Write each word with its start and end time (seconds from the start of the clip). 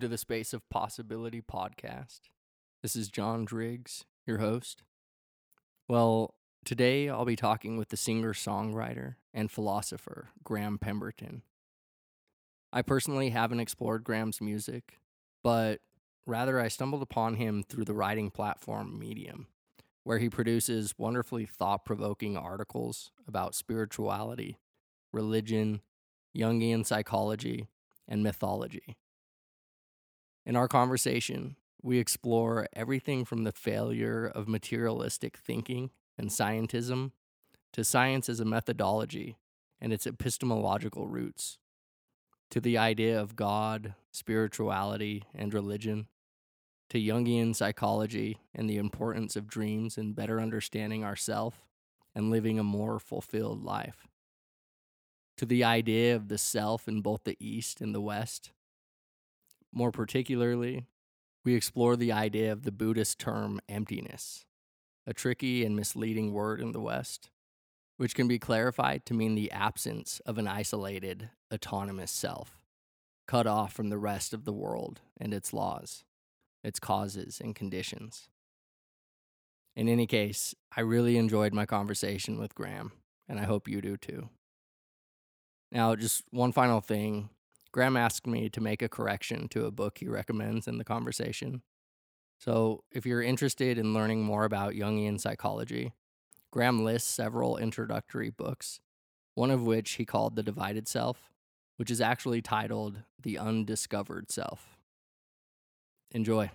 To 0.00 0.08
the 0.08 0.16
Space 0.16 0.54
of 0.54 0.66
Possibility 0.70 1.42
podcast. 1.42 2.20
This 2.82 2.96
is 2.96 3.10
John 3.10 3.44
Driggs, 3.44 4.06
your 4.26 4.38
host. 4.38 4.82
Well, 5.88 6.36
today 6.64 7.10
I'll 7.10 7.26
be 7.26 7.36
talking 7.36 7.76
with 7.76 7.90
the 7.90 7.98
singer 7.98 8.32
songwriter 8.32 9.16
and 9.34 9.50
philosopher 9.50 10.30
Graham 10.42 10.78
Pemberton. 10.78 11.42
I 12.72 12.80
personally 12.80 13.28
haven't 13.28 13.60
explored 13.60 14.02
Graham's 14.02 14.40
music, 14.40 15.00
but 15.44 15.80
rather 16.26 16.58
I 16.58 16.68
stumbled 16.68 17.02
upon 17.02 17.34
him 17.34 17.62
through 17.62 17.84
the 17.84 17.92
writing 17.92 18.30
platform 18.30 18.98
Medium, 18.98 19.48
where 20.04 20.18
he 20.18 20.30
produces 20.30 20.94
wonderfully 20.96 21.44
thought 21.44 21.84
provoking 21.84 22.38
articles 22.38 23.10
about 23.28 23.54
spirituality, 23.54 24.56
religion, 25.12 25.82
Jungian 26.34 26.86
psychology, 26.86 27.68
and 28.08 28.22
mythology. 28.22 28.96
In 30.46 30.56
our 30.56 30.68
conversation, 30.68 31.56
we 31.82 31.98
explore 31.98 32.66
everything 32.72 33.24
from 33.24 33.44
the 33.44 33.52
failure 33.52 34.26
of 34.26 34.48
materialistic 34.48 35.36
thinking 35.36 35.90
and 36.18 36.30
scientism 36.30 37.12
to 37.72 37.84
science 37.84 38.28
as 38.28 38.40
a 38.40 38.44
methodology 38.44 39.36
and 39.80 39.92
its 39.92 40.06
epistemological 40.06 41.06
roots, 41.06 41.58
to 42.50 42.60
the 42.60 42.76
idea 42.76 43.18
of 43.18 43.36
God, 43.36 43.94
spirituality, 44.10 45.24
and 45.34 45.54
religion, 45.54 46.08
to 46.90 46.98
Jungian 46.98 47.54
psychology 47.54 48.38
and 48.54 48.68
the 48.68 48.76
importance 48.76 49.36
of 49.36 49.46
dreams 49.46 49.96
in 49.96 50.12
better 50.12 50.40
understanding 50.40 51.04
ourself 51.04 51.64
and 52.14 52.30
living 52.30 52.58
a 52.58 52.64
more 52.64 52.98
fulfilled 52.98 53.62
life, 53.62 54.08
to 55.36 55.46
the 55.46 55.62
idea 55.62 56.16
of 56.16 56.28
the 56.28 56.38
self 56.38 56.88
in 56.88 57.00
both 57.00 57.24
the 57.24 57.36
East 57.38 57.80
and 57.80 57.94
the 57.94 58.00
West 58.00 58.50
more 59.72 59.90
particularly, 59.90 60.86
we 61.44 61.54
explore 61.54 61.96
the 61.96 62.12
idea 62.12 62.52
of 62.52 62.62
the 62.62 62.72
Buddhist 62.72 63.18
term 63.18 63.60
emptiness, 63.68 64.44
a 65.06 65.14
tricky 65.14 65.64
and 65.64 65.74
misleading 65.74 66.32
word 66.32 66.60
in 66.60 66.72
the 66.72 66.80
West, 66.80 67.30
which 67.96 68.14
can 68.14 68.28
be 68.28 68.38
clarified 68.38 69.04
to 69.06 69.14
mean 69.14 69.34
the 69.34 69.50
absence 69.50 70.20
of 70.26 70.38
an 70.38 70.48
isolated, 70.48 71.30
autonomous 71.52 72.10
self, 72.10 72.64
cut 73.26 73.46
off 73.46 73.72
from 73.72 73.88
the 73.88 73.98
rest 73.98 74.34
of 74.34 74.44
the 74.44 74.52
world 74.52 75.00
and 75.20 75.32
its 75.32 75.52
laws, 75.52 76.04
its 76.62 76.80
causes 76.80 77.40
and 77.42 77.54
conditions. 77.54 78.28
In 79.76 79.88
any 79.88 80.06
case, 80.06 80.54
I 80.76 80.80
really 80.80 81.16
enjoyed 81.16 81.54
my 81.54 81.64
conversation 81.64 82.38
with 82.38 82.54
Graham, 82.54 82.92
and 83.28 83.38
I 83.38 83.44
hope 83.44 83.68
you 83.68 83.80
do 83.80 83.96
too. 83.96 84.28
Now, 85.72 85.94
just 85.94 86.24
one 86.30 86.52
final 86.52 86.80
thing 86.80 87.30
Graham 87.72 87.96
asked 87.96 88.26
me 88.26 88.48
to 88.48 88.60
make 88.60 88.82
a 88.82 88.88
correction 88.88 89.48
to 89.48 89.66
a 89.66 89.70
book 89.70 89.98
he 89.98 90.08
recommends 90.08 90.66
in 90.66 90.78
the 90.78 90.84
conversation. 90.84 91.62
So, 92.38 92.82
if 92.90 93.06
you're 93.06 93.22
interested 93.22 93.78
in 93.78 93.94
learning 93.94 94.22
more 94.22 94.44
about 94.44 94.72
Jungian 94.72 95.20
psychology, 95.20 95.92
Graham 96.50 96.84
lists 96.84 97.08
several 97.08 97.56
introductory 97.58 98.30
books, 98.30 98.80
one 99.34 99.50
of 99.50 99.62
which 99.62 99.92
he 99.92 100.04
called 100.04 100.34
The 100.34 100.42
Divided 100.42 100.88
Self, 100.88 101.30
which 101.76 101.90
is 101.90 102.00
actually 102.00 102.42
titled 102.42 103.02
The 103.22 103.38
Undiscovered 103.38 104.32
Self. 104.32 104.78
Enjoy. 106.10 106.50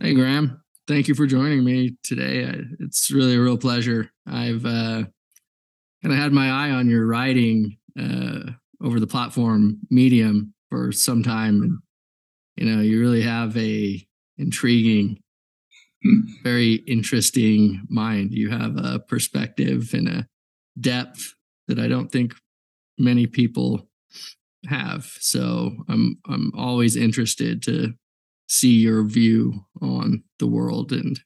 Hey, 0.00 0.14
Graham 0.14 0.62
thank 0.90 1.06
you 1.06 1.14
for 1.14 1.24
joining 1.24 1.62
me 1.62 1.96
today. 2.02 2.52
It's 2.80 3.12
really 3.12 3.36
a 3.36 3.40
real 3.40 3.56
pleasure. 3.56 4.10
I've 4.26 4.66
uh, 4.66 5.04
kind 6.02 6.12
of 6.12 6.16
had 6.16 6.32
my 6.32 6.50
eye 6.50 6.72
on 6.72 6.90
your 6.90 7.06
writing 7.06 7.78
uh, 7.96 8.50
over 8.82 8.98
the 8.98 9.06
platform 9.06 9.78
Medium 9.88 10.52
for 10.68 10.90
some 10.90 11.22
time, 11.22 11.62
and 11.62 11.78
you 12.56 12.66
know, 12.66 12.82
you 12.82 12.98
really 12.98 13.22
have 13.22 13.56
a 13.56 14.04
intriguing, 14.36 15.20
very 16.42 16.74
interesting 16.88 17.86
mind. 17.88 18.32
You 18.32 18.50
have 18.50 18.76
a 18.76 18.98
perspective 18.98 19.94
and 19.94 20.08
a 20.08 20.26
depth 20.80 21.34
that 21.68 21.78
I 21.78 21.86
don't 21.86 22.10
think 22.10 22.34
many 22.98 23.28
people 23.28 23.88
have. 24.66 25.04
So 25.20 25.70
I'm 25.88 26.18
I'm 26.28 26.50
always 26.56 26.96
interested 26.96 27.62
to 27.62 27.94
see 28.50 28.72
your 28.72 29.04
view 29.04 29.64
on 29.80 30.24
the 30.40 30.46
world 30.46 30.92
and 30.92 31.20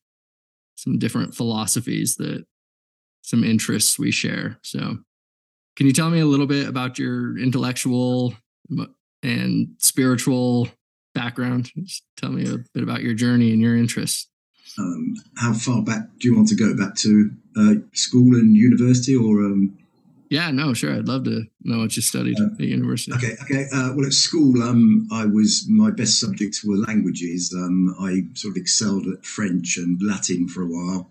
some 0.77 0.99
different 0.99 1.35
philosophies 1.35 2.17
that 2.17 2.45
some 3.23 3.43
interests 3.43 3.99
we 3.99 4.11
share. 4.11 4.59
So, 4.63 4.99
can 5.77 5.87
you 5.87 5.93
tell 5.93 6.11
me 6.11 6.21
a 6.21 6.27
little 6.27 6.47
bit 6.47 6.69
about 6.69 6.99
your 6.99 7.37
intellectual 7.39 8.35
and 9.23 9.69
spiritual 9.79 10.69
background? 11.15 11.71
Just 11.79 12.05
tell 12.17 12.31
me 12.31 12.47
a 12.47 12.59
bit 12.75 12.83
about 12.83 13.03
your 13.03 13.15
journey 13.15 13.51
and 13.51 13.61
your 13.61 13.77
interests. 13.77 14.29
Um, 14.79 15.15
how 15.39 15.55
far 15.55 15.83
back 15.83 16.03
do 16.19 16.29
you 16.29 16.37
want 16.37 16.49
to 16.49 16.55
go? 16.55 16.77
Back 16.77 16.95
to 16.97 17.31
uh, 17.57 17.75
school 17.95 18.35
and 18.35 18.55
university, 18.55 19.17
or 19.17 19.41
um, 19.41 19.77
yeah, 20.35 20.51
no, 20.51 20.75
sure. 20.75 20.93
I'd 20.93 21.07
love 21.07 21.23
to 21.25 21.45
know 21.63 21.79
what 21.79 21.95
you 21.95 22.03
studied 22.03 22.41
uh, 22.41 22.47
at 22.59 22.61
university. 22.61 23.13
Okay, 23.13 23.37
okay. 23.43 23.67
Uh, 23.73 23.93
well, 23.95 24.05
at 24.05 24.13
school, 24.13 24.61
um, 24.65 25.07
I 25.13 25.27
was 25.27 25.65
my 25.69 25.93
best 25.93 26.19
subjects 26.19 26.65
were 26.65 26.75
languages. 26.75 27.55
Um, 27.57 27.95
I 28.01 28.23
sort 28.35 28.57
of 28.57 28.61
excelled 28.61 29.07
at 29.07 29.25
French 29.25 29.77
and 29.77 29.97
Latin 30.03 30.49
for 30.49 30.63
a 30.63 30.67
while, 30.67 31.09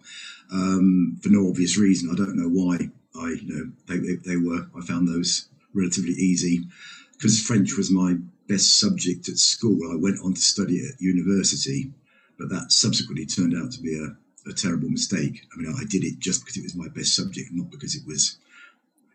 um, 0.51 1.17
for 1.23 1.29
no 1.29 1.47
obvious 1.47 1.77
reason. 1.77 2.09
I 2.11 2.15
don't 2.15 2.35
know 2.35 2.49
why. 2.49 2.89
I, 3.15 3.29
you 3.41 3.47
know, 3.47 3.71
they, 3.87 3.97
they, 3.97 4.15
they 4.25 4.35
were. 4.35 4.67
I 4.77 4.81
found 4.81 5.07
those 5.07 5.47
relatively 5.73 6.11
easy 6.11 6.65
because 7.13 7.41
French 7.41 7.77
was 7.77 7.89
my 7.89 8.15
best 8.49 8.77
subject 8.77 9.29
at 9.29 9.37
school. 9.37 9.79
I 9.89 9.95
went 9.95 10.19
on 10.21 10.33
to 10.33 10.41
study 10.41 10.85
at 10.85 10.99
university, 10.99 11.93
but 12.37 12.49
that 12.49 12.73
subsequently 12.73 13.25
turned 13.25 13.55
out 13.55 13.71
to 13.71 13.81
be 13.81 13.95
a, 13.95 14.49
a 14.49 14.53
terrible 14.53 14.89
mistake. 14.89 15.47
I 15.53 15.61
mean, 15.61 15.73
I 15.79 15.85
did 15.85 16.03
it 16.03 16.19
just 16.19 16.41
because 16.41 16.57
it 16.57 16.63
was 16.63 16.75
my 16.75 16.89
best 16.89 17.15
subject, 17.15 17.51
not 17.53 17.71
because 17.71 17.95
it 17.95 18.05
was 18.05 18.37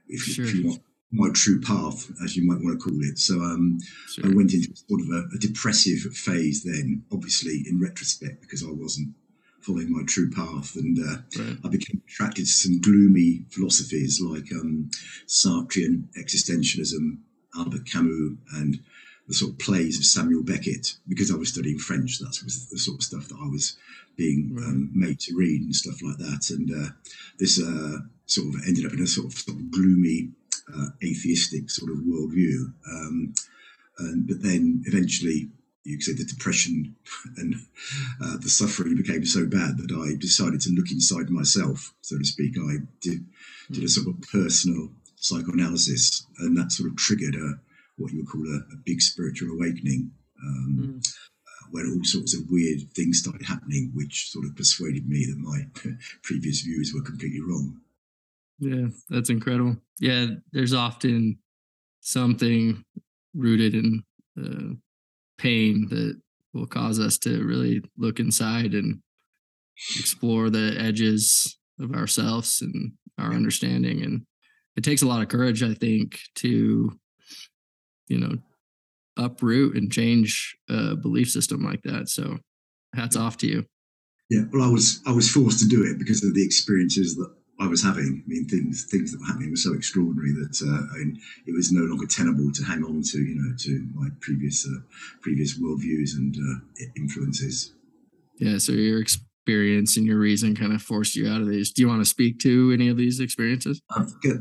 if, 0.09 0.23
sure. 0.23 0.47
you 0.47 0.69
want 0.69 0.83
my 1.11 1.29
true 1.33 1.61
path, 1.61 2.11
as 2.23 2.37
you 2.37 2.47
might 2.47 2.63
want 2.63 2.79
to 2.79 2.85
call 2.85 2.99
it. 3.01 3.19
So 3.19 3.41
um, 3.41 3.79
sure. 4.09 4.27
I 4.27 4.35
went 4.35 4.53
into 4.53 4.75
sort 4.75 5.01
of 5.01 5.09
a, 5.09 5.37
a, 5.37 5.39
depressive 5.39 6.01
phase 6.13 6.63
then, 6.65 7.05
obviously 7.11 7.65
in 7.69 7.81
retrospect, 7.81 8.43
because 8.43 8.63
I 8.63 8.71
wasn't 8.71 9.15
following 9.61 9.91
my 9.91 10.03
true 10.07 10.31
path. 10.31 10.77
And 10.77 10.99
uh, 10.99 11.43
right. 11.43 11.57
I 11.65 11.69
became 11.69 12.03
attracted 12.07 12.45
to 12.45 12.53
some 12.53 12.81
gloomy 12.81 13.45
philosophies 13.51 14.21
like 14.21 14.53
um, 14.53 14.91
Sartrean 15.27 16.09
existentialism, 16.19 17.19
Albert 17.57 17.87
Camus, 17.87 18.37
and 18.55 18.79
the 19.27 19.35
sort 19.35 19.53
of 19.53 19.59
plays 19.59 19.99
of 19.99 20.05
Samuel 20.05 20.43
Beckett. 20.43 20.95
Because 21.09 21.31
I 21.31 21.37
was 21.37 21.49
studying 21.49 21.79
French, 21.79 22.19
that 22.19 22.39
was 22.45 22.69
the 22.69 22.79
sort 22.79 22.99
of 22.99 23.05
stuff 23.05 23.29
that 23.29 23.39
I 23.41 23.49
was 23.49 23.79
being 24.19 24.51
right. 24.53 24.67
um, 24.67 24.91
made 24.93 25.21
to 25.21 25.35
read 25.35 25.63
and 25.63 25.75
stuff 25.75 26.03
like 26.03 26.19
that. 26.19 26.51
And 26.51 26.71
uh, 26.71 26.91
this 27.39 27.63
uh, 27.63 27.99
sort 28.27 28.49
of 28.49 28.61
ended 28.67 28.85
up 28.85 28.93
in 28.93 29.01
a 29.01 29.07
sort 29.07 29.29
of, 29.29 29.39
sort 29.39 29.57
of 29.57 29.71
gloomy, 29.71 30.31
uh, 30.77 30.89
atheistic 31.03 31.71
sort 31.71 31.93
of 31.93 31.99
worldview. 31.99 32.75
Um, 32.93 33.33
and, 33.99 34.27
but 34.27 34.43
then 34.43 34.83
eventually, 34.87 35.49
you 35.85 35.97
could 35.97 36.03
say 36.03 36.13
the 36.13 36.25
depression 36.25 36.95
and 37.39 37.55
uh, 38.23 38.37
the 38.39 38.51
suffering 38.51 38.97
became 38.97 39.25
so 39.25 39.47
bad 39.47 39.79
that 39.79 39.93
I 39.93 40.19
decided 40.21 40.61
to 40.63 40.71
look 40.71 40.91
inside 40.91 41.31
myself, 41.31 41.95
so 42.03 42.19
to 42.19 42.25
speak. 42.25 42.57
I 42.59 42.85
did, 43.01 43.25
did 43.71 43.85
a 43.85 43.89
sort 43.89 44.09
of 44.09 44.21
personal 44.31 44.91
psychoanalysis, 45.17 46.27
and 46.41 46.57
that 46.59 46.73
sort 46.73 46.91
of 46.91 46.97
triggered 46.97 47.35
a 47.37 47.61
what 47.97 48.13
you 48.13 48.19
would 48.19 48.29
call 48.29 48.47
a, 48.47 48.59
a 48.75 48.77
big 48.85 49.01
spiritual 49.01 49.51
awakening. 49.55 50.11
Um, 50.45 51.01
mm 51.03 51.15
where 51.71 51.87
all 51.87 52.05
sorts 52.05 52.35
of 52.35 52.51
weird 52.51 52.81
things 52.95 53.19
started 53.19 53.45
happening, 53.47 53.91
which 53.95 54.31
sort 54.31 54.45
of 54.45 54.57
persuaded 54.57 55.09
me 55.09 55.27
that 55.27 55.39
my 55.39 55.67
previous 56.23 56.61
views 56.61 56.93
were 56.95 57.03
completely 57.03 57.41
wrong. 57.41 57.81
Yeah, 58.59 58.89
that's 59.09 59.31
incredible. 59.31 59.77
Yeah, 60.01 60.27
there's 60.53 60.75
often 60.75 61.39
something 62.01 62.85
rooted 63.35 63.75
in 63.75 64.03
uh, 64.41 64.75
pain 65.39 65.87
that 65.91 66.21
will 66.53 66.67
cause 66.67 66.99
us 66.99 67.19
to 67.19 67.45
really 67.45 67.83
look 67.97 68.19
inside 68.21 68.75
and 68.75 69.01
explore 69.99 70.51
the 70.51 70.77
edges 70.79 71.59
of 71.79 71.95
ourselves 71.95 72.61
and 72.63 72.93
our 73.19 73.33
understanding. 73.33 74.03
And 74.03 74.27
it 74.77 74.83
takes 74.83 75.03
a 75.03 75.07
lot 75.07 75.23
of 75.23 75.29
courage, 75.29 75.63
I 75.63 75.75
think, 75.75 76.19
to, 76.37 76.99
you 78.09 78.19
know, 78.19 78.39
uproot 79.19 79.77
and 79.77 79.93
change 79.93 80.57
a 80.69 80.97
belief 80.97 81.31
system 81.31 81.63
like 81.63 81.83
that. 81.83 82.09
So 82.09 82.39
hats 82.95 83.17
off 83.17 83.37
to 83.39 83.47
you. 83.47 83.67
Yeah, 84.31 84.43
well, 84.53 84.63
I 84.63 84.71
was 84.71 85.01
I 85.07 85.13
was 85.13 85.31
forced 85.31 85.59
to 85.61 85.69
do 85.69 85.85
it 85.85 85.99
because 85.99 86.23
of 86.23 86.35
the 86.35 86.45
experiences 86.45 87.17
that 87.17 87.33
I 87.61 87.67
was 87.67 87.83
having. 87.83 88.23
I 88.25 88.29
mean, 88.29 88.47
things 88.47 88.87
things 88.91 89.13
that 89.13 89.21
were 89.21 89.27
happening 89.27 89.51
were 89.51 89.57
so 89.57 89.73
extraordinary 89.73 90.33
that 90.33 90.61
uh, 90.63 90.95
I 90.95 90.99
mean, 90.99 91.21
it 91.47 91.55
was 91.55 91.73
no 91.73 91.83
longer 91.83 92.07
tenable 92.07 92.53
to 92.53 92.65
hang 92.65 92.85
on 92.85 93.03
to, 93.03 93.19
you 93.19 93.35
know, 93.35 93.55
to 93.57 93.89
my 93.95 94.09
previous 94.21 94.67
uh, 94.67 94.81
previous 95.23 95.59
worldviews 95.59 96.15
and 96.17 96.37
uh, 96.37 96.85
influences. 96.97 97.73
Yeah, 98.39 98.59
so 98.59 98.73
your 98.73 99.01
experience 99.49 99.97
and 99.97 100.07
your 100.07 100.19
reason 100.19 100.55
kind 100.55 100.75
of 100.75 100.83
forced 100.83 101.17
you 101.17 101.27
out 101.27 101.41
of 101.41 101.49
these. 101.49 101.73
Do 101.73 101.81
you 101.81 101.89
want 101.89 102.03
to 102.03 102.05
speak 102.05 102.39
to 102.41 102.71
any 102.71 102.89
of 102.91 102.99
these 102.99 103.19
experiences? 103.19 103.81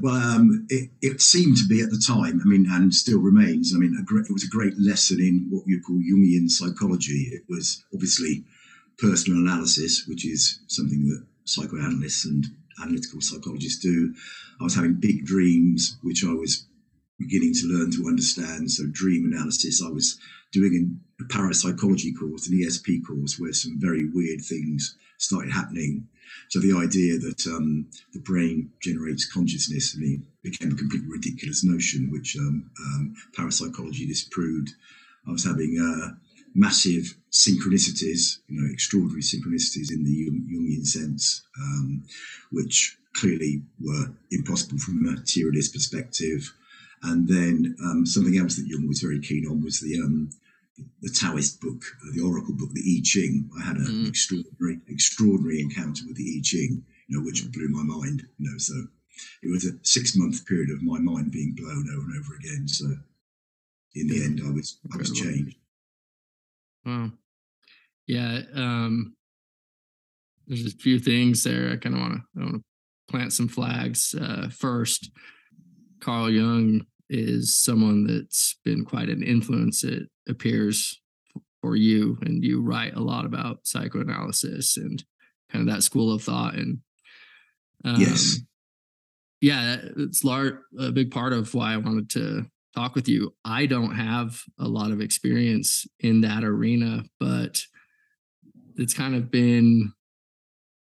well, 0.02 0.16
um, 0.16 0.68
it, 0.70 0.90
it, 1.02 1.22
seemed 1.22 1.56
to 1.58 1.68
be 1.68 1.82
at 1.82 1.90
the 1.92 2.04
time, 2.06 2.42
I 2.44 2.46
mean, 2.46 2.68
and 2.70 2.94
still 2.94 3.22
remains. 3.22 3.72
I 3.74 3.80
mean, 3.80 3.98
great, 4.06 4.26
it 4.26 4.34
was 4.34 4.44
a 4.44 4.50
great 4.50 4.74
lesson 4.78 5.20
in 5.22 5.48
what 5.50 5.64
you 5.66 5.82
call 5.82 5.96
Jungian 5.96 6.50
psychology. 6.50 7.30
It 7.32 7.44
was 7.48 7.86
obviously 7.94 8.44
personal 8.98 9.40
analysis, 9.40 10.04
which 10.08 10.26
is 10.26 10.60
something 10.68 11.08
that 11.08 11.26
psychoanalysts 11.46 12.26
and 12.26 12.46
analytical 12.84 13.22
psychologists 13.22 13.82
do. 13.82 14.14
I 14.60 14.66
was 14.66 14.76
having 14.76 14.96
big 15.00 15.26
dreams, 15.26 15.98
which 16.04 16.26
I 16.26 16.34
was 16.34 16.68
beginning 17.18 17.54
to 17.54 17.68
learn 17.68 17.92
to 17.92 18.08
understand. 18.10 18.72
So, 18.72 18.84
dream 18.92 19.32
analysis. 19.32 19.82
I 19.82 19.90
was 19.90 20.20
doing 20.52 21.00
a 21.20 21.26
parapsychology 21.26 22.14
course, 22.14 22.48
an 22.48 22.58
ESP 22.58 23.06
course, 23.06 23.40
where 23.40 23.54
some 23.54 23.80
very 23.80 24.10
weird 24.14 24.42
things 24.42 24.96
started 25.18 25.52
happening. 25.52 26.08
So, 26.50 26.60
the 26.60 26.78
idea 26.78 27.18
that 27.18 27.48
um, 27.48 27.88
the 28.14 28.20
brain 28.20 28.72
generates 28.82 29.32
consciousness 29.32 29.96
I 29.96 30.02
mean, 30.02 30.28
became 30.44 30.72
a 30.72 30.76
completely 30.76 31.10
ridiculous 31.10 31.64
notion, 31.64 32.12
which 32.12 32.38
um, 32.38 32.70
um, 32.80 33.16
parapsychology 33.36 34.06
disproved. 34.06 34.70
I 35.28 35.32
was 35.32 35.44
having 35.46 35.78
uh, 35.80 36.16
massive 36.56 37.16
synchronicities, 37.32 38.40
you 38.48 38.60
know, 38.60 38.72
extraordinary 38.72 39.22
synchronicities 39.22 39.92
in 39.92 40.04
the 40.04 40.30
Jungian 40.52 40.86
sense, 40.86 41.44
um, 41.60 42.04
which 42.52 42.98
clearly 43.16 43.62
were 43.80 44.12
impossible 44.32 44.78
from 44.80 45.06
a 45.06 45.12
materialist 45.12 45.74
perspective. 45.74 46.54
And 47.04 47.28
then 47.28 47.76
um, 47.84 48.06
something 48.06 48.38
else 48.38 48.56
that 48.56 48.68
Jung 48.68 48.88
was 48.88 49.02
very 49.02 49.20
keen 49.20 49.48
on 49.48 49.64
was 49.64 49.80
the 49.80 50.00
um, 50.00 50.30
the 51.02 51.10
Taoist 51.10 51.62
book, 51.62 51.82
uh, 52.04 52.12
the 52.16 52.22
Oracle 52.22 52.56
book, 52.56 52.72
the 52.74 52.82
I 52.82 53.02
Ching. 53.04 53.50
I 53.60 53.66
had 53.66 53.78
an 53.78 53.86
mm. 53.86 54.08
extraordinary 54.08 54.80
extraordinary 54.88 55.62
encounter 55.62 56.04
with 56.08 56.18
the 56.18 56.38
I 56.38 56.42
Ching, 56.44 56.84
you 57.08 57.18
know, 57.18 57.24
which 57.24 57.50
blew 57.52 57.70
my 57.70 57.84
mind. 57.84 58.24
You 58.38 58.52
know, 58.52 58.58
so 58.58 58.74
it 59.44 59.52
was 59.52 59.66
a 59.66 59.78
six 59.84 60.16
month 60.16 60.46
period 60.46 60.70
of 60.72 60.84
my 60.84 61.00
mind 61.00 61.32
being 61.32 61.56
blown 61.56 61.88
over 61.94 62.06
and 62.06 62.20
over 62.20 62.36
again. 62.36 62.68
So 62.68 62.86
in 63.96 64.08
the 64.08 64.24
end, 64.24 64.42
I 64.46 64.52
was. 64.52 64.80
I 64.94 64.98
was 64.98 65.12
changed. 65.12 65.58
Wow. 66.86 67.12
Yeah. 68.08 68.42
Um, 68.56 69.16
there's 70.48 70.66
a 70.66 70.78
few 70.78 71.00
things 71.00 71.44
there. 71.44 71.72
I 71.72 71.78
kind 71.78 71.96
of 71.96 72.02
want 72.02 72.14
to 72.14 72.22
I 72.38 72.44
want 72.44 72.56
to 72.56 72.64
plant 73.10 73.34
some 73.34 73.48
flags. 73.48 74.16
Uh, 74.20 74.50
first, 74.50 75.12
Carl 76.00 76.30
Jung 76.30 76.86
is 77.10 77.56
someone 77.56 78.06
that's 78.06 78.58
been 78.64 78.86
quite 78.86 79.10
an 79.10 79.24
influence. 79.24 79.84
It 79.84 80.10
appears 80.28 81.02
for 81.62 81.76
you, 81.76 82.18
and 82.22 82.44
you 82.44 82.62
write 82.62 82.96
a 82.96 83.02
lot 83.02 83.26
about 83.26 83.66
psychoanalysis 83.66 84.78
and 84.78 85.04
kind 85.52 85.68
of 85.68 85.74
that 85.74 85.84
school 85.84 86.14
of 86.14 86.22
thought. 86.22 86.56
And 86.56 86.80
um, 87.86 88.00
yes, 88.00 88.40
yeah, 89.42 89.78
it's 89.98 90.24
large, 90.24 90.56
a 90.80 90.92
big 90.92 91.12
part 91.12 91.34
of 91.34 91.54
why 91.54 91.74
I 91.74 91.78
wanted 91.78 92.10
to 92.12 92.46
talk 92.76 92.96
with 92.96 93.08
you. 93.08 93.34
I 93.46 93.66
don't 93.66 93.96
have 93.96 94.42
a 94.60 94.68
lot 94.68 94.92
of 94.92 95.02
experience 95.02 95.86
in 96.00 96.22
that 96.22 96.44
arena, 96.44 97.04
but 97.20 97.62
it's 98.76 98.94
kind 98.94 99.16
of 99.16 99.32
been 99.32 99.94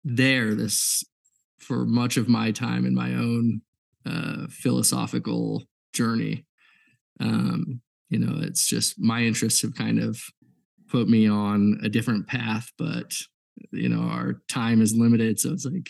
there 0.04 0.56
this 0.56 1.04
for 1.60 1.86
much 1.86 2.18
of 2.18 2.28
my 2.28 2.52
time 2.52 2.86
in 2.86 2.96
my 2.96 3.14
own 3.14 3.62
philosophical 4.50 5.64
journey. 5.94 6.46
Um, 7.20 7.82
you 8.10 8.20
know, 8.20 8.42
it's 8.42 8.68
just 8.68 9.00
my 9.00 9.22
interests 9.22 9.62
have 9.62 9.76
kind 9.76 10.00
of 10.00 10.22
put 10.90 11.08
me 11.08 11.28
on 11.28 11.80
a 11.84 11.90
different 11.90 12.28
path, 12.28 12.72
but 12.78 13.14
you 13.72 13.90
know, 13.90 14.02
our 14.02 14.42
time 14.50 14.82
is 14.82 14.96
limited. 14.96 15.40
So 15.40 15.52
it's 15.54 15.66
like, 15.66 15.90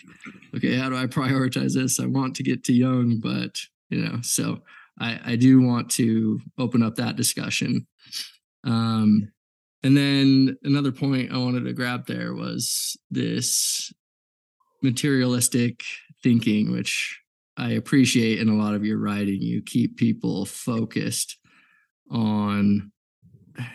okay, 0.55 0.75
how 0.75 0.89
do 0.89 0.97
I 0.97 1.05
prioritize 1.05 1.73
this? 1.73 1.99
I 1.99 2.05
want 2.05 2.35
to 2.35 2.43
get 2.43 2.63
to 2.65 2.73
Jung, 2.73 3.19
but 3.21 3.57
you 3.89 4.01
know, 4.01 4.19
so 4.21 4.59
I, 4.99 5.19
I 5.25 5.35
do 5.35 5.61
want 5.61 5.89
to 5.91 6.39
open 6.57 6.83
up 6.83 6.95
that 6.95 7.15
discussion. 7.15 7.87
Um, 8.63 9.31
and 9.83 9.97
then 9.97 10.57
another 10.63 10.91
point 10.91 11.31
I 11.31 11.37
wanted 11.37 11.65
to 11.65 11.73
grab 11.73 12.05
there 12.05 12.33
was 12.33 12.97
this 13.09 13.91
materialistic 14.83 15.83
thinking, 16.21 16.71
which 16.71 17.20
I 17.57 17.71
appreciate 17.71 18.39
in 18.39 18.49
a 18.49 18.55
lot 18.55 18.75
of 18.75 18.85
your 18.85 18.97
writing. 18.97 19.41
You 19.41 19.61
keep 19.61 19.97
people 19.97 20.45
focused 20.45 21.37
on 22.09 22.91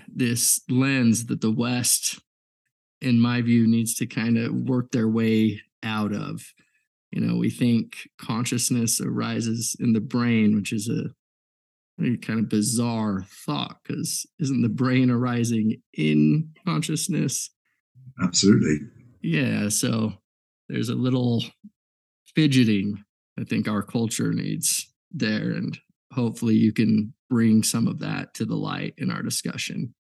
this 0.09 0.61
lens 0.69 1.27
that 1.27 1.41
the 1.41 1.51
West, 1.51 2.19
in 3.01 3.21
my 3.21 3.43
view, 3.43 3.67
needs 3.67 3.95
to 3.97 4.07
kind 4.07 4.39
of 4.39 4.55
work 4.55 4.91
their 4.91 5.09
way 5.09 5.61
out 5.83 6.13
of. 6.13 6.43
You 7.13 7.21
know, 7.21 7.37
we 7.37 7.51
think 7.51 8.09
consciousness 8.19 9.01
arises 9.01 9.77
in 9.79 9.93
the 9.93 10.01
brain, 10.01 10.57
which 10.57 10.73
is 10.73 10.89
a 10.89 11.11
kind 12.19 12.41
of 12.41 12.49
bizarre 12.49 13.25
thought 13.47 13.79
because 13.83 14.27
isn't 14.39 14.63
the 14.63 14.69
brain 14.69 15.11
arising 15.11 15.81
in 15.95 16.51
consciousness? 16.67 17.51
Absolutely. 18.23 18.79
Yeah. 19.23 19.69
So 19.69 20.13
there's 20.69 20.89
a 20.89 20.95
little 20.95 21.45
fidgeting 22.35 23.03
I 23.39 23.45
think 23.45 23.69
our 23.69 23.83
culture 23.83 24.33
needs 24.33 24.93
there. 25.11 25.51
And 25.51 25.79
hopefully 26.13 26.55
you 26.55 26.73
can 26.73 27.13
bring 27.29 27.63
some 27.63 27.87
of 27.87 27.99
that 28.01 28.35
to 28.35 28.45
the 28.45 28.57
light 28.57 28.95
in 28.99 29.11
our 29.11 29.23
discussion. 29.23 29.95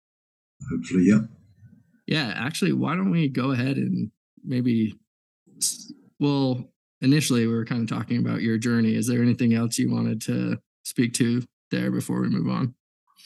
Hopefully, 0.72 1.06
yeah. 1.08 1.22
Yeah, 2.08 2.34
actually, 2.36 2.74
why 2.74 2.96
don't 2.96 3.12
we 3.12 3.28
go 3.28 3.52
ahead 3.52 3.78
and 3.78 4.12
maybe, 4.44 4.96
well, 6.20 6.72
initially 7.02 7.48
we 7.48 7.54
were 7.54 7.66
kind 7.66 7.82
of 7.82 7.98
talking 7.98 8.18
about 8.18 8.42
your 8.42 8.58
journey. 8.58 8.96
Is 8.96 9.08
there 9.08 9.24
anything 9.24 9.54
else 9.54 9.78
you 9.78 9.92
wanted 9.92 10.22
to 10.22 10.60
speak 10.84 11.14
to 11.16 11.44
there 11.72 11.92
before 11.92 12.22
we 12.22 12.30
move 12.30 12.48
on? 12.48 12.76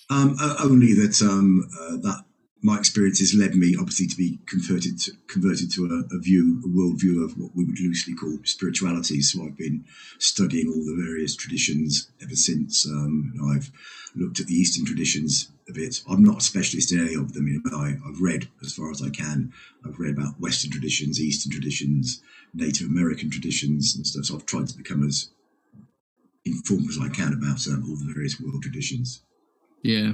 Um, 0.09 0.35
only 0.63 0.93
that 0.93 1.21
um, 1.21 1.69
uh, 1.79 1.97
that 1.97 2.23
my 2.61 2.77
experiences 2.77 3.33
led 3.33 3.55
me 3.55 3.75
obviously 3.79 4.07
to 4.07 4.17
be 4.17 4.39
converted 4.45 4.99
to, 4.99 5.11
converted 5.27 5.71
to 5.71 5.85
a, 5.85 6.15
a 6.15 6.19
view, 6.19 6.61
a 6.65 6.67
worldview 6.67 7.23
of 7.23 7.37
what 7.37 7.55
we 7.55 7.63
would 7.63 7.79
loosely 7.79 8.13
call 8.13 8.37
spirituality. 8.43 9.21
So 9.21 9.43
I've 9.43 9.57
been 9.57 9.85
studying 10.17 10.67
all 10.67 10.83
the 10.83 11.01
various 11.01 11.35
traditions 11.35 12.11
ever 12.21 12.35
since. 12.35 12.85
Um, 12.85 13.33
I've 13.53 13.71
looked 14.15 14.39
at 14.39 14.47
the 14.47 14.55
Eastern 14.55 14.85
traditions 14.85 15.51
a 15.69 15.73
bit. 15.73 16.01
I'm 16.09 16.23
not 16.23 16.39
a 16.39 16.41
specialist 16.41 16.91
in 16.91 16.99
any 16.99 17.15
of 17.15 17.33
them. 17.33 17.61
Know, 17.63 17.77
I, 17.77 17.95
I've 18.05 18.19
read 18.19 18.49
as 18.61 18.73
far 18.73 18.91
as 18.91 19.01
I 19.01 19.09
can. 19.09 19.53
I've 19.85 19.99
read 19.99 20.17
about 20.17 20.39
Western 20.39 20.71
traditions, 20.71 21.21
Eastern 21.21 21.51
traditions, 21.51 22.21
Native 22.53 22.87
American 22.87 23.29
traditions, 23.29 23.95
and 23.95 24.05
stuff. 24.05 24.25
So 24.25 24.35
I've 24.35 24.45
tried 24.45 24.67
to 24.67 24.77
become 24.77 25.07
as 25.07 25.29
informed 26.43 26.89
as 26.89 26.97
I 27.01 27.09
can 27.09 27.33
about 27.33 27.65
um, 27.67 27.85
all 27.87 27.95
the 27.95 28.11
various 28.13 28.39
world 28.39 28.63
traditions. 28.63 29.21
Yeah, 29.81 30.13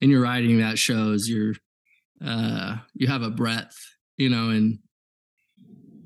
in 0.00 0.10
your 0.10 0.20
writing, 0.20 0.58
that 0.58 0.78
shows 0.78 1.28
you're 1.28 1.54
uh, 2.24 2.76
you 2.94 3.06
have 3.06 3.22
a 3.22 3.30
breadth, 3.30 3.78
you 4.16 4.28
know, 4.28 4.50
and 4.50 4.78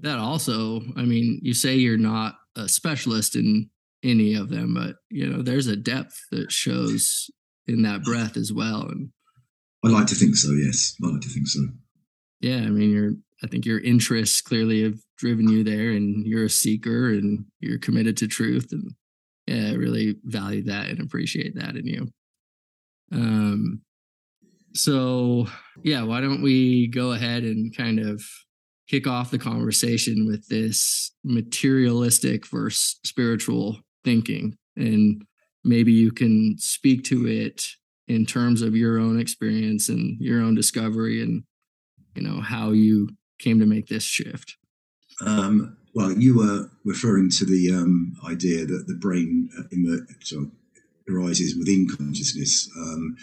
that 0.00 0.18
also, 0.18 0.80
I 0.96 1.02
mean, 1.02 1.40
you 1.42 1.54
say 1.54 1.76
you're 1.76 1.96
not 1.96 2.34
a 2.56 2.68
specialist 2.68 3.36
in 3.36 3.70
any 4.02 4.34
of 4.34 4.50
them, 4.50 4.74
but 4.74 4.96
you 5.10 5.26
know, 5.26 5.42
there's 5.42 5.68
a 5.68 5.76
depth 5.76 6.18
that 6.30 6.50
shows 6.50 7.30
in 7.66 7.82
that 7.82 8.02
breadth 8.02 8.36
as 8.36 8.52
well. 8.52 8.82
And 8.82 9.10
I 9.84 9.88
like 9.88 10.06
to 10.08 10.14
think 10.14 10.36
so. 10.36 10.50
Yes, 10.52 10.94
I 11.02 11.08
like 11.08 11.20
to 11.22 11.28
think 11.28 11.46
so. 11.48 11.60
Yeah, 12.40 12.56
I 12.58 12.68
mean, 12.68 12.90
you're. 12.90 13.12
I 13.44 13.48
think 13.48 13.66
your 13.66 13.80
interests 13.80 14.40
clearly 14.40 14.84
have 14.84 15.00
driven 15.18 15.48
you 15.48 15.64
there, 15.64 15.90
and 15.90 16.24
you're 16.24 16.44
a 16.44 16.50
seeker, 16.50 17.10
and 17.10 17.44
you're 17.58 17.78
committed 17.78 18.16
to 18.18 18.28
truth, 18.28 18.68
and 18.70 18.92
yeah, 19.46 19.70
I 19.70 19.74
really 19.74 20.16
value 20.24 20.62
that 20.64 20.88
and 20.88 21.00
appreciate 21.00 21.56
that 21.56 21.76
in 21.76 21.86
you. 21.86 22.08
Um, 23.10 23.82
so, 24.74 25.46
yeah, 25.82 26.02
why 26.02 26.20
don't 26.20 26.42
we 26.42 26.88
go 26.88 27.12
ahead 27.12 27.42
and 27.42 27.76
kind 27.76 27.98
of 27.98 28.22
kick 28.88 29.06
off 29.06 29.30
the 29.30 29.38
conversation 29.38 30.26
with 30.26 30.48
this 30.48 31.12
materialistic 31.24 32.46
versus 32.46 32.98
spiritual 33.04 33.80
thinking? 34.04 34.56
And 34.76 35.24
maybe 35.64 35.92
you 35.92 36.12
can 36.12 36.56
speak 36.58 37.04
to 37.04 37.26
it 37.26 37.66
in 38.08 38.26
terms 38.26 38.62
of 38.62 38.76
your 38.76 38.98
own 38.98 39.20
experience 39.20 39.88
and 39.88 40.20
your 40.20 40.42
own 40.42 40.54
discovery 40.54 41.22
and, 41.22 41.44
you 42.14 42.22
know, 42.22 42.40
how 42.40 42.70
you 42.70 43.08
came 43.38 43.58
to 43.60 43.66
make 43.66 43.88
this 43.88 44.04
shift. 44.04 44.56
Um, 45.24 45.76
well, 45.94 46.12
you 46.12 46.38
were 46.38 46.70
referring 46.84 47.30
to 47.30 47.44
the 47.44 47.74
um, 47.74 48.14
idea 48.26 48.64
that 48.64 48.84
the 48.86 48.94
brain 48.94 49.50
uh, 49.58 50.14
so 50.20 50.50
arises 51.08 51.56
within 51.56 51.88
consciousness. 51.88 52.70
Um, 52.76 53.16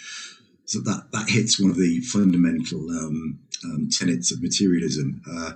so 0.70 0.80
that 0.82 1.08
that 1.12 1.28
hits 1.28 1.60
one 1.60 1.72
of 1.72 1.78
the 1.78 2.00
fundamental 2.02 2.80
um, 2.92 3.40
um, 3.66 3.90
tenets 3.92 4.32
of 4.32 4.40
materialism. 4.44 5.20
Uh, 5.28 5.54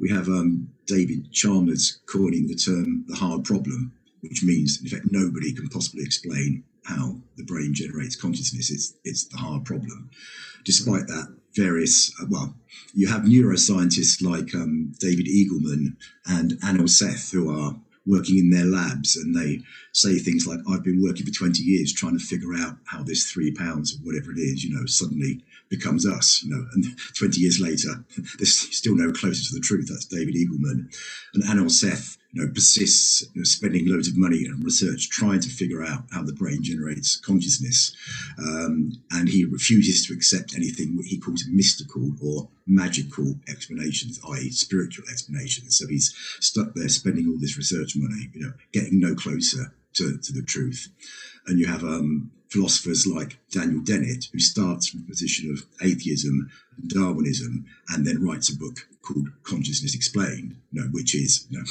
we 0.00 0.08
have 0.08 0.28
um, 0.28 0.70
David 0.86 1.30
Chalmers 1.30 2.00
coining 2.06 2.46
the 2.46 2.54
term 2.54 3.04
the 3.06 3.16
hard 3.16 3.44
problem, 3.44 3.92
which 4.22 4.42
means 4.42 4.80
in 4.82 4.88
fact 4.88 5.08
nobody 5.10 5.52
can 5.52 5.68
possibly 5.68 6.02
explain 6.04 6.64
how 6.84 7.16
the 7.36 7.44
brain 7.44 7.74
generates 7.74 8.16
consciousness. 8.16 8.70
It's 8.70 8.94
it's 9.04 9.24
the 9.26 9.36
hard 9.36 9.66
problem. 9.66 10.08
Despite 10.64 11.06
that, 11.08 11.36
various, 11.54 12.10
uh, 12.20 12.24
well, 12.30 12.54
you 12.94 13.08
have 13.08 13.22
neuroscientists 13.22 14.22
like 14.22 14.54
um, 14.54 14.94
David 14.98 15.26
Eagleman 15.26 15.96
and 16.26 16.52
Anil 16.62 16.88
Seth 16.88 17.30
who 17.30 17.50
are 17.50 17.76
working 18.06 18.38
in 18.38 18.50
their 18.50 18.64
labs 18.64 19.16
and 19.16 19.34
they 19.34 19.60
say 19.92 20.18
things 20.18 20.46
like, 20.46 20.60
I've 20.68 20.84
been 20.84 21.02
working 21.02 21.26
for 21.26 21.32
20 21.32 21.62
years 21.62 21.92
trying 21.92 22.18
to 22.18 22.24
figure 22.24 22.54
out 22.54 22.76
how 22.84 23.02
this 23.02 23.30
three 23.30 23.52
pounds 23.52 23.98
whatever 24.02 24.30
it 24.32 24.38
is, 24.38 24.64
you 24.64 24.74
know, 24.74 24.86
suddenly 24.86 25.42
becomes 25.68 26.06
us, 26.06 26.42
you 26.42 26.50
know, 26.50 26.64
and 26.74 26.84
20 27.16 27.40
years 27.40 27.60
later, 27.60 28.04
there's 28.38 28.58
still 28.76 28.94
no 28.94 29.12
closer 29.12 29.44
to 29.44 29.54
the 29.54 29.60
truth. 29.60 29.88
That's 29.88 30.04
David 30.04 30.34
Eagleman. 30.34 30.94
And 31.34 31.44
Anil 31.44 31.70
Seth, 31.70 32.16
you 32.32 32.42
know, 32.42 32.52
persists 32.52 33.22
you 33.34 33.40
know, 33.40 33.44
spending 33.44 33.88
loads 33.88 34.08
of 34.08 34.16
money 34.16 34.44
and 34.44 34.62
research 34.62 35.08
trying 35.10 35.40
to 35.40 35.48
figure 35.48 35.82
out 35.82 36.04
how 36.12 36.22
the 36.22 36.32
brain 36.32 36.62
generates 36.62 37.16
consciousness. 37.16 37.94
Um, 38.38 38.92
and 39.10 39.28
he 39.28 39.44
refuses 39.44 40.06
to 40.06 40.12
accept 40.12 40.54
anything 40.54 40.98
he 41.04 41.18
calls 41.18 41.44
mystical 41.48 42.12
or 42.22 42.48
magical 42.66 43.34
explanations, 43.48 44.20
i.e., 44.32 44.50
spiritual 44.50 45.04
explanations. 45.10 45.76
So 45.78 45.86
he's 45.88 46.14
stuck 46.40 46.74
there 46.74 46.88
spending 46.88 47.28
all 47.28 47.38
this 47.38 47.56
research 47.56 47.92
money, 47.96 48.30
you 48.34 48.42
know, 48.42 48.52
getting 48.72 49.00
no 49.00 49.14
closer 49.14 49.72
to, 49.96 50.18
to 50.18 50.32
the 50.32 50.42
truth. 50.42 50.88
And 51.46 51.58
you 51.58 51.66
have 51.66 51.84
um, 51.84 52.30
philosophers 52.48 53.06
like 53.06 53.38
Daniel 53.50 53.82
Dennett, 53.82 54.26
who 54.32 54.38
starts 54.38 54.88
from 54.88 55.00
a 55.00 55.10
position 55.10 55.50
of 55.50 55.64
atheism 55.86 56.50
and 56.76 56.90
Darwinism 56.90 57.66
and 57.90 58.06
then 58.06 58.24
writes 58.24 58.50
a 58.50 58.56
book 58.56 58.78
called 59.02 59.28
Consciousness 59.44 59.94
Explained, 59.94 60.56
you 60.72 60.80
know, 60.80 60.88
which 60.90 61.14
is, 61.14 61.46
you 61.50 61.58
know, 61.58 61.64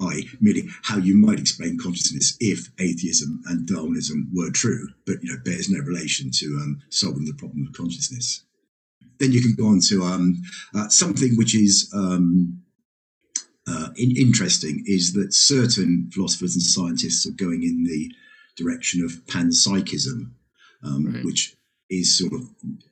I 0.00 0.22
merely 0.40 0.68
how 0.82 0.98
you 0.98 1.16
might 1.16 1.40
explain 1.40 1.78
consciousness 1.78 2.36
if 2.40 2.70
atheism 2.78 3.42
and 3.46 3.66
Darwinism 3.66 4.30
were 4.34 4.50
true, 4.50 4.88
but 5.06 5.22
you 5.22 5.32
know, 5.32 5.40
bears 5.44 5.70
no 5.70 5.80
relation 5.80 6.30
to 6.32 6.46
um, 6.60 6.80
solving 6.90 7.24
the 7.24 7.34
problem 7.34 7.66
of 7.66 7.76
consciousness. 7.76 8.42
Then 9.18 9.32
you 9.32 9.42
can 9.42 9.54
go 9.54 9.66
on 9.66 9.80
to 9.88 10.02
um, 10.02 10.42
uh, 10.74 10.88
something 10.88 11.36
which 11.36 11.54
is 11.54 11.90
um, 11.94 12.62
uh, 13.70 13.88
in, 13.96 14.16
interesting 14.16 14.82
is 14.86 15.12
that 15.12 15.32
certain 15.32 16.10
philosophers 16.12 16.54
and 16.54 16.62
scientists 16.62 17.26
are 17.26 17.32
going 17.32 17.62
in 17.62 17.84
the 17.84 18.10
direction 18.56 19.04
of 19.04 19.12
panpsychism, 19.26 20.32
um, 20.84 21.06
right. 21.06 21.24
which 21.24 21.54
is 21.88 22.18
sort 22.18 22.32
of 22.32 22.42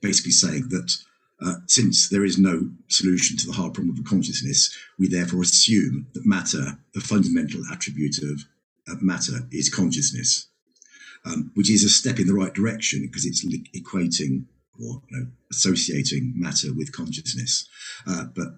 basically 0.00 0.30
saying 0.30 0.68
that 0.68 0.96
uh, 1.44 1.54
since 1.66 2.08
there 2.08 2.24
is 2.24 2.38
no 2.38 2.68
solution 2.88 3.36
to 3.36 3.46
the 3.46 3.52
hard 3.52 3.74
problem 3.74 3.96
of 3.96 4.04
consciousness, 4.04 4.76
we 4.98 5.08
therefore 5.08 5.42
assume 5.42 6.06
that 6.14 6.26
matter, 6.26 6.78
the 6.94 7.00
fundamental 7.00 7.62
attribute 7.72 8.18
of, 8.22 8.44
of 8.88 9.02
matter, 9.02 9.46
is 9.52 9.72
consciousness, 9.72 10.48
um, 11.24 11.50
which 11.54 11.70
is 11.70 11.84
a 11.84 11.88
step 11.88 12.18
in 12.18 12.26
the 12.26 12.34
right 12.34 12.54
direction 12.54 13.02
because 13.02 13.24
it's 13.24 13.44
li- 13.44 13.64
equating 13.74 14.44
or 14.80 15.02
you 15.10 15.18
know, 15.18 15.26
associating 15.50 16.32
matter 16.36 16.72
with 16.74 16.92
consciousness. 16.92 17.68
Uh, 18.06 18.24
but 18.34 18.48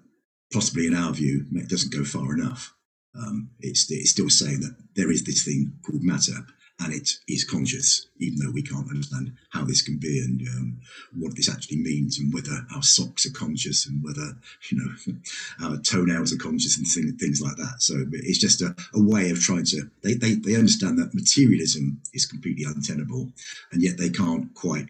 possibly, 0.51 0.87
in 0.87 0.95
our 0.95 1.13
view, 1.13 1.45
it 1.53 1.69
doesn't 1.69 1.93
go 1.93 2.03
far 2.03 2.33
enough. 2.33 2.73
Um, 3.15 3.49
it's, 3.59 3.91
it's 3.91 4.11
still 4.11 4.29
saying 4.29 4.61
that 4.61 4.75
there 4.95 5.11
is 5.11 5.23
this 5.23 5.43
thing 5.43 5.73
called 5.85 6.03
matter, 6.03 6.45
and 6.83 6.93
it 6.93 7.09
is 7.27 7.43
conscious, 7.43 8.07
even 8.19 8.39
though 8.39 8.51
we 8.51 8.63
can't 8.63 8.89
understand 8.89 9.33
how 9.49 9.63
this 9.63 9.81
can 9.81 9.97
be 9.97 10.19
and 10.19 10.41
um, 10.49 10.79
what 11.17 11.35
this 11.35 11.49
actually 11.49 11.77
means, 11.77 12.17
and 12.17 12.33
whether 12.33 12.65
our 12.75 12.81
socks 12.81 13.25
are 13.25 13.33
conscious 13.33 13.85
and 13.85 14.03
whether 14.03 14.33
you 14.69 14.77
know 14.77 15.15
our 15.67 15.77
toenails 15.77 16.33
are 16.33 16.37
conscious 16.37 16.77
and 16.77 17.19
things 17.19 17.41
like 17.41 17.55
that. 17.57 17.75
So 17.79 18.05
it's 18.11 18.39
just 18.39 18.61
a, 18.61 18.75
a 18.95 19.01
way 19.01 19.29
of 19.29 19.39
trying 19.39 19.65
to. 19.65 19.89
They, 20.03 20.13
they 20.13 20.33
they 20.35 20.55
understand 20.55 20.97
that 20.97 21.13
materialism 21.13 22.01
is 22.13 22.25
completely 22.25 22.65
untenable, 22.65 23.31
and 23.71 23.81
yet 23.83 23.97
they 23.97 24.09
can't 24.09 24.53
quite 24.55 24.89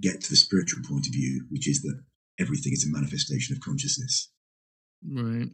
get 0.00 0.20
to 0.20 0.30
the 0.30 0.36
spiritual 0.36 0.82
point 0.86 1.06
of 1.06 1.12
view, 1.12 1.44
which 1.50 1.68
is 1.68 1.82
that 1.82 1.98
everything 2.38 2.72
is 2.72 2.86
a 2.86 2.90
manifestation 2.90 3.54
of 3.54 3.62
consciousness. 3.62 4.28
Right. 5.10 5.48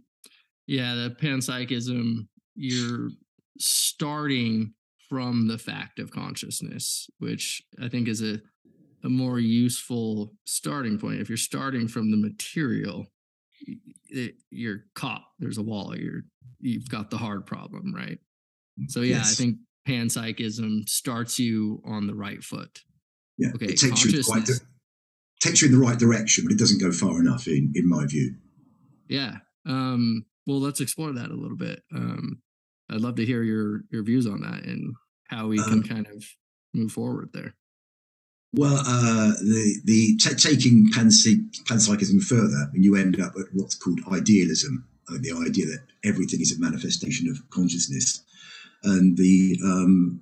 Yeah, 0.66 0.94
the 0.94 1.16
panpsychism. 1.20 2.28
You're 2.54 3.10
starting 3.58 4.74
from 5.08 5.48
the 5.48 5.58
fact 5.58 5.98
of 5.98 6.10
consciousness, 6.10 7.08
which 7.18 7.62
I 7.82 7.88
think 7.88 8.08
is 8.08 8.22
a, 8.22 8.40
a 9.04 9.08
more 9.08 9.38
useful 9.38 10.34
starting 10.44 10.98
point. 10.98 11.20
If 11.20 11.28
you're 11.28 11.38
starting 11.38 11.88
from 11.88 12.10
the 12.10 12.16
material, 12.16 13.06
it, 14.08 14.34
you're 14.50 14.84
caught. 14.94 15.22
There's 15.38 15.58
a 15.58 15.62
wall. 15.62 15.96
You're 15.96 16.22
you've 16.60 16.88
got 16.88 17.10
the 17.10 17.18
hard 17.18 17.46
problem, 17.46 17.94
right? 17.94 18.18
So 18.88 19.00
yeah, 19.00 19.16
yes. 19.16 19.32
I 19.32 19.34
think 19.34 19.58
panpsychism 19.88 20.88
starts 20.88 21.38
you 21.38 21.82
on 21.84 22.06
the 22.06 22.14
right 22.14 22.42
foot. 22.42 22.82
Yeah, 23.38 23.50
okay, 23.54 23.66
it 23.66 23.78
takes 23.78 24.04
you, 24.04 24.22
quite, 24.24 24.48
takes 25.40 25.62
you 25.62 25.68
in 25.68 25.72
the 25.72 25.84
right 25.84 25.98
direction, 25.98 26.44
but 26.44 26.52
it 26.52 26.58
doesn't 26.58 26.80
go 26.80 26.90
far 26.90 27.20
enough, 27.20 27.46
in 27.46 27.72
in 27.74 27.88
my 27.88 28.04
view. 28.06 28.34
Yeah. 29.08 29.38
Um, 29.66 30.26
well, 30.46 30.60
let's 30.60 30.80
explore 30.80 31.12
that 31.12 31.30
a 31.30 31.34
little 31.34 31.56
bit. 31.56 31.82
Um, 31.94 32.42
I'd 32.90 33.00
love 33.00 33.16
to 33.16 33.26
hear 33.26 33.42
your 33.42 33.82
your 33.90 34.02
views 34.02 34.26
on 34.26 34.40
that 34.40 34.64
and 34.64 34.94
how 35.28 35.48
we 35.48 35.58
can 35.58 35.72
um, 35.74 35.82
kind 35.82 36.06
of 36.06 36.24
move 36.74 36.92
forward 36.92 37.30
there. 37.32 37.54
Well, 38.54 38.78
uh, 38.78 39.32
the 39.40 39.80
the 39.84 40.16
t- 40.16 40.34
taking 40.34 40.88
panpsychism 40.90 42.22
further, 42.22 42.70
and 42.72 42.82
you 42.82 42.96
end 42.96 43.20
up 43.20 43.34
at 43.38 43.46
what's 43.52 43.74
called 43.74 44.00
idealism, 44.10 44.86
I 45.08 45.12
mean, 45.12 45.22
the 45.22 45.46
idea 45.46 45.66
that 45.66 45.84
everything 46.02 46.40
is 46.40 46.56
a 46.56 46.60
manifestation 46.60 47.28
of 47.28 47.48
consciousness, 47.50 48.22
and 48.82 49.18
the 49.18 49.58
um, 49.62 50.20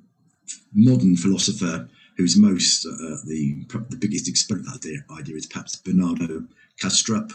modern 0.74 1.16
philosopher 1.16 1.88
who's 2.16 2.36
most 2.36 2.84
uh, 2.84 3.16
the 3.26 3.64
the 3.90 3.96
biggest 3.96 4.28
exponent 4.28 4.66
of 4.74 4.80
that 4.80 5.02
idea 5.12 5.36
is 5.36 5.46
perhaps 5.46 5.76
Bernardo 5.76 6.44
Kastrup, 6.82 7.32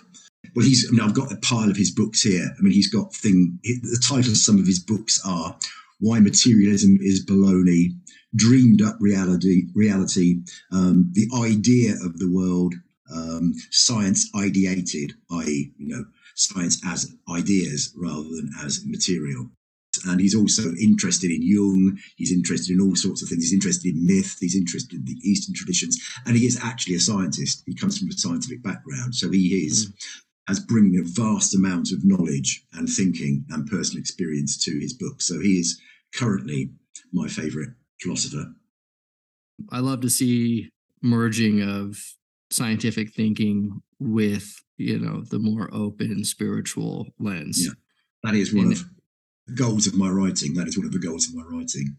well, 0.55 0.65
he's. 0.65 0.87
I 0.87 0.91
mean, 0.91 1.01
I've 1.01 1.15
got 1.15 1.31
a 1.31 1.37
pile 1.37 1.69
of 1.69 1.77
his 1.77 1.91
books 1.91 2.21
here. 2.21 2.53
I 2.57 2.61
mean, 2.61 2.73
he's 2.73 2.91
got 2.91 3.13
thing. 3.13 3.59
The 3.63 4.03
titles 4.03 4.29
of 4.29 4.37
some 4.37 4.59
of 4.59 4.67
his 4.67 4.79
books 4.79 5.21
are 5.25 5.57
"Why 5.99 6.19
Materialism 6.19 6.97
Is 7.01 7.25
Baloney," 7.25 7.91
"Dreamed 8.35 8.81
Up 8.81 8.97
Reality," 8.99 9.67
"Reality," 9.73 10.41
um, 10.71 11.09
"The 11.13 11.29
Idea 11.33 11.93
of 12.03 12.19
the 12.19 12.29
World," 12.29 12.75
um, 13.13 13.53
"Science 13.71 14.29
Ideated," 14.31 15.13
i.e., 15.31 15.71
you 15.77 15.87
know, 15.87 16.05
science 16.35 16.81
as 16.85 17.13
ideas 17.29 17.93
rather 17.95 18.29
than 18.29 18.51
as 18.63 18.85
material 18.85 19.51
and 20.05 20.21
he's 20.21 20.35
also 20.35 20.73
interested 20.75 21.31
in 21.31 21.41
Jung. 21.41 21.97
He's 22.15 22.31
interested 22.31 22.73
in 22.73 22.81
all 22.81 22.95
sorts 22.95 23.21
of 23.21 23.29
things. 23.29 23.43
He's 23.43 23.53
interested 23.53 23.93
in 23.93 24.05
myth. 24.05 24.37
He's 24.39 24.55
interested 24.55 24.99
in 24.99 25.05
the 25.05 25.19
Eastern 25.23 25.53
traditions, 25.53 25.99
and 26.25 26.37
he 26.37 26.45
is 26.45 26.57
actually 26.61 26.95
a 26.95 26.99
scientist. 26.99 27.63
He 27.65 27.75
comes 27.75 27.99
from 27.99 28.09
a 28.09 28.13
scientific 28.13 28.63
background, 28.63 29.15
so 29.15 29.29
he 29.29 29.65
is. 29.65 29.91
As 30.49 30.59
bringing 30.59 30.99
a 30.99 31.03
vast 31.03 31.55
amount 31.55 31.91
of 31.91 32.03
knowledge 32.03 32.63
and 32.73 32.89
thinking 32.89 33.45
and 33.51 33.67
personal 33.67 34.01
experience 34.01 34.61
to 34.65 34.71
his 34.79 34.93
book. 34.93 35.21
So 35.21 35.39
he 35.39 35.59
is 35.59 35.79
currently 36.13 36.71
my 37.13 37.27
favorite 37.27 37.69
philosopher. 38.01 38.53
I 39.71 39.79
love 39.79 40.01
to 40.01 40.09
see 40.09 40.71
merging 41.01 41.61
of 41.61 41.97
scientific 42.49 43.13
thinking 43.13 43.81
with, 43.99 44.61
you 44.77 44.99
know, 44.99 45.23
the 45.29 45.39
more 45.39 45.69
open 45.71 46.23
spiritual 46.25 47.07
lens. 47.19 47.63
Yeah. 47.63 47.73
That 48.23 48.35
is 48.35 48.53
one 48.53 48.65
and 48.65 48.73
of 48.73 48.85
the 49.47 49.53
goals 49.53 49.87
of 49.87 49.95
my 49.95 50.09
writing. 50.09 50.53
That 50.55 50.67
is 50.67 50.77
one 50.77 50.87
of 50.87 50.91
the 50.91 50.99
goals 50.99 51.27
of 51.27 51.35
my 51.35 51.43
writing. 51.43 51.97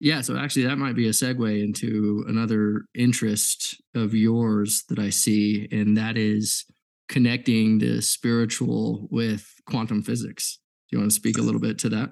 Yeah, 0.00 0.20
so 0.20 0.36
actually, 0.36 0.64
that 0.64 0.76
might 0.76 0.96
be 0.96 1.06
a 1.06 1.12
segue 1.12 1.62
into 1.62 2.24
another 2.28 2.82
interest 2.94 3.80
of 3.94 4.12
yours 4.14 4.84
that 4.88 4.98
I 4.98 5.10
see, 5.10 5.68
and 5.70 5.96
that 5.96 6.18
is 6.18 6.64
connecting 7.08 7.78
the 7.78 8.00
spiritual 8.00 9.08
with 9.10 9.54
quantum 9.66 10.02
physics. 10.02 10.58
Do 10.88 10.96
you 10.96 11.00
want 11.00 11.10
to 11.10 11.14
speak 11.14 11.38
a 11.38 11.42
little 11.42 11.60
bit 11.60 11.78
to 11.80 11.88
that? 11.90 12.10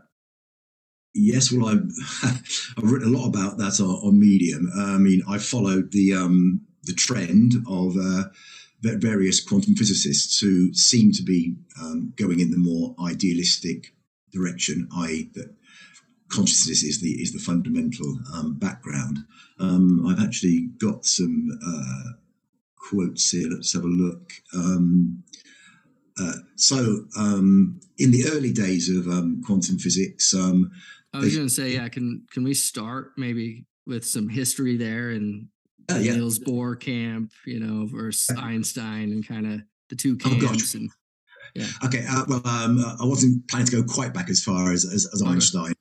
Yes, 1.14 1.52
well, 1.52 1.68
I've, 1.68 1.84
I've 2.78 2.90
written 2.90 3.14
a 3.14 3.18
lot 3.18 3.28
about 3.28 3.58
that 3.58 3.80
on, 3.80 3.88
on 3.88 4.18
Medium. 4.18 4.70
Uh, 4.76 4.94
I 4.94 4.98
mean, 4.98 5.22
I 5.28 5.38
followed 5.38 5.92
the 5.92 6.14
um, 6.14 6.62
the 6.84 6.94
trend 6.94 7.52
of 7.68 7.96
uh, 7.96 8.24
various 8.82 9.40
quantum 9.40 9.74
physicists 9.74 10.40
who 10.40 10.72
seem 10.74 11.12
to 11.12 11.22
be 11.22 11.54
um, 11.80 12.12
going 12.16 12.40
in 12.40 12.50
the 12.50 12.58
more 12.58 12.94
idealistic 13.06 13.94
direction, 14.32 14.88
i.e., 14.96 15.30
that 15.34 15.54
consciousness 16.28 16.82
is 16.82 17.00
the 17.00 17.10
is 17.22 17.32
the 17.32 17.38
fundamental 17.38 18.18
um, 18.34 18.54
background. 18.54 19.18
Um, 19.60 20.04
I've 20.06 20.24
actually 20.24 20.70
got 20.78 21.04
some 21.04 21.48
uh, 21.64 22.16
quotes 22.88 23.30
here. 23.30 23.48
Let's 23.50 23.72
have 23.74 23.84
a 23.84 23.88
look. 23.88 24.32
Um, 24.54 25.22
uh, 26.20 26.32
so, 26.56 27.06
um, 27.16 27.80
in 27.98 28.10
the 28.10 28.24
early 28.32 28.52
days 28.52 28.90
of 28.90 29.06
um, 29.06 29.42
quantum 29.44 29.78
physics, 29.78 30.34
um, 30.34 30.70
I 31.14 31.20
was 31.20 31.34
going 31.34 31.48
to 31.48 31.54
say, 31.54 31.70
yeah, 31.70 31.88
can 31.88 32.26
can 32.30 32.44
we 32.44 32.54
start 32.54 33.12
maybe 33.16 33.66
with 33.86 34.04
some 34.04 34.28
history 34.28 34.76
there 34.76 35.10
and 35.10 35.48
uh, 35.90 35.98
yeah. 35.98 36.14
Niels 36.14 36.38
Bohr 36.38 36.78
camp, 36.78 37.32
you 37.46 37.60
know, 37.60 37.86
versus 37.86 38.36
Einstein 38.36 39.12
and 39.12 39.26
kind 39.26 39.46
of 39.46 39.62
the 39.88 39.96
two 39.96 40.16
camps 40.16 40.74
oh, 40.74 40.78
and 40.78 40.90
yeah. 41.54 41.66
Okay. 41.84 42.04
Uh, 42.08 42.24
well, 42.28 42.46
um, 42.46 42.78
I 43.00 43.04
wasn't 43.04 43.46
planning 43.48 43.66
to 43.68 43.82
go 43.82 43.84
quite 43.84 44.14
back 44.14 44.30
as 44.30 44.42
far 44.42 44.72
as 44.72 44.84
as, 44.84 45.08
as 45.12 45.22
Einstein, 45.22 45.74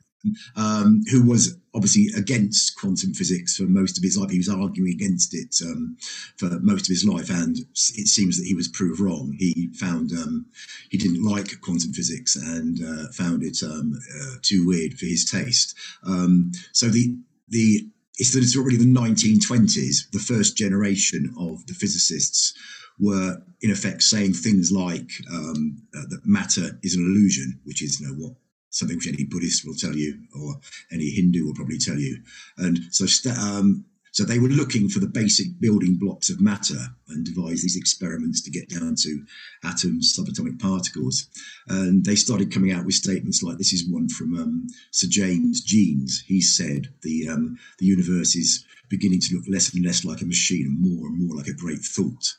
um, 0.55 1.01
who 1.11 1.27
was 1.27 1.57
obviously 1.73 2.07
against 2.17 2.77
quantum 2.77 3.13
physics 3.13 3.55
for 3.55 3.63
most 3.63 3.97
of 3.97 4.03
his 4.03 4.17
life. 4.17 4.29
He 4.29 4.37
was 4.37 4.49
arguing 4.49 4.91
against 4.91 5.33
it 5.33 5.55
um, 5.65 5.97
for 6.37 6.49
most 6.61 6.83
of 6.83 6.93
his 6.93 7.05
life, 7.05 7.29
and 7.29 7.57
it 7.57 8.07
seems 8.07 8.37
that 8.37 8.45
he 8.45 8.55
was 8.55 8.67
proved 8.67 8.99
wrong. 8.99 9.35
He 9.37 9.69
found 9.73 10.11
um, 10.11 10.45
he 10.89 10.97
didn't 10.97 11.23
like 11.23 11.61
quantum 11.61 11.93
physics 11.93 12.35
and 12.35 12.79
uh, 12.83 13.11
found 13.13 13.43
it 13.43 13.59
um, 13.63 13.93
uh, 14.21 14.35
too 14.41 14.67
weird 14.67 14.93
for 14.93 15.05
his 15.05 15.29
taste. 15.29 15.75
Um, 16.05 16.51
so 16.73 16.87
the 16.87 17.17
the 17.49 17.87
it's 18.17 18.35
it's 18.35 18.57
already 18.57 18.77
the 18.77 18.85
1920s, 18.85 20.11
the 20.11 20.19
first 20.19 20.57
generation 20.57 21.33
of 21.39 21.65
the 21.67 21.73
physicists 21.73 22.53
were 22.99 23.41
in 23.61 23.71
effect 23.71 24.03
saying 24.03 24.33
things 24.33 24.71
like 24.71 25.09
um, 25.31 25.81
uh, 25.97 26.03
that 26.09 26.21
matter 26.25 26.79
is 26.83 26.95
an 26.95 27.03
illusion, 27.03 27.59
which 27.63 27.81
is 27.81 27.99
you 27.99 28.07
know 28.07 28.13
what 28.13 28.33
something 28.71 28.97
which 28.97 29.07
any 29.07 29.25
Buddhist 29.25 29.65
will 29.65 29.75
tell 29.75 29.95
you 29.95 30.19
or 30.35 30.55
any 30.91 31.09
Hindu 31.11 31.45
will 31.45 31.53
probably 31.53 31.77
tell 31.77 31.97
you. 31.97 32.17
And 32.57 32.79
so 32.89 33.05
um, 33.39 33.85
so 34.11 34.25
they 34.25 34.39
were 34.39 34.49
looking 34.49 34.89
for 34.89 34.99
the 34.99 35.07
basic 35.07 35.59
building 35.61 35.95
blocks 35.95 36.29
of 36.29 36.41
matter 36.41 36.79
and 37.07 37.25
devised 37.25 37.63
these 37.63 37.77
experiments 37.77 38.41
to 38.41 38.51
get 38.51 38.67
down 38.67 38.95
to 38.95 39.25
atoms, 39.63 40.17
subatomic 40.17 40.59
particles. 40.59 41.27
And 41.69 42.03
they 42.03 42.15
started 42.15 42.51
coming 42.53 42.73
out 42.73 42.85
with 42.85 42.95
statements 42.95 43.41
like 43.41 43.57
this 43.57 43.71
is 43.71 43.89
one 43.89 44.09
from 44.09 44.35
um, 44.35 44.67
Sir 44.91 45.07
James 45.09 45.61
Jeans. 45.61 46.23
He 46.27 46.41
said 46.41 46.89
the 47.03 47.29
um, 47.29 47.57
the 47.79 47.85
universe 47.85 48.35
is 48.35 48.65
beginning 48.89 49.21
to 49.21 49.35
look 49.35 49.45
less 49.47 49.73
and 49.73 49.85
less 49.85 50.03
like 50.03 50.21
a 50.21 50.25
machine 50.25 50.65
and 50.65 50.81
more 50.81 51.07
and 51.07 51.25
more 51.25 51.37
like 51.37 51.47
a 51.47 51.53
great 51.53 51.79
thought. 51.79 52.35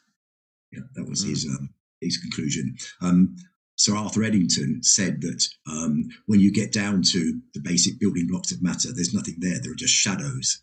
Yeah, 0.73 0.83
that 0.95 1.09
was 1.09 1.25
mm. 1.25 1.31
his 1.31 1.47
um, 1.47 1.71
his 2.03 2.19
conclusion. 2.19 2.77
Um, 3.01 3.37
Sir 3.83 3.97
Arthur 3.97 4.23
Eddington 4.23 4.81
said 4.85 5.21
that 5.23 5.45
um, 5.67 6.09
when 6.27 6.39
you 6.39 6.53
get 6.53 6.73
down 6.73 7.03
to 7.03 7.41
the 7.53 7.61
basic 7.61 7.99
building 7.99 8.29
blocks 8.29 8.53
of 8.53 8.62
matter, 8.62 8.91
there's 8.95 9.12
nothing 9.12 9.35
there. 9.41 9.59
There 9.61 9.73
are 9.73 9.87
just 9.87 9.93
shadows. 9.93 10.62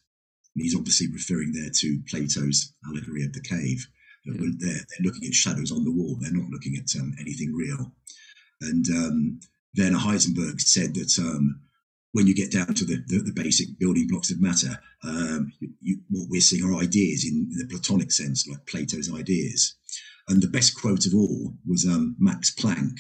And 0.56 0.64
he's 0.64 0.74
obviously 0.74 1.08
referring 1.12 1.52
there 1.52 1.70
to 1.70 2.02
Plato's 2.08 2.74
allegory 2.88 3.26
of 3.26 3.34
the 3.34 3.42
cave. 3.42 3.86
Yeah. 4.24 4.36
They're, 4.40 4.72
they're, 4.72 5.04
looking 5.04 5.28
at 5.28 5.34
shadows 5.34 5.70
on 5.70 5.84
the 5.84 5.92
wall. 5.92 6.16
They're 6.22 6.32
not 6.32 6.50
looking 6.50 6.78
at 6.78 6.98
um, 6.98 7.14
anything 7.20 7.54
real. 7.54 7.92
And 8.62 8.86
um, 8.96 9.40
Werner 9.78 9.98
Heisenberg 9.98 10.62
said 10.62 10.94
that 10.94 11.20
um, 11.20 11.60
when 12.14 12.26
you 12.26 12.34
get 12.34 12.54
down 12.54 12.74
to 12.74 12.86
the, 12.86 13.04
the, 13.08 13.18
the 13.18 13.34
basic 13.34 13.78
building 13.80 14.08
blocks 14.08 14.32
of 14.32 14.40
matter, 14.40 14.80
um, 15.04 15.52
you, 15.82 16.00
what 16.10 16.30
we're 16.30 16.40
seeing 16.40 16.64
are 16.64 16.82
ideas 16.82 17.26
in 17.26 17.50
the 17.58 17.68
Platonic 17.68 18.14
sense, 18.14 18.48
like 18.48 18.66
Plato's 18.66 19.14
ideas. 19.14 19.76
And 20.30 20.44
the 20.44 20.48
best 20.48 20.80
quote 20.80 21.08
of 21.08 21.16
all 21.16 21.56
was 21.68 21.86
um, 21.86 22.16
Max 22.20 22.54
Planck, 22.54 23.00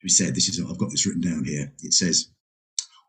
who 0.00 0.08
said, 0.08 0.34
"This 0.34 0.48
is 0.48 0.58
I've 0.58 0.78
got 0.78 0.90
this 0.90 1.06
written 1.06 1.20
down 1.20 1.44
here. 1.44 1.72
It 1.82 1.92
says." 1.92 2.28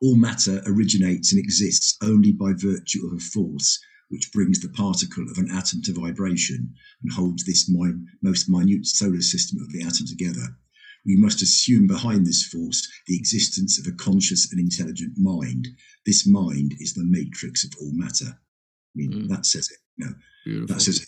All 0.01 0.17
matter 0.17 0.61
originates 0.65 1.31
and 1.31 1.39
exists 1.39 1.95
only 2.01 2.33
by 2.33 2.51
virtue 2.51 3.07
of 3.07 3.13
a 3.13 3.19
force 3.19 3.79
which 4.09 4.33
brings 4.33 4.59
the 4.59 4.67
particle 4.67 5.23
of 5.31 5.37
an 5.37 5.49
atom 5.49 5.81
to 5.83 5.93
vibration 5.93 6.73
and 7.01 7.13
holds 7.13 7.45
this 7.45 7.69
mi- 7.69 8.05
most 8.21 8.49
minute 8.49 8.85
solar 8.85 9.21
system 9.21 9.61
of 9.61 9.71
the 9.71 9.81
atom 9.81 10.05
together. 10.05 10.57
We 11.05 11.15
must 11.15 11.41
assume 11.41 11.87
behind 11.87 12.25
this 12.25 12.45
force 12.45 12.85
the 13.07 13.15
existence 13.15 13.79
of 13.79 13.87
a 13.87 13.95
conscious 13.95 14.51
and 14.51 14.59
intelligent 14.59 15.13
mind. 15.17 15.69
This 16.05 16.27
mind 16.27 16.73
is 16.79 16.93
the 16.93 17.05
matrix 17.05 17.63
of 17.63 17.71
all 17.79 17.93
matter. 17.93 18.27
I 18.27 18.93
mean, 18.93 19.11
mm. 19.13 19.27
that 19.29 19.45
says 19.45 19.69
it. 19.71 19.77
You 19.95 20.05
know, 20.05 20.15
Beautiful. 20.43 20.75
that 20.75 20.81
says 20.81 21.01
it 21.01 21.07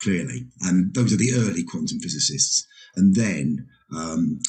clearly. 0.00 0.46
And 0.62 0.94
those 0.94 1.12
are 1.12 1.16
the 1.16 1.34
early 1.34 1.64
quantum 1.64 2.00
physicists. 2.00 2.66
And 2.96 3.14
then, 3.14 3.68
um, 3.94 4.40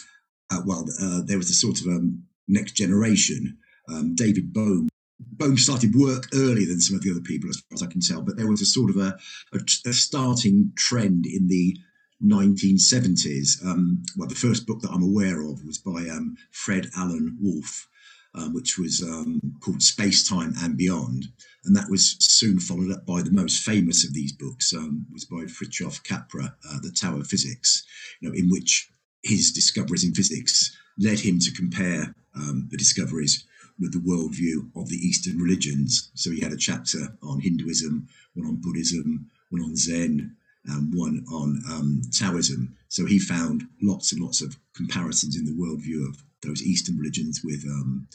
uh, 0.51 0.61
well, 0.65 0.85
uh, 1.01 1.21
there 1.25 1.37
was 1.37 1.49
a 1.49 1.53
sort 1.53 1.81
of 1.81 1.87
um, 1.87 2.23
next 2.47 2.73
generation. 2.73 3.57
Um, 3.89 4.15
David 4.15 4.53
Bohm. 4.53 4.89
Bohm 5.19 5.57
started 5.57 5.95
work 5.95 6.27
earlier 6.33 6.67
than 6.67 6.79
some 6.79 6.95
of 6.95 7.03
the 7.03 7.11
other 7.11 7.21
people, 7.21 7.49
as 7.49 7.57
far 7.57 7.75
as 7.75 7.83
I 7.83 7.87
can 7.87 8.01
tell, 8.01 8.21
but 8.21 8.37
there 8.37 8.47
was 8.47 8.61
a 8.61 8.65
sort 8.65 8.89
of 8.89 8.97
a, 8.97 9.17
a, 9.53 9.59
a 9.87 9.93
starting 9.93 10.71
trend 10.75 11.25
in 11.25 11.47
the 11.47 11.77
1970s. 12.23 13.63
Um, 13.65 14.03
well, 14.15 14.27
the 14.27 14.35
first 14.35 14.65
book 14.65 14.81
that 14.81 14.91
I'm 14.91 15.03
aware 15.03 15.41
of 15.41 15.63
was 15.65 15.77
by 15.77 16.09
um, 16.09 16.35
Fred 16.51 16.89
Alan 16.95 17.37
Wolf, 17.41 17.87
um, 18.35 18.53
which 18.53 18.77
was 18.77 19.01
um, 19.03 19.39
called 19.61 19.81
Space 19.81 20.27
Time 20.27 20.53
and 20.59 20.77
Beyond. 20.77 21.25
And 21.65 21.75
that 21.75 21.89
was 21.89 22.15
soon 22.19 22.59
followed 22.59 22.91
up 22.91 23.05
by 23.05 23.21
the 23.21 23.31
most 23.31 23.63
famous 23.63 24.05
of 24.05 24.13
these 24.13 24.31
books, 24.31 24.73
um, 24.73 25.05
was 25.11 25.25
by 25.25 25.45
Fritjof 25.45 26.03
Capra, 26.03 26.55
uh, 26.69 26.79
The 26.81 26.91
Tao 26.91 27.19
of 27.19 27.27
Physics, 27.27 27.83
you 28.19 28.29
know, 28.29 28.35
in 28.35 28.49
which 28.49 28.89
his 29.23 29.51
discoveries 29.51 30.05
in 30.05 30.13
physics 30.13 30.75
led 30.97 31.19
him 31.19 31.39
to 31.39 31.51
compare 31.51 32.15
um, 32.35 32.67
the 32.71 32.77
discoveries 32.77 33.45
with 33.79 33.93
the 33.93 33.99
worldview 33.99 34.69
of 34.75 34.89
the 34.89 34.97
Eastern 34.97 35.37
religions. 35.37 36.11
So 36.15 36.31
he 36.31 36.41
had 36.41 36.53
a 36.53 36.57
chapter 36.57 37.15
on 37.21 37.39
Hinduism, 37.39 38.07
one 38.33 38.47
on 38.47 38.61
Buddhism, 38.61 39.29
one 39.49 39.61
on 39.61 39.75
Zen, 39.75 40.35
and 40.65 40.93
one 40.93 41.23
on 41.31 41.61
um, 41.69 42.01
Taoism. 42.11 42.75
So 42.89 43.05
he 43.05 43.19
found 43.19 43.63
lots 43.81 44.11
and 44.11 44.21
lots 44.21 44.41
of 44.41 44.57
comparisons 44.75 45.35
in 45.35 45.45
the 45.45 45.51
worldview 45.51 46.07
of 46.09 46.23
those 46.43 46.61
Eastern 46.61 46.97
religions 46.97 47.41
with 47.43 47.63
um, 47.67 48.07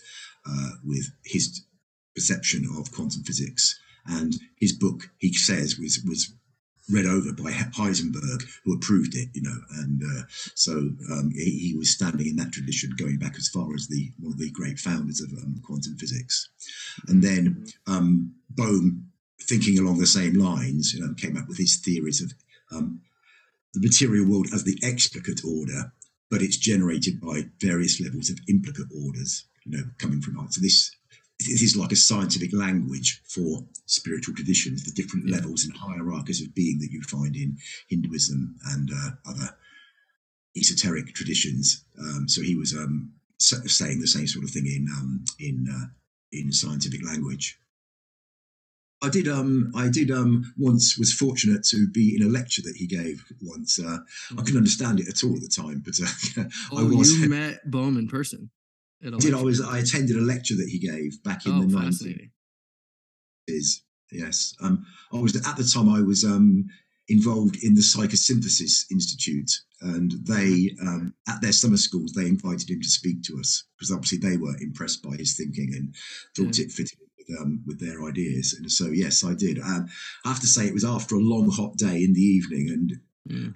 uh, 0.49 0.71
with 0.85 1.11
his 1.25 1.65
perception 2.15 2.67
of 2.79 2.93
quantum 2.93 3.23
physics. 3.23 3.79
And 4.07 4.35
his 4.59 4.73
book, 4.73 5.11
he 5.19 5.33
says, 5.33 5.79
was 5.79 6.03
was 6.07 6.33
read 6.91 7.07
over 7.07 7.33
by 7.33 7.51
Heisenberg, 7.53 8.43
who 8.65 8.75
approved 8.75 9.15
it, 9.15 9.29
you 9.35 9.43
know, 9.43 9.57
and 9.79 10.03
uh, 10.03 10.23
so 10.55 10.73
um, 11.13 11.31
he, 11.33 11.69
he, 11.69 11.75
was 11.77 11.93
standing 11.93 12.27
in 12.27 12.37
that 12.37 12.53
tradition, 12.53 12.91
going 12.99 13.19
back 13.19 13.37
as 13.37 13.49
far 13.49 13.73
as 13.75 13.87
the 13.87 14.11
one 14.19 14.33
of 14.33 14.39
the 14.39 14.51
great 14.51 14.79
founders 14.79 15.21
of 15.21 15.31
um, 15.39 15.61
quantum 15.65 15.97
physics, 15.97 16.49
and 17.07 17.23
then 17.23 17.67
um, 17.87 18.35
Bohm, 18.51 19.07
thinking 19.41 19.79
along 19.79 19.99
the 19.99 20.07
same 20.07 20.35
lines, 20.35 20.93
you 20.93 21.01
know, 21.01 21.15
came 21.15 21.37
up 21.37 21.49
with 21.49 21.59
his 21.59 21.77
theories 21.77 22.21
of 22.21 22.33
um, 22.77 23.01
the 23.75 23.81
material 23.81 24.29
world 24.29 24.49
as 24.53 24.65
the 24.65 24.79
explicate 24.83 25.43
order, 25.45 25.93
but 26.33 26.41
it's 26.41 26.57
generated 26.57 27.21
by 27.21 27.43
various 27.61 28.01
levels 28.01 28.31
of 28.31 28.39
implicate 28.49 28.87
orders, 29.05 29.45
you 29.67 29.77
know, 29.77 29.85
coming 29.99 30.23
from 30.23 30.39
art. 30.39 30.55
So 30.55 30.63
this 30.63 30.91
this 31.39 31.61
is 31.61 31.77
like 31.77 31.93
a 31.93 31.97
scientific 31.97 32.55
language 32.55 33.21
for 33.29 33.65
spiritual 33.85 34.35
traditions, 34.35 34.83
the 34.83 34.93
different 34.93 35.29
yeah. 35.29 35.37
levels 35.37 35.65
and 35.65 35.77
hierarchies 35.77 36.41
of 36.41 36.55
being 36.55 36.79
that 36.79 36.91
you 36.91 37.03
find 37.03 37.37
in 37.37 37.59
Hinduism 37.89 38.57
and 38.73 38.91
uh, 38.91 39.11
other 39.29 39.55
esoteric 40.57 41.13
traditions. 41.15 41.85
Um, 41.99 42.29
so 42.29 42.41
he 42.41 42.57
was 42.57 42.73
um, 42.73 43.13
saying 43.39 44.01
the 44.01 44.07
same 44.07 44.27
sort 44.27 44.45
of 44.45 44.51
thing 44.51 44.67
in 44.67 44.87
um, 44.91 45.25
in 45.39 45.67
uh, 45.71 45.87
in 46.33 46.51
scientific 46.51 47.05
language. 47.05 47.59
I 49.03 49.09
did. 49.09 49.27
Um, 49.29 49.73
I 49.75 49.89
did. 49.89 50.11
Um, 50.11 50.55
once 50.57 50.97
was 50.97 51.13
fortunate 51.13 51.65
to 51.65 51.89
be 51.89 52.17
in 52.17 52.23
a 52.23 52.31
lecture 52.31 52.63
that 52.63 52.77
he 52.77 52.87
gave 52.87 53.25
once. 53.43 53.81
Uh, 53.81 53.99
I 54.33 54.43
couldn't 54.43 54.59
understand 54.59 55.01
it 55.01 55.09
at 55.09 55.25
all 55.25 55.35
at 55.35 55.43
the 55.43 55.49
time, 55.49 55.83
but 55.85 55.95
uh, 56.01 56.45
oh, 56.73 56.79
I 56.79 56.97
was. 56.97 57.13
You 57.19 57.29
met 57.31 57.69
Bohm 57.69 57.99
in 57.99 58.07
person 58.07 58.51
At 59.05 59.19
did 59.19 59.35
I 59.35 59.43
was 59.43 59.61
I 59.61 59.79
attended 59.79 60.17
a 60.17 60.21
lecture 60.21 60.55
that 60.55 60.69
he 60.69 60.79
gave 60.79 61.23
back 61.25 61.47
in 61.47 61.53
oh, 61.53 61.63
the 61.63 61.67
nineties. 61.67 62.31
Yes. 64.13 64.55
Um, 64.61 64.85
I 65.13 65.19
was 65.19 65.35
at 65.35 65.57
the 65.57 65.65
time 65.65 65.89
I 65.89 66.03
was 66.03 66.23
um, 66.23 66.67
involved 67.09 67.57
in 67.63 67.75
the 67.75 67.81
Psychosynthesis 67.81 68.85
Institute, 68.91 69.51
and 69.81 70.13
they 70.27 70.77
um, 70.81 71.15
at 71.29 71.41
their 71.41 71.53
summer 71.53 71.77
schools 71.77 72.13
they 72.13 72.27
invited 72.27 72.71
him 72.71 72.81
to 72.81 72.89
speak 72.89 73.23
to 73.25 73.39
us 73.39 73.65
because 73.77 73.91
obviously 73.91 74.19
they 74.19 74.37
were 74.37 74.57
impressed 74.61 75.03
by 75.03 75.17
his 75.17 75.37
thinking 75.37 75.73
and 75.75 75.95
thought 76.37 76.59
yeah. 76.59 76.67
it 76.67 76.71
fitted 76.71 76.99
um, 77.39 77.63
with 77.67 77.81
their 77.81 78.05
ideas. 78.05 78.55
And 78.59 78.71
so 78.71 78.87
yes, 78.87 79.25
I 79.25 79.35
did. 79.35 79.59
Um, 79.59 79.89
I 80.25 80.29
have 80.29 80.41
to 80.41 80.47
say 80.47 80.67
it 80.67 80.75
was 80.75 80.85
after 80.85 81.15
a 81.15 81.21
long 81.21 81.51
hot 81.51 81.77
day 81.77 82.03
in 82.03 82.13
the 82.15 82.21
evening, 82.21 82.69
and 82.71 83.01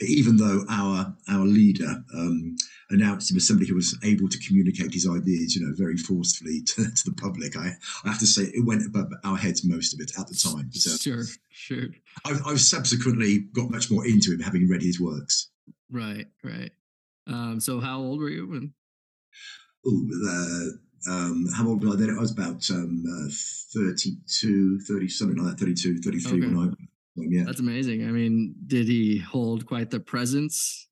even 0.01 0.37
though 0.37 0.65
our 0.71 1.15
our 1.29 1.45
leader 1.45 2.05
um, 2.15 2.57
announced 2.91 3.31
him 3.31 3.37
as 3.37 3.47
somebody 3.47 3.69
who 3.69 3.75
was 3.75 3.99
able 4.05 4.29
to 4.29 4.39
communicate 4.39 4.93
his 4.93 5.09
ideas, 5.09 5.57
you 5.57 5.67
know, 5.67 5.75
very 5.75 5.97
forcefully 5.97 6.63
to, 6.67 6.85
to, 6.85 7.05
the 7.05 7.17
public. 7.17 7.57
I, 7.57 7.73
I 8.05 8.09
have 8.09 8.19
to 8.21 8.27
say 8.27 8.43
it 8.43 8.65
went 8.65 8.87
above 8.87 9.11
our 9.25 9.37
heads 9.37 9.65
most 9.65 9.93
of 9.93 10.01
it 10.01 10.13
at 10.19 10.29
the 10.29 10.35
time. 10.35 10.71
But, 10.73 10.93
uh, 10.93 10.97
sure, 10.97 11.25
sure. 11.51 11.89
I, 12.25 12.39
I've 12.47 12.61
subsequently 12.61 13.41
got 13.53 13.71
much 13.71 13.91
more 13.91 14.07
into 14.07 14.33
him, 14.33 14.41
having 14.41 14.69
read 14.69 14.83
his 14.83 15.01
works. 15.01 15.51
Right, 15.91 16.27
right. 16.43 16.71
Um, 17.27 17.61
so 17.61 17.81
how 17.81 17.99
old 17.99 18.21
were 18.21 18.31
you 18.31 18.49
when? 18.49 18.73
Oh, 19.85 20.09
uh, 20.29 20.77
um, 21.09 21.47
how 21.55 21.69
old 21.69 21.85
was 21.85 21.95
I 21.95 21.99
then? 21.99 22.17
I 22.17 22.21
was 22.21 22.33
about 22.33 22.69
um, 22.71 23.05
uh, 23.07 23.31
32, 23.75 24.81
30, 24.81 25.09
something 25.09 25.43
like 25.43 25.57
that, 25.57 25.61
32, 25.61 25.99
33 25.99 26.33
okay. 26.33 26.47
when 26.47 26.57
I 26.57 26.63
um, 26.63 26.77
yeah. 27.17 27.45
That's 27.47 27.61
amazing. 27.61 28.07
I 28.07 28.11
mean, 28.11 28.55
did 28.67 28.89
he 28.89 29.19
hold 29.19 29.67
quite 29.67 29.91
the 29.91 30.01
presence 30.01 30.87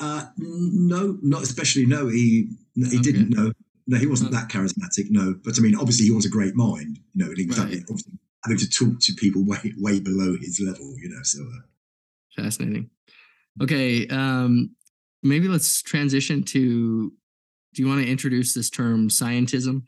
uh, 0.00 0.24
no, 0.36 1.18
not 1.22 1.42
especially. 1.42 1.86
No, 1.86 2.08
he 2.08 2.48
he 2.74 2.86
okay. 2.86 2.98
didn't 2.98 3.30
know. 3.30 3.52
No, 3.86 3.98
he 3.98 4.06
wasn't 4.06 4.32
that 4.32 4.48
charismatic. 4.48 5.10
No, 5.10 5.34
but 5.44 5.58
I 5.58 5.62
mean, 5.62 5.76
obviously, 5.76 6.06
he 6.06 6.12
was 6.12 6.26
a 6.26 6.30
great 6.30 6.54
mind. 6.54 6.98
You 7.12 7.24
know, 7.24 7.30
and 7.30 7.38
he 7.38 7.46
was 7.46 7.58
right. 7.58 7.68
having, 7.68 7.86
having 8.44 8.58
to 8.58 8.68
talk 8.68 8.98
to 9.00 9.12
people 9.14 9.44
way 9.44 9.72
way 9.78 10.00
below 10.00 10.36
his 10.40 10.60
level. 10.64 10.94
You 10.98 11.10
know, 11.10 11.22
so 11.22 11.42
uh, 11.42 12.42
fascinating. 12.42 12.90
Okay, 13.62 14.06
um, 14.08 14.74
maybe 15.22 15.48
let's 15.48 15.82
transition 15.82 16.42
to. 16.44 17.12
Do 17.74 17.82
you 17.82 17.88
want 17.88 18.02
to 18.04 18.10
introduce 18.10 18.54
this 18.54 18.70
term 18.70 19.08
scientism? 19.08 19.82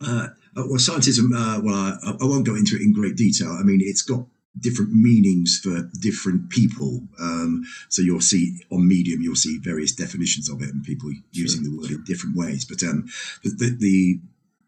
Uh, 0.00 0.28
well, 0.54 0.78
scientism. 0.78 1.30
Uh, 1.34 1.60
well, 1.62 1.74
I, 1.74 2.10
I, 2.20 2.24
won't 2.24 2.46
go 2.46 2.54
into 2.54 2.76
it 2.76 2.82
in 2.82 2.92
great 2.92 3.16
detail. 3.16 3.56
I 3.58 3.62
mean, 3.62 3.80
it's 3.82 4.02
got 4.02 4.26
different 4.60 4.92
meanings 4.92 5.60
for 5.62 5.88
different 6.00 6.50
people. 6.50 7.00
Um, 7.20 7.64
so 7.88 8.02
you'll 8.02 8.20
see 8.20 8.60
on 8.70 8.86
Medium, 8.86 9.22
you'll 9.22 9.34
see 9.34 9.58
various 9.58 9.94
definitions 9.94 10.48
of 10.48 10.62
it, 10.62 10.68
and 10.68 10.84
people 10.84 11.10
sure. 11.10 11.22
using 11.32 11.62
the 11.62 11.76
word 11.76 11.90
in 11.90 12.04
different 12.04 12.36
ways. 12.36 12.64
But 12.64 12.82
um, 12.82 13.06
the, 13.44 13.76
the 13.78 14.20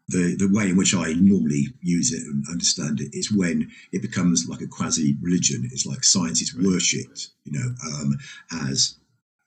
the 0.09 0.35
the 0.35 0.49
way 0.51 0.69
in 0.69 0.77
which 0.77 0.93
I 0.93 1.13
normally 1.13 1.67
use 1.81 2.11
it 2.11 2.23
and 2.23 2.43
understand 2.51 2.99
it 2.99 3.13
is 3.13 3.31
when 3.31 3.71
it 3.91 4.01
becomes 4.01 4.47
like 4.49 4.61
a 4.61 4.67
quasi 4.67 5.15
religion. 5.21 5.69
It's 5.71 5.85
like 5.85 6.03
science 6.03 6.41
is 6.41 6.55
worshipped, 6.55 7.29
you 7.45 7.53
know, 7.53 7.73
um, 7.85 8.17
as 8.67 8.97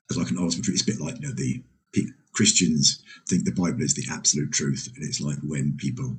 as 0.09 0.17
like 0.17 0.31
an 0.31 0.37
ultimate. 0.39 0.67
It's 0.69 0.81
a 0.81 0.85
bit 0.85 1.01
like 1.01 1.15
you 1.21 1.27
know 1.27 1.33
the 1.35 1.61
Christians 2.35 3.03
think 3.27 3.45
the 3.45 3.51
Bible 3.51 3.81
is 3.81 3.95
the 3.95 4.05
absolute 4.11 4.51
truth, 4.51 4.91
and 4.95 5.05
it's 5.05 5.21
like 5.21 5.37
when 5.43 5.77
people 5.77 6.17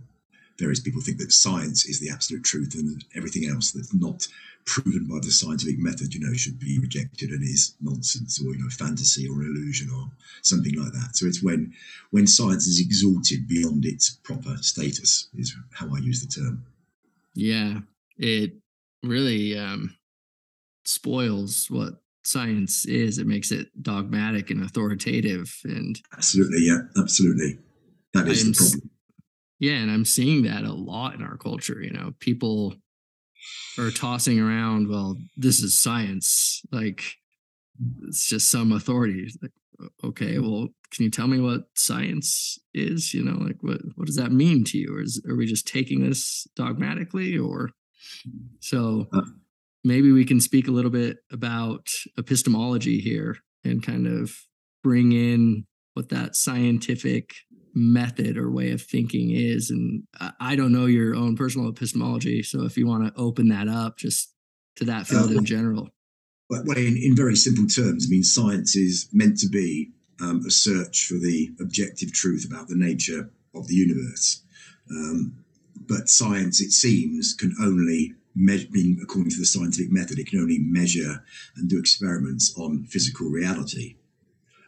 various 0.58 0.80
people 0.80 1.02
think 1.02 1.18
that 1.18 1.32
science 1.32 1.84
is 1.86 2.00
the 2.00 2.10
absolute 2.10 2.42
truth 2.44 2.74
and 2.74 3.04
everything 3.14 3.48
else 3.48 3.72
that's 3.72 3.92
not 3.94 4.26
proven 4.64 5.06
by 5.06 5.18
the 5.20 5.30
scientific 5.30 5.78
method, 5.78 6.14
you 6.14 6.20
know, 6.20 6.32
should 6.32 6.58
be 6.58 6.78
rejected 6.80 7.30
and 7.30 7.42
is 7.42 7.74
nonsense 7.80 8.40
or, 8.40 8.54
you 8.54 8.62
know, 8.62 8.68
fantasy 8.70 9.28
or 9.28 9.42
illusion 9.42 9.88
or 9.94 10.10
something 10.42 10.74
like 10.74 10.92
that. 10.92 11.10
So 11.14 11.26
it's 11.26 11.42
when 11.42 11.72
when 12.10 12.26
science 12.26 12.66
is 12.66 12.80
exalted 12.80 13.46
beyond 13.46 13.84
its 13.84 14.10
proper 14.10 14.56
status 14.60 15.28
is 15.36 15.54
how 15.72 15.94
I 15.94 15.98
use 15.98 16.24
the 16.24 16.40
term. 16.40 16.64
Yeah. 17.34 17.80
It 18.18 18.54
really 19.02 19.56
um, 19.58 19.94
spoils 20.84 21.66
what 21.70 22.00
science 22.26 22.84
is. 22.86 23.18
It 23.18 23.26
makes 23.26 23.52
it 23.52 23.68
dogmatic 23.82 24.50
and 24.50 24.64
authoritative 24.64 25.54
and 25.64 26.00
Absolutely, 26.12 26.66
yeah, 26.66 26.80
absolutely. 26.98 27.58
That 28.14 28.28
is 28.28 28.44
the 28.44 28.54
problem 28.54 28.90
yeah, 29.58 29.74
and 29.74 29.90
I'm 29.90 30.04
seeing 30.04 30.42
that 30.42 30.64
a 30.64 30.72
lot 30.72 31.14
in 31.14 31.22
our 31.22 31.36
culture. 31.36 31.80
You 31.80 31.90
know, 31.90 32.12
people 32.20 32.74
are 33.78 33.90
tossing 33.90 34.40
around, 34.40 34.88
well, 34.88 35.16
this 35.36 35.60
is 35.60 35.78
science. 35.78 36.62
Like 36.70 37.02
it's 38.02 38.28
just 38.28 38.50
some 38.50 38.72
authority. 38.72 39.30
Like, 39.40 39.52
okay, 40.04 40.38
well, 40.38 40.68
can 40.90 41.04
you 41.04 41.10
tell 41.10 41.26
me 41.26 41.40
what 41.40 41.68
science 41.74 42.58
is? 42.74 43.14
You 43.14 43.24
know, 43.24 43.38
like 43.38 43.62
what 43.62 43.80
what 43.94 44.06
does 44.06 44.16
that 44.16 44.32
mean 44.32 44.64
to 44.64 44.78
you? 44.78 44.94
Or 44.94 45.02
is 45.02 45.22
are 45.26 45.36
we 45.36 45.46
just 45.46 45.66
taking 45.66 46.06
this 46.06 46.46
dogmatically 46.54 47.38
or 47.38 47.70
so 48.60 49.06
uh. 49.12 49.22
Maybe 49.86 50.10
we 50.10 50.24
can 50.24 50.40
speak 50.40 50.66
a 50.66 50.72
little 50.72 50.90
bit 50.90 51.18
about 51.30 51.86
epistemology 52.18 52.98
here 52.98 53.36
and 53.64 53.84
kind 53.84 54.06
of 54.06 54.32
bring 54.82 55.12
in 55.12 55.64
what 55.94 56.08
that 56.08 56.34
scientific 56.34 57.30
method 57.72 58.36
or 58.36 58.50
way 58.50 58.72
of 58.72 58.82
thinking 58.82 59.30
is. 59.30 59.70
And 59.70 60.02
I 60.40 60.56
don't 60.56 60.72
know 60.72 60.86
your 60.86 61.14
own 61.14 61.36
personal 61.36 61.68
epistemology. 61.68 62.42
So 62.42 62.64
if 62.64 62.76
you 62.76 62.86
want 62.86 63.06
to 63.06 63.20
open 63.20 63.48
that 63.48 63.68
up 63.68 63.96
just 63.96 64.34
to 64.76 64.84
that 64.86 65.06
field 65.06 65.30
uh, 65.30 65.38
in 65.38 65.44
general. 65.44 65.88
Well, 66.50 66.62
in, 66.76 66.96
in, 66.96 67.14
very 67.16 67.36
simple 67.36 67.66
terms, 67.66 68.06
I 68.06 68.10
mean, 68.10 68.22
science 68.22 68.76
is 68.76 69.08
meant 69.12 69.38
to 69.38 69.48
be 69.48 69.90
um, 70.20 70.42
a 70.46 70.50
search 70.50 71.06
for 71.06 71.14
the 71.14 71.50
objective 71.60 72.12
truth 72.12 72.46
about 72.48 72.68
the 72.68 72.76
nature 72.76 73.30
of 73.54 73.66
the 73.68 73.74
universe. 73.74 74.42
Um, 74.90 75.44
but 75.88 76.08
science, 76.08 76.60
it 76.60 76.70
seems, 76.70 77.34
can 77.34 77.54
only 77.60 78.14
measure, 78.36 78.68
according 79.02 79.30
to 79.30 79.38
the 79.38 79.46
scientific 79.46 79.90
method, 79.90 80.18
it 80.18 80.28
can 80.28 80.40
only 80.40 80.58
measure 80.58 81.24
and 81.56 81.68
do 81.68 81.78
experiments 81.78 82.54
on 82.56 82.84
physical 82.84 83.28
reality. 83.28 83.96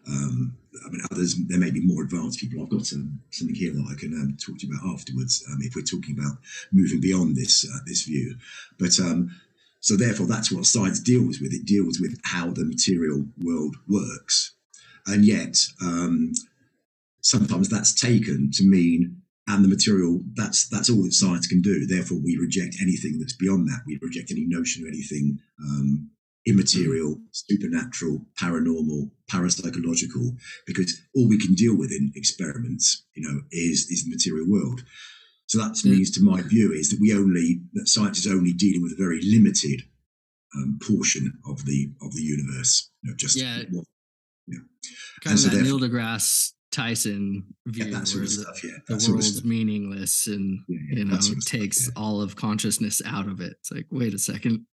Um, 0.09 0.57
I 0.87 0.91
mean, 0.91 1.03
others 1.13 1.37
there 1.49 1.59
may 1.59 1.71
be 1.71 1.85
more 1.85 2.03
advanced 2.03 2.41
people. 2.41 2.63
I've 2.63 2.71
got 2.71 2.87
some, 2.87 3.21
something 3.31 3.55
here 3.55 3.73
that 3.73 3.89
I 3.91 3.99
can 4.01 4.15
um, 4.15 4.37
talk 4.41 4.59
to 4.59 4.67
you 4.67 4.73
about 4.73 4.95
afterwards 4.95 5.45
um, 5.51 5.59
if 5.61 5.75
we're 5.77 5.83
talking 5.83 6.17
about 6.19 6.39
moving 6.73 7.01
beyond 7.01 7.37
this 7.37 7.67
uh, 7.71 7.79
this 7.87 8.05
view. 8.05 8.37
But 8.79 8.99
um, 9.01 9.31
so 9.81 9.97
therefore, 9.97 10.27
that's 10.27 10.51
what 10.51 10.65
science 10.65 11.01
deals 11.01 11.41
with. 11.41 11.53
It 11.53 11.67
deals 11.67 12.01
with 12.01 12.19
how 12.25 12.51
the 12.51 12.65
material 12.65 13.27
world 13.39 13.77
works, 13.87 14.55
and 15.07 15.25
yet 15.25 15.59
um, 15.83 16.33
sometimes 17.21 17.69
that's 17.69 17.95
taken 17.95 18.51
to 18.53 18.65
mean 18.65 19.18
and 19.49 19.65
the 19.65 19.69
material 19.69 20.21
that's 20.35 20.69
that's 20.69 20.91
all 20.91 21.03
that 21.03 21.13
science 21.13 21.47
can 21.47 21.63
do. 21.63 21.87
Therefore, 21.87 22.19
we 22.23 22.37
reject 22.37 22.77
anything 22.81 23.19
that's 23.19 23.37
beyond 23.37 23.67
that. 23.69 23.83
We 23.87 23.99
reject 24.03 24.31
any 24.31 24.47
notion 24.47 24.83
of 24.83 24.89
anything 24.89 25.41
um, 25.61 26.11
immaterial, 26.47 27.19
supernatural, 27.33 28.27
paranormal, 28.41 29.11
parapsychological, 29.31 30.37
because 30.67 31.01
all 31.17 31.29
we 31.29 31.39
can 31.39 31.55
deal 31.55 31.77
with 31.77 31.91
in 31.91 32.13
experiments, 32.15 33.05
you 33.15 33.27
know, 33.27 33.41
is 33.51 33.89
is 33.91 34.05
the 34.05 34.11
material 34.11 34.47
world. 34.49 34.83
So 35.47 35.59
that 35.59 35.83
means, 35.83 36.11
to 36.13 36.23
my 36.23 36.43
view, 36.43 36.73
is 36.73 36.91
that 36.91 37.01
we 37.01 37.15
only 37.15 37.63
that 37.73 37.89
science 37.89 38.19
is 38.19 38.27
only 38.27 38.53
dealing 38.53 38.83
with 38.83 38.93
a 38.93 39.03
very 39.03 39.21
limited 39.23 39.83
um, 40.57 40.79
portion 40.87 41.33
of 41.47 41.65
the 41.65 41.91
of 42.03 42.13
the 42.13 42.23
universe. 42.23 42.91
You 43.03 43.11
know, 43.11 43.17
just 43.17 43.37
yeah, 43.37 43.63
what, 43.71 43.85
yeah. 44.47 44.59
Kind 45.25 45.39
and 45.39 45.47
of 45.47 45.53
so 45.53 45.57
that 45.57 45.63
Neil 45.63 45.81
deGrasse 45.81 46.53
Tyson 46.71 47.45
view, 47.67 47.87
yeah, 47.87 48.05
sort 48.05 48.25
of 48.25 48.31
stuff, 48.31 48.63
yeah, 48.63 48.73
the 48.89 49.11
world's 49.11 49.45
meaningless 49.45 50.27
and 50.27 50.61
yeah, 50.69 50.99
you 50.99 51.05
know 51.05 51.19
takes 51.47 51.85
stuff, 51.85 51.95
all 51.97 52.21
of 52.21 52.37
consciousness 52.37 53.01
out 53.07 53.27
of 53.27 53.41
it. 53.41 53.55
It's 53.61 53.73
like, 53.73 53.87
wait 53.91 54.15
a 54.15 54.19
second, 54.19 54.67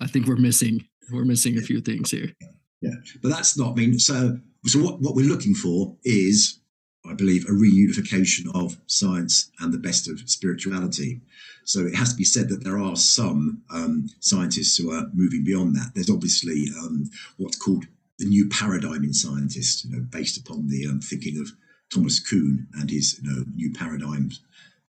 I 0.00 0.06
think 0.06 0.26
we're 0.26 0.36
missing 0.36 0.84
we're 1.10 1.24
missing 1.24 1.58
a 1.58 1.62
few 1.62 1.80
things 1.80 2.10
here. 2.10 2.32
Yeah, 2.80 2.94
but 3.22 3.30
that's 3.30 3.58
not. 3.58 3.72
I 3.72 3.74
mean, 3.74 3.98
so 3.98 4.38
so 4.64 4.80
what 4.80 5.00
what 5.00 5.14
we're 5.14 5.28
looking 5.28 5.54
for 5.54 5.96
is, 6.04 6.60
I 7.08 7.14
believe, 7.14 7.44
a 7.46 7.52
reunification 7.52 8.54
of 8.54 8.78
science 8.86 9.50
and 9.60 9.72
the 9.72 9.78
best 9.78 10.08
of 10.08 10.20
spirituality. 10.28 11.20
So 11.64 11.80
it 11.80 11.96
has 11.96 12.10
to 12.12 12.16
be 12.16 12.24
said 12.24 12.48
that 12.50 12.62
there 12.62 12.78
are 12.78 12.94
some 12.94 13.62
um, 13.72 14.08
scientists 14.20 14.76
who 14.76 14.92
are 14.92 15.06
moving 15.14 15.42
beyond 15.42 15.74
that. 15.74 15.92
There's 15.94 16.10
obviously 16.10 16.66
um, 16.78 17.10
what's 17.38 17.56
called 17.56 17.86
the 18.18 18.26
new 18.26 18.48
paradigm 18.48 19.04
in 19.04 19.12
scientists, 19.12 19.84
you 19.84 19.94
know, 19.94 20.04
based 20.10 20.38
upon 20.38 20.68
the 20.68 20.86
um, 20.86 21.00
thinking 21.00 21.38
of 21.38 21.50
Thomas 21.92 22.18
Kuhn 22.18 22.66
and 22.74 22.90
his 22.90 23.20
you 23.22 23.30
know 23.30 23.44
new 23.54 23.72
paradigms 23.72 24.40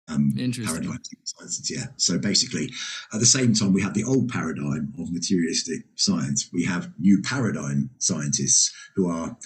um, 0.08 0.34
paradigm 0.36 1.00
sciences. 1.24 1.72
Yeah. 1.72 1.88
So 1.98 2.18
basically, 2.18 2.72
at 3.14 3.20
the 3.20 3.26
same 3.26 3.54
time, 3.54 3.74
we 3.74 3.82
have 3.82 3.94
the 3.94 4.04
old 4.04 4.30
paradigm 4.30 4.94
of 5.00 5.12
materialistic 5.12 5.84
science. 5.96 6.50
We 6.54 6.66
have 6.66 6.92
new 7.00 7.22
paradigm 7.22 7.90
scientists 7.98 8.74
who 8.96 9.10
are 9.10 9.38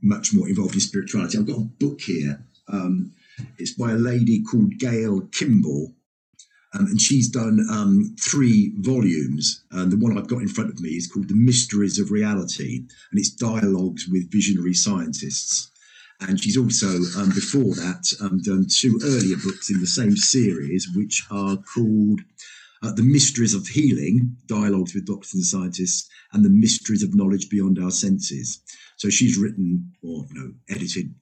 much 0.00 0.32
more 0.34 0.48
involved 0.48 0.74
in 0.74 0.80
spirituality. 0.80 1.38
I've 1.38 1.46
got 1.46 1.58
a 1.58 1.60
book 1.60 2.00
here. 2.00 2.44
Um, 2.68 3.12
it's 3.58 3.72
by 3.72 3.92
a 3.92 3.96
lady 3.96 4.42
called 4.42 4.78
Gayle 4.78 5.22
Kimball. 5.32 5.94
Um, 6.74 6.86
and 6.86 7.00
she's 7.00 7.28
done 7.28 7.66
um, 7.70 8.16
three 8.18 8.72
volumes. 8.78 9.62
And 9.72 9.92
the 9.92 9.98
one 9.98 10.16
I've 10.16 10.28
got 10.28 10.40
in 10.40 10.48
front 10.48 10.70
of 10.70 10.80
me 10.80 10.90
is 10.90 11.06
called 11.06 11.28
The 11.28 11.34
Mysteries 11.34 11.98
of 11.98 12.10
Reality, 12.10 12.78
and 13.10 13.20
it's 13.20 13.30
dialogues 13.30 14.06
with 14.08 14.32
visionary 14.32 14.74
scientists. 14.74 15.70
And 16.20 16.40
she's 16.40 16.56
also, 16.56 16.86
um, 17.18 17.30
before 17.30 17.74
that, 17.74 18.04
um, 18.20 18.40
done 18.42 18.66
two 18.70 18.98
earlier 19.04 19.36
books 19.44 19.70
in 19.70 19.80
the 19.80 19.86
same 19.86 20.16
series, 20.16 20.88
which 20.94 21.26
are 21.30 21.56
called 21.56 22.20
uh, 22.82 22.92
The 22.92 23.02
Mysteries 23.02 23.54
of 23.54 23.66
Healing 23.66 24.36
Dialogues 24.46 24.94
with 24.94 25.06
Doctors 25.06 25.34
and 25.34 25.44
Scientists, 25.44 26.08
and 26.32 26.44
The 26.44 26.50
Mysteries 26.50 27.02
of 27.02 27.14
Knowledge 27.14 27.50
Beyond 27.50 27.78
Our 27.78 27.90
Senses. 27.90 28.60
So 28.96 29.10
she's 29.10 29.36
written 29.36 29.92
or 30.02 30.26
you 30.32 30.40
know, 30.40 30.52
edited, 30.70 31.14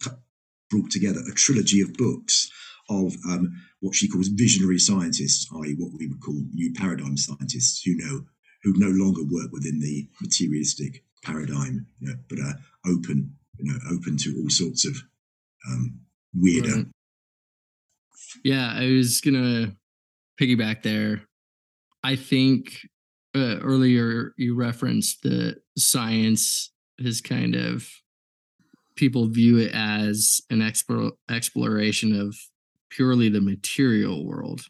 brought 0.68 0.90
together 0.90 1.20
a 1.20 1.34
trilogy 1.34 1.80
of 1.80 1.94
books 1.94 2.50
of 2.90 3.14
um, 3.28 3.52
what 3.80 3.94
she 3.94 4.08
calls 4.08 4.28
visionary 4.28 4.78
scientists, 4.78 5.48
i.e., 5.62 5.76
what 5.78 5.92
we 5.98 6.08
would 6.08 6.20
call 6.20 6.42
new 6.52 6.72
paradigm 6.74 7.16
scientists, 7.16 7.82
who 7.82 7.96
know 7.96 8.24
who 8.62 8.74
no 8.76 8.88
longer 8.88 9.22
work 9.22 9.50
within 9.52 9.80
the 9.80 10.06
materialistic 10.20 11.02
paradigm, 11.22 11.86
you 12.00 12.08
know, 12.08 12.14
but 12.28 12.38
are 12.40 12.54
open 12.86 13.32
you 13.62 13.72
know, 13.72 13.78
open 13.90 14.16
to 14.16 14.40
all 14.40 14.50
sorts 14.50 14.86
of 14.86 14.96
um, 15.68 16.00
weirder. 16.34 16.76
Right. 16.76 16.86
Yeah, 18.44 18.72
I 18.74 18.90
was 18.90 19.20
gonna 19.20 19.76
piggyback 20.40 20.82
there. 20.82 21.22
I 22.02 22.16
think 22.16 22.78
uh, 23.34 23.58
earlier 23.60 24.32
you 24.36 24.54
referenced 24.54 25.22
the 25.22 25.56
science 25.76 26.72
is 26.98 27.20
kind 27.20 27.54
of 27.54 27.88
people 28.96 29.28
view 29.28 29.58
it 29.58 29.72
as 29.72 30.40
an 30.50 30.62
exploration 30.62 32.18
of 32.18 32.36
purely 32.90 33.28
the 33.28 33.40
material 33.40 34.26
world. 34.26 34.62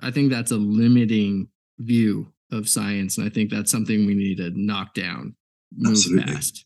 I 0.00 0.10
think 0.10 0.30
that's 0.30 0.50
a 0.50 0.56
limiting 0.56 1.48
view 1.78 2.32
of 2.52 2.68
science, 2.68 3.18
and 3.18 3.26
I 3.26 3.30
think 3.30 3.50
that's 3.50 3.70
something 3.70 4.06
we 4.06 4.14
need 4.14 4.36
to 4.38 4.52
knock 4.54 4.94
down, 4.94 5.34
move 5.76 5.92
Absolutely. 5.92 6.32
past. 6.32 6.64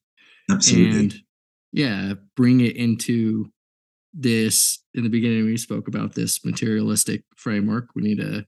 Absolutely. 0.50 0.98
And 0.98 1.14
yeah 1.72 2.14
bring 2.36 2.60
it 2.60 2.76
into 2.76 3.50
this 4.12 4.82
in 4.94 5.04
the 5.04 5.08
beginning 5.08 5.44
we 5.44 5.56
spoke 5.56 5.86
about 5.86 6.14
this 6.14 6.44
materialistic 6.44 7.22
framework 7.36 7.88
we 7.94 8.02
need 8.02 8.18
to 8.18 8.44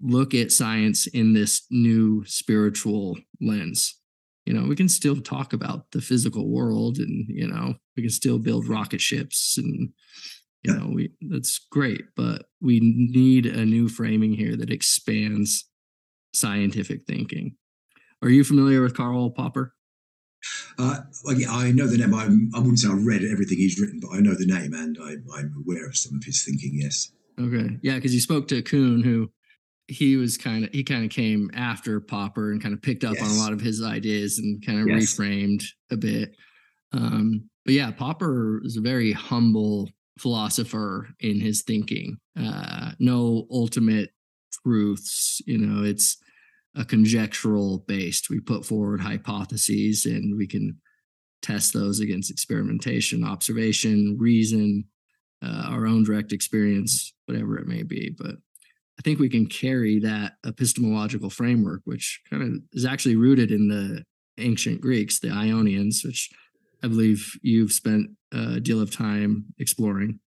look 0.00 0.34
at 0.34 0.52
science 0.52 1.06
in 1.06 1.32
this 1.32 1.64
new 1.70 2.24
spiritual 2.26 3.16
lens 3.40 3.98
you 4.44 4.52
know 4.52 4.66
we 4.66 4.76
can 4.76 4.88
still 4.88 5.20
talk 5.20 5.52
about 5.52 5.90
the 5.92 6.00
physical 6.00 6.50
world 6.50 6.98
and 6.98 7.26
you 7.28 7.46
know 7.46 7.74
we 7.96 8.02
can 8.02 8.10
still 8.10 8.38
build 8.38 8.68
rocket 8.68 9.00
ships 9.00 9.56
and 9.58 9.90
You 10.66 10.72
yeah. 10.72 10.78
know, 10.78 10.90
we 10.92 11.10
that's 11.20 11.58
great, 11.70 12.02
but 12.16 12.46
we 12.60 12.80
need 12.80 13.46
a 13.46 13.64
new 13.64 13.88
framing 13.88 14.32
here 14.32 14.56
that 14.56 14.70
expands 14.70 15.68
scientific 16.34 17.06
thinking. 17.06 17.56
Are 18.22 18.28
you 18.28 18.44
familiar 18.44 18.82
with 18.82 18.96
Karl 18.96 19.30
Popper? 19.30 19.74
Uh, 20.78 21.00
I 21.48 21.72
know 21.72 21.86
the 21.86 21.98
name. 21.98 22.14
I'm, 22.14 22.50
I 22.54 22.58
would 22.58 22.68
not 22.68 22.78
say 22.78 22.88
I've 22.88 23.04
read 23.04 23.22
everything 23.22 23.58
he's 23.58 23.80
written, 23.80 24.00
but 24.00 24.10
I 24.14 24.20
know 24.20 24.34
the 24.34 24.46
name 24.46 24.74
and 24.74 24.98
I, 25.02 25.12
am 25.40 25.54
aware 25.64 25.86
of 25.86 25.96
some 25.96 26.16
of 26.16 26.24
his 26.24 26.44
thinking. 26.44 26.72
Yes. 26.74 27.12
Okay. 27.40 27.78
Yeah, 27.82 27.96
because 27.96 28.14
you 28.14 28.20
spoke 28.20 28.48
to 28.48 28.62
Kuhn, 28.62 29.02
who 29.02 29.30
he 29.88 30.16
was 30.16 30.36
kind 30.36 30.64
of 30.64 30.70
he 30.70 30.82
kind 30.82 31.04
of 31.04 31.10
came 31.10 31.50
after 31.54 32.00
Popper 32.00 32.52
and 32.52 32.62
kind 32.62 32.74
of 32.74 32.82
picked 32.82 33.04
up 33.04 33.14
yes. 33.14 33.22
on 33.22 33.36
a 33.36 33.40
lot 33.40 33.52
of 33.52 33.60
his 33.60 33.82
ideas 33.82 34.38
and 34.38 34.64
kind 34.64 34.80
of 34.80 34.88
yes. 34.88 35.14
reframed 35.14 35.64
a 35.90 35.96
bit. 35.96 36.36
Um, 36.92 37.48
but 37.64 37.74
yeah, 37.74 37.90
Popper 37.90 38.60
is 38.64 38.76
a 38.76 38.80
very 38.80 39.12
humble 39.12 39.90
philosopher 40.18 41.08
in 41.20 41.40
his 41.40 41.62
thinking. 41.62 42.18
Uh, 42.38 42.92
no 42.98 43.46
ultimate 43.50 44.10
truths. 44.62 45.40
You 45.46 45.58
know, 45.58 45.84
it's 45.84 46.16
a 46.74 46.84
conjectural 46.84 47.84
based. 47.86 48.30
We 48.30 48.40
put 48.40 48.64
forward 48.64 49.00
hypotheses 49.00 50.06
and 50.06 50.36
we 50.36 50.46
can 50.46 50.78
test 51.42 51.72
those 51.72 52.00
against 52.00 52.30
experimentation, 52.30 53.24
observation, 53.24 54.16
reason, 54.18 54.84
uh, 55.44 55.66
our 55.68 55.86
own 55.86 56.04
direct 56.04 56.32
experience, 56.32 57.12
whatever 57.26 57.58
it 57.58 57.66
may 57.66 57.82
be. 57.82 58.14
But 58.16 58.36
I 58.98 59.02
think 59.02 59.18
we 59.18 59.28
can 59.28 59.46
carry 59.46 59.98
that 60.00 60.34
epistemological 60.46 61.30
framework, 61.30 61.82
which 61.84 62.20
kind 62.28 62.42
of 62.42 62.50
is 62.72 62.84
actually 62.86 63.16
rooted 63.16 63.52
in 63.52 63.68
the 63.68 64.04
ancient 64.38 64.80
Greeks, 64.80 65.20
the 65.20 65.30
Ionians, 65.30 66.02
which 66.04 66.30
I 66.82 66.88
believe 66.88 67.38
you've 67.42 67.72
spent 67.72 68.10
a 68.36 68.60
deal 68.60 68.80
of 68.80 68.90
time 68.90 69.46
exploring. 69.58 70.20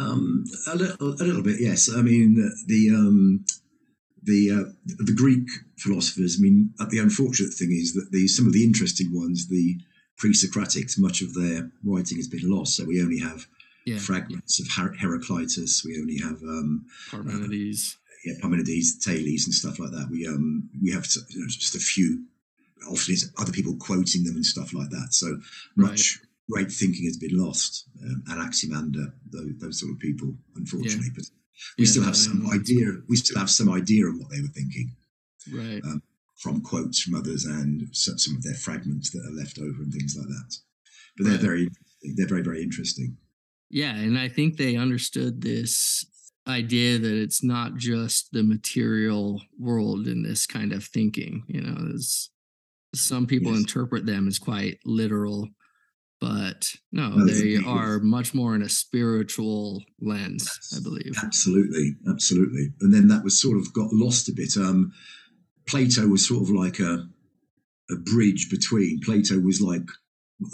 Um, 0.00 0.44
a 0.68 0.76
little, 0.76 1.08
a 1.08 1.24
little 1.24 1.42
bit, 1.42 1.60
yes. 1.60 1.90
I 1.94 2.02
mean, 2.02 2.36
the 2.66 2.90
um, 2.90 3.44
the 4.22 4.50
uh, 4.50 4.72
the 4.86 5.14
Greek 5.14 5.48
philosophers. 5.76 6.36
I 6.38 6.42
mean, 6.42 6.70
uh, 6.78 6.86
the 6.88 6.98
unfortunate 6.98 7.52
thing 7.52 7.72
is 7.72 7.94
that 7.94 8.10
the 8.12 8.28
some 8.28 8.46
of 8.46 8.52
the 8.52 8.64
interesting 8.64 9.12
ones, 9.12 9.48
the 9.48 9.76
pre-Socratics, 10.16 10.98
much 10.98 11.20
of 11.22 11.34
their 11.34 11.70
writing 11.84 12.18
has 12.18 12.28
been 12.28 12.48
lost. 12.48 12.76
So 12.76 12.84
we 12.84 13.02
only 13.02 13.18
have 13.18 13.46
yeah, 13.86 13.98
fragments 13.98 14.58
yeah. 14.58 14.66
of 14.66 14.90
Her- 14.90 14.96
Heraclitus. 14.98 15.84
We 15.84 15.98
only 15.98 16.18
have 16.18 16.40
um, 16.42 16.86
Parmenides. 17.10 17.94
Uh, 17.94 17.98
yeah, 18.24 18.34
Parmenides, 18.40 19.04
Thales, 19.04 19.46
and 19.46 19.54
stuff 19.54 19.78
like 19.78 19.92
that. 19.92 20.08
We 20.10 20.26
um 20.26 20.68
we 20.82 20.92
have 20.92 21.06
you 21.30 21.40
know, 21.40 21.46
just 21.48 21.74
a 21.74 21.80
few. 21.80 22.24
Often 22.88 23.14
it's 23.14 23.30
other 23.38 23.52
people 23.52 23.76
quoting 23.76 24.24
them 24.24 24.36
and 24.36 24.46
stuff 24.46 24.72
like 24.72 24.90
that. 24.90 25.08
So 25.10 25.40
much. 25.76 26.20
Great 26.50 26.70
thinking 26.70 27.04
has 27.04 27.16
been 27.16 27.36
lost. 27.36 27.88
Um, 28.02 28.22
Anaximander, 28.30 29.12
those, 29.30 29.50
those, 29.58 29.80
sort 29.80 29.92
of 29.92 29.98
people, 29.98 30.34
unfortunately. 30.56 31.08
Yeah. 31.08 31.12
But 31.16 31.24
we 31.76 31.84
yeah, 31.84 31.90
still 31.90 32.04
have 32.04 32.16
some 32.16 32.48
idea. 32.50 32.86
We 33.08 33.16
still 33.16 33.38
have 33.38 33.50
some 33.50 33.70
idea 33.70 34.06
of 34.06 34.18
what 34.18 34.30
they 34.30 34.40
were 34.40 34.48
thinking, 34.48 34.94
right? 35.52 35.82
Um, 35.84 36.02
from 36.38 36.60
quotes 36.60 37.02
from 37.02 37.16
others 37.16 37.44
and 37.44 37.88
some 37.92 38.36
of 38.36 38.42
their 38.42 38.54
fragments 38.54 39.10
that 39.10 39.24
are 39.26 39.36
left 39.36 39.58
over 39.58 39.82
and 39.82 39.92
things 39.92 40.16
like 40.16 40.28
that. 40.28 40.56
But 41.16 41.24
they're 41.24 41.32
right. 41.32 41.42
very, 41.42 41.68
they're 42.16 42.28
very, 42.28 42.42
very 42.42 42.62
interesting. 42.62 43.16
Yeah, 43.70 43.94
and 43.94 44.16
I 44.16 44.28
think 44.28 44.56
they 44.56 44.76
understood 44.76 45.42
this 45.42 46.06
idea 46.46 46.98
that 46.98 47.12
it's 47.12 47.44
not 47.44 47.74
just 47.74 48.32
the 48.32 48.42
material 48.42 49.42
world 49.58 50.06
in 50.06 50.22
this 50.22 50.46
kind 50.46 50.72
of 50.72 50.84
thinking. 50.84 51.42
You 51.48 51.60
know, 51.62 51.76
some 52.94 53.26
people 53.26 53.52
yes. 53.52 53.60
interpret 53.60 54.06
them 54.06 54.28
as 54.28 54.38
quite 54.38 54.78
literal 54.84 55.48
but 56.20 56.74
no, 56.92 57.10
no 57.10 57.26
they 57.26 57.56
are 57.56 57.98
much 58.00 58.34
more 58.34 58.54
in 58.54 58.62
a 58.62 58.68
spiritual 58.68 59.82
lens, 60.00 60.48
I 60.76 60.82
believe. 60.82 61.12
Absolutely, 61.22 61.96
absolutely. 62.08 62.72
And 62.80 62.92
then 62.92 63.08
that 63.08 63.24
was 63.24 63.40
sort 63.40 63.56
of 63.56 63.72
got 63.72 63.92
lost 63.92 64.28
a 64.28 64.32
bit. 64.32 64.56
Um, 64.56 64.92
Plato 65.68 66.06
was 66.06 66.26
sort 66.26 66.42
of 66.42 66.50
like 66.50 66.80
a 66.80 67.06
a 67.90 67.96
bridge 67.96 68.50
between. 68.50 69.00
Plato 69.00 69.38
was 69.38 69.60
like 69.60 69.88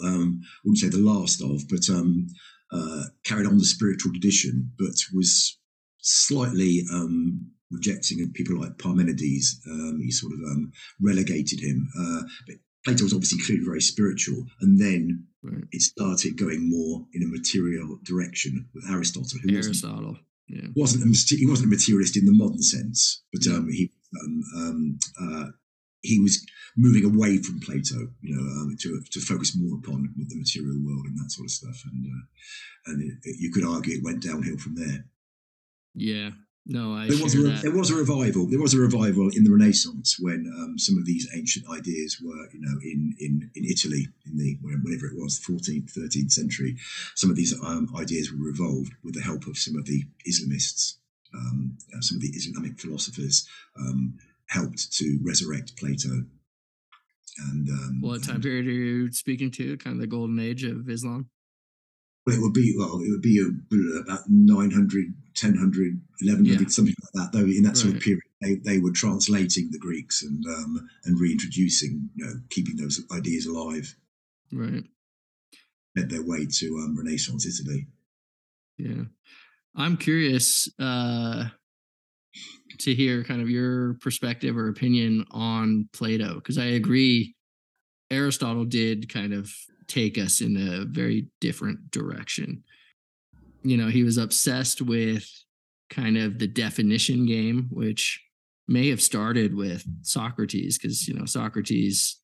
um, 0.03 0.41
I 0.43 0.61
wouldn't 0.65 0.79
say 0.79 0.89
the 0.89 0.99
last 0.99 1.43
of, 1.43 1.69
but 1.69 1.89
um, 1.91 2.27
uh, 2.73 3.05
carried 3.25 3.47
on 3.47 3.59
the 3.59 3.65
spiritual 3.65 4.13
tradition, 4.13 4.73
but 4.79 4.95
was 5.13 5.59
slightly 6.01 6.83
um, 6.93 7.51
rejecting 7.71 8.31
people 8.33 8.61
like 8.61 8.79
Parmenides. 8.79 9.61
Um, 9.71 10.01
he 10.03 10.11
sort 10.11 10.33
of 10.33 10.39
um, 10.41 10.73
relegated 11.01 11.61
him. 11.61 11.89
Uh, 11.99 12.23
but 12.47 12.57
Plato 12.85 13.05
was 13.05 13.15
obviously 13.15 13.39
clearly 13.45 13.65
very 13.65 13.81
spiritual, 13.81 14.45
and 14.61 14.79
then 14.79 15.27
right. 15.43 15.65
it 15.73 15.83
started 15.83 16.37
going 16.37 16.69
more 16.69 17.07
in 17.15 17.23
a 17.23 17.27
material 17.27 17.99
direction 18.03 18.69
with 18.75 18.85
Aristotle, 18.91 19.39
who 19.43 19.57
Aristotle. 19.57 19.97
Wasn't, 19.97 20.19
yeah. 20.49 20.69
wasn't 20.77 21.05
a, 21.05 21.37
he 21.37 21.47
wasn't 21.47 21.73
a 21.73 21.77
materialist 21.77 22.17
in 22.17 22.27
the 22.27 22.33
modern 22.33 22.63
sense, 22.63 23.23
but 23.33 23.47
um, 23.47 23.71
he 23.71 23.91
um, 24.23 24.43
um, 24.57 24.99
uh, 25.21 25.51
he 26.03 26.21
was 26.21 26.45
moving 26.77 27.05
away 27.05 27.39
from 27.39 27.61
Plato, 27.61 28.09
you 28.21 28.37
know, 28.37 28.43
um, 28.43 28.77
to 28.81 29.03
to 29.13 29.21
focus 29.21 29.57
more 29.57 29.79
upon 29.79 30.13
the 30.17 30.37
material 30.37 30.79
world 30.85 31.07
and 31.07 31.19
that 31.19 31.31
sort 31.31 31.47
of 31.47 31.51
stuff, 31.51 31.83
and 31.91 32.05
uh, 32.05 32.93
and 32.93 33.03
it, 33.03 33.19
it, 33.23 33.37
you 33.41 33.51
could 33.51 33.65
argue 33.65 33.97
it 33.97 34.05
went 34.05 34.23
downhill 34.23 34.59
from 34.59 34.75
there. 34.75 35.07
Yeah, 35.95 36.31
no, 36.67 36.95
I 36.95 37.09
there 37.09 37.23
was, 37.23 37.35
a, 37.35 37.43
there 37.61 37.77
was 37.77 37.91
a 37.91 37.95
revival. 37.95 38.47
There 38.47 38.61
was 38.61 38.73
a 38.73 38.79
revival 38.79 39.29
in 39.35 39.45
the 39.45 39.53
Renaissance 39.53 40.17
when 40.19 40.51
um, 40.59 40.79
some 40.79 40.97
of 40.97 41.05
these 41.05 41.29
ancient 41.35 41.69
ideas 41.69 42.19
were, 42.25 42.49
you 42.53 42.61
know, 42.61 42.79
in 42.83 43.15
in 43.21 43.51
in 43.55 43.65
Italy 43.65 44.09
in 44.25 44.39
the 44.39 44.57
whatever 44.63 45.07
it 45.07 45.17
was, 45.17 45.39
14th, 45.39 45.93
13th 45.93 46.33
century. 46.33 46.77
Some 47.17 47.29
of 47.29 47.37
these 47.37 47.55
um, 47.63 47.93
ideas 47.99 48.33
were 48.33 48.43
revolved 48.43 48.95
with 49.05 49.15
the 49.15 49.21
help 49.21 49.47
of 49.47 49.59
some 49.59 49.77
of 49.77 49.85
the 49.85 50.05
Islamists. 50.27 50.95
Um, 51.35 51.77
uh, 51.95 52.01
some 52.01 52.17
of 52.17 52.23
the 52.23 52.29
Islamic 52.29 52.81
philosophers 52.81 53.47
um, 53.79 54.15
helped 54.49 54.91
to 54.93 55.19
resurrect 55.23 55.77
Plato. 55.77 56.25
And 57.51 57.69
um, 57.69 57.99
what 58.01 58.23
time 58.23 58.41
period 58.41 58.67
are 58.67 58.71
you 58.71 59.13
speaking 59.13 59.51
to? 59.53 59.77
Kind 59.77 59.97
of 59.97 60.01
the 60.01 60.07
golden 60.07 60.39
age 60.39 60.65
of 60.65 60.89
Islam. 60.89 61.29
Well, 62.27 62.37
it 62.37 62.41
would 62.41 62.55
be 62.55 62.75
well, 62.77 63.01
it 63.01 63.11
would 63.11 63.23
be 63.23 63.39
about 64.01 64.23
900, 64.29 65.15
1000, 65.41 65.59
1100, 66.21 66.61
yeah. 66.61 66.67
something 66.69 66.95
like 67.03 67.13
that. 67.15 67.33
Though 67.33 67.45
in 67.45 67.63
that 67.65 67.77
sort 67.77 67.93
right. 67.93 67.97
of 67.99 68.03
period, 68.03 68.23
they, 68.41 68.55
they 68.55 68.79
were 68.79 68.93
translating 68.93 69.69
the 69.71 69.79
Greeks 69.79 70.23
and 70.23 70.43
um, 70.47 70.89
and 71.05 71.21
reintroducing, 71.21 72.09
you 72.15 72.25
know, 72.25 72.33
keeping 72.49 72.77
those 72.77 73.03
ideas 73.13 73.47
alive. 73.47 73.95
Right. 74.53 74.85
Led 75.97 76.11
their 76.11 76.25
way 76.25 76.47
to 76.47 76.67
um, 76.79 76.97
Renaissance 76.97 77.47
Italy. 77.47 77.87
Yeah, 78.79 79.05
I'm 79.77 79.99
curious 79.99 80.69
uh, 80.79 81.49
to 82.79 82.95
hear 82.95 83.23
kind 83.23 83.43
of 83.43 83.51
your 83.51 83.95
perspective 84.01 84.57
or 84.57 84.69
opinion 84.69 85.27
on 85.31 85.89
Plato 85.93 86.37
because 86.37 86.57
I 86.57 86.67
agree. 86.67 87.35
Aristotle 88.11 88.65
did 88.65 89.13
kind 89.13 89.33
of 89.33 89.51
take 89.89 90.19
us 90.19 90.41
in 90.41 90.57
a 90.57 90.85
very 90.85 91.29
different 91.41 91.91
direction. 91.91 92.63
You 93.63 93.77
know, 93.77 93.89
he 93.89 94.03
was 94.03 94.19
obsessed 94.19 94.83
with 94.83 95.29
kind 95.91 96.17
of 96.17 96.39
the 96.39 96.47
definition 96.47 97.27
game, 97.27 97.69
which 97.71 98.21
may 98.67 98.89
have 98.89 99.03
started 99.03 99.55
with 99.55 99.85
Socrates, 100.03 100.79
because, 100.79 101.07
you 101.07 101.15
know, 101.15 101.27
Socrates 101.27 102.21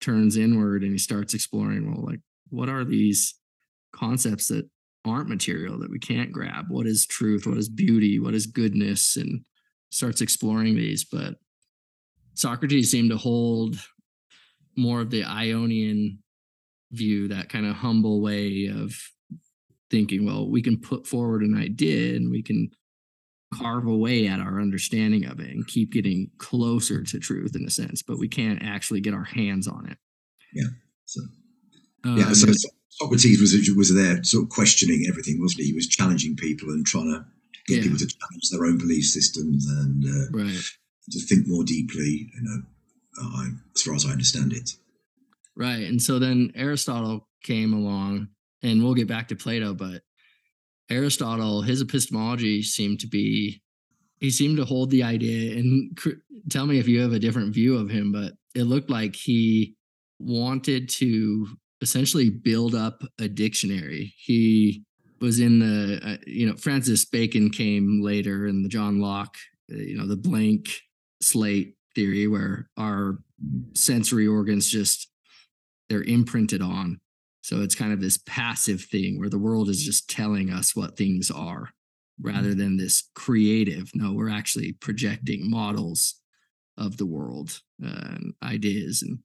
turns 0.00 0.36
inward 0.36 0.82
and 0.82 0.92
he 0.92 0.98
starts 0.98 1.34
exploring, 1.34 1.90
well, 1.90 2.04
like, 2.04 2.20
what 2.48 2.68
are 2.68 2.84
these 2.84 3.34
concepts 3.92 4.48
that 4.48 4.68
aren't 5.04 5.28
material 5.28 5.78
that 5.78 5.90
we 5.90 5.98
can't 5.98 6.32
grab? 6.32 6.66
What 6.68 6.86
is 6.86 7.06
truth? 7.06 7.46
What 7.46 7.58
is 7.58 7.68
beauty? 7.68 8.18
What 8.18 8.34
is 8.34 8.46
goodness? 8.46 9.16
And 9.16 9.44
starts 9.90 10.20
exploring 10.20 10.76
these. 10.76 11.04
But 11.04 11.34
Socrates 12.34 12.90
seemed 12.90 13.10
to 13.10 13.16
hold 13.16 13.76
more 14.76 15.00
of 15.00 15.10
the 15.10 15.24
Ionian 15.24 16.22
view, 16.92 17.28
that 17.28 17.48
kind 17.48 17.66
of 17.66 17.76
humble 17.76 18.20
way 18.20 18.66
of 18.66 18.94
thinking, 19.90 20.24
well, 20.24 20.48
we 20.48 20.62
can 20.62 20.78
put 20.78 21.06
forward 21.06 21.42
an 21.42 21.56
idea 21.56 22.16
and 22.16 22.30
we 22.30 22.42
can 22.42 22.70
carve 23.54 23.86
away 23.86 24.28
at 24.28 24.38
our 24.38 24.60
understanding 24.60 25.24
of 25.26 25.40
it 25.40 25.50
and 25.50 25.66
keep 25.66 25.92
getting 25.92 26.30
closer 26.38 27.02
to 27.02 27.18
truth 27.18 27.56
in 27.56 27.64
a 27.64 27.70
sense, 27.70 28.02
but 28.02 28.18
we 28.18 28.28
can't 28.28 28.62
actually 28.62 29.00
get 29.00 29.14
our 29.14 29.24
hands 29.24 29.66
on 29.66 29.88
it. 29.90 29.98
Yeah. 30.54 30.68
So, 31.04 31.20
um, 32.04 32.16
yeah. 32.16 32.32
So 32.32 32.52
Socrates 32.88 33.40
was 33.40 33.52
was 33.76 33.94
there, 33.94 34.22
sort 34.22 34.44
of 34.44 34.50
questioning 34.50 35.04
everything, 35.08 35.40
wasn't 35.40 35.62
he? 35.62 35.68
He 35.68 35.74
was 35.74 35.88
challenging 35.88 36.36
people 36.36 36.68
and 36.70 36.86
trying 36.86 37.10
to 37.10 37.24
get 37.66 37.78
yeah. 37.78 37.82
people 37.84 37.98
to 37.98 38.06
challenge 38.06 38.50
their 38.50 38.64
own 38.64 38.78
belief 38.78 39.04
systems 39.04 39.66
and 39.68 40.04
uh, 40.04 40.38
right. 40.38 40.62
to 41.10 41.20
think 41.20 41.46
more 41.46 41.64
deeply. 41.64 42.30
You 42.34 42.42
know, 42.42 42.62
uh, 43.22 43.44
as 43.74 43.82
far 43.82 43.94
as 43.94 44.06
I 44.06 44.10
understand 44.10 44.52
it. 44.52 44.70
Right. 45.60 45.86
And 45.86 46.00
so 46.00 46.18
then 46.18 46.52
Aristotle 46.54 47.28
came 47.44 47.74
along, 47.74 48.28
and 48.62 48.82
we'll 48.82 48.94
get 48.94 49.08
back 49.08 49.28
to 49.28 49.36
Plato, 49.36 49.74
but 49.74 50.00
Aristotle, 50.90 51.60
his 51.60 51.82
epistemology 51.82 52.62
seemed 52.62 53.00
to 53.00 53.06
be, 53.06 53.60
he 54.20 54.30
seemed 54.30 54.56
to 54.56 54.64
hold 54.64 54.90
the 54.90 55.02
idea, 55.02 55.58
and 55.58 55.98
tell 56.48 56.64
me 56.64 56.78
if 56.78 56.88
you 56.88 57.02
have 57.02 57.12
a 57.12 57.18
different 57.18 57.52
view 57.52 57.76
of 57.76 57.90
him, 57.90 58.10
but 58.10 58.32
it 58.54 58.64
looked 58.64 58.88
like 58.88 59.14
he 59.14 59.76
wanted 60.18 60.88
to 60.88 61.46
essentially 61.82 62.30
build 62.30 62.74
up 62.74 63.02
a 63.18 63.28
dictionary. 63.28 64.14
He 64.16 64.82
was 65.20 65.40
in 65.40 65.58
the 65.58 66.00
uh, 66.02 66.16
you 66.26 66.46
know 66.48 66.56
Francis 66.56 67.04
Bacon 67.04 67.50
came 67.50 68.02
later 68.02 68.46
and 68.46 68.64
the 68.64 68.70
John 68.70 69.00
Locke 69.00 69.36
uh, 69.70 69.76
you 69.76 69.98
know 69.98 70.06
the 70.06 70.16
blank 70.16 70.70
slate 71.20 71.74
theory 71.94 72.26
where 72.26 72.70
our 72.78 73.18
sensory 73.74 74.26
organs 74.26 74.66
just 74.66 75.10
they're 75.90 76.04
imprinted 76.04 76.62
on. 76.62 77.00
So 77.42 77.60
it's 77.60 77.74
kind 77.74 77.92
of 77.92 78.00
this 78.00 78.18
passive 78.18 78.80
thing 78.82 79.18
where 79.18 79.28
the 79.28 79.38
world 79.38 79.68
is 79.68 79.84
just 79.84 80.08
telling 80.08 80.50
us 80.50 80.74
what 80.74 80.96
things 80.96 81.30
are 81.30 81.70
rather 82.22 82.54
than 82.54 82.76
this 82.76 83.08
creative 83.14 83.90
no 83.94 84.12
we're 84.12 84.28
actually 84.28 84.72
projecting 84.72 85.50
models 85.50 86.20
of 86.76 86.98
the 86.98 87.06
world 87.06 87.62
uh, 87.82 88.08
and 88.10 88.34
ideas 88.42 89.02
and 89.02 89.20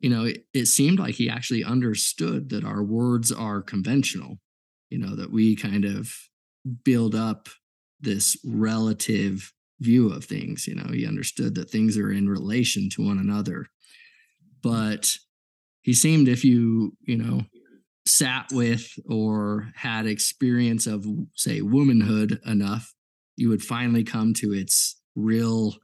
you 0.00 0.10
know 0.10 0.24
it, 0.24 0.44
it 0.52 0.66
seemed 0.66 0.98
like 0.98 1.14
he 1.14 1.30
actually 1.30 1.64
understood 1.64 2.50
that 2.50 2.62
our 2.62 2.82
words 2.82 3.32
are 3.32 3.62
conventional 3.62 4.36
you 4.90 4.98
know 4.98 5.16
that 5.16 5.32
we 5.32 5.56
kind 5.56 5.86
of 5.86 6.12
build 6.84 7.14
up 7.14 7.48
this 8.02 8.36
relative 8.44 9.50
view 9.80 10.12
of 10.12 10.26
things 10.26 10.66
you 10.66 10.74
know 10.74 10.92
he 10.92 11.06
understood 11.06 11.54
that 11.54 11.70
things 11.70 11.96
are 11.96 12.12
in 12.12 12.28
relation 12.28 12.90
to 12.90 13.06
one 13.06 13.18
another. 13.18 13.66
But 14.62 15.16
he 15.88 15.94
seemed 15.94 16.28
if 16.28 16.44
you 16.44 16.92
you 17.00 17.16
know 17.16 17.40
sat 18.04 18.44
with 18.52 18.92
or 19.08 19.70
had 19.74 20.04
experience 20.04 20.86
of 20.86 21.06
say 21.34 21.62
womanhood 21.62 22.38
enough 22.44 22.92
you 23.36 23.48
would 23.48 23.62
finally 23.62 24.04
come 24.04 24.34
to 24.34 24.52
its 24.52 25.00
real 25.14 25.74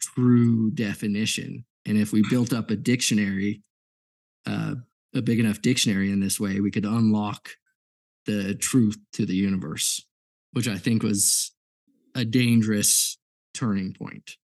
true 0.00 0.72
definition. 0.72 1.64
And 1.86 1.96
if 1.96 2.12
we 2.12 2.24
built 2.28 2.52
up 2.52 2.70
a 2.70 2.76
dictionary 2.76 3.62
uh, 4.46 4.74
a 5.14 5.22
big 5.22 5.38
enough 5.38 5.62
dictionary 5.62 6.10
in 6.10 6.18
this 6.18 6.40
way 6.40 6.58
we 6.60 6.72
could 6.72 6.84
unlock 6.84 7.50
the 8.26 8.56
truth 8.56 8.98
to 9.12 9.24
the 9.26 9.34
universe 9.34 10.04
which 10.52 10.68
i 10.68 10.78
think 10.78 11.02
was 11.02 11.52
a 12.14 12.24
dangerous 12.24 13.18
turning 13.54 13.92
point 13.92 14.36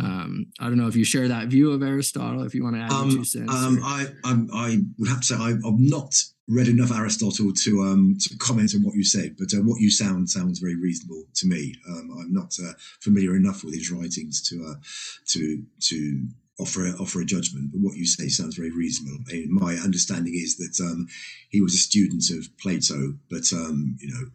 um, 0.00 0.46
I 0.58 0.64
don't 0.64 0.78
know 0.78 0.88
if 0.88 0.96
you 0.96 1.04
share 1.04 1.28
that 1.28 1.48
view 1.48 1.72
of 1.72 1.82
Aristotle. 1.82 2.42
If 2.44 2.54
you 2.54 2.64
want 2.64 2.76
to 2.76 2.82
add 2.82 2.92
um, 2.92 3.10
two 3.10 3.24
cents. 3.24 3.52
Um, 3.52 3.80
I, 3.82 4.06
I, 4.24 4.46
I 4.54 4.78
would 4.98 5.08
have 5.08 5.20
to 5.20 5.26
say 5.26 5.34
I, 5.34 5.50
have 5.50 5.60
not 5.62 6.14
read 6.48 6.68
enough 6.68 6.92
Aristotle 6.92 7.52
to 7.52 7.82
um, 7.82 8.16
to 8.20 8.36
comment 8.38 8.74
on 8.74 8.82
what 8.82 8.94
you 8.94 9.04
said, 9.04 9.36
but 9.38 9.52
uh, 9.54 9.62
what 9.62 9.80
you 9.80 9.90
sound 9.90 10.30
sounds 10.30 10.60
very 10.60 10.76
reasonable 10.76 11.24
to 11.34 11.46
me. 11.46 11.74
Um, 11.88 12.10
I'm 12.20 12.32
not 12.32 12.54
uh, 12.64 12.72
familiar 13.00 13.36
enough 13.36 13.64
with 13.64 13.74
his 13.74 13.90
writings 13.90 14.40
to 14.48 14.64
uh, 14.66 14.80
to 15.28 15.62
to 15.80 16.26
offer 16.58 16.86
a, 16.86 16.92
offer 16.92 17.20
a 17.20 17.26
judgment. 17.26 17.72
But 17.72 17.80
what 17.82 17.96
you 17.96 18.06
say 18.06 18.28
sounds 18.28 18.56
very 18.56 18.70
reasonable. 18.70 19.18
And 19.30 19.50
my 19.50 19.74
understanding 19.74 20.34
is 20.34 20.56
that 20.56 20.82
um, 20.82 21.06
he 21.50 21.60
was 21.60 21.74
a 21.74 21.78
student 21.78 22.24
of 22.30 22.48
Plato, 22.58 23.14
but 23.30 23.52
um, 23.52 23.96
you 24.00 24.08
know 24.08 24.26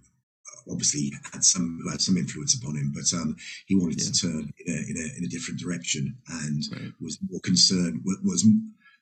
obviously 0.70 1.12
had 1.34 1.44
some 1.44 1.80
had 1.90 2.02
some 2.02 2.18
influence 2.18 2.56
upon 2.56 2.76
him, 2.76 2.92
but 2.94 3.12
um, 3.18 3.36
he 3.66 3.76
wanted 3.76 4.02
yeah. 4.02 4.10
to 4.10 4.14
turn 4.14 4.54
in 4.66 4.74
a, 4.74 4.78
in 4.78 4.98
a, 4.98 5.18
in 5.18 5.24
a 5.26 5.28
different 5.28 5.60
direction 5.60 6.18
and 6.44 6.64
right. 6.72 6.92
was 7.00 7.20
more 7.30 7.42
concerned 7.42 8.02
was 8.24 8.46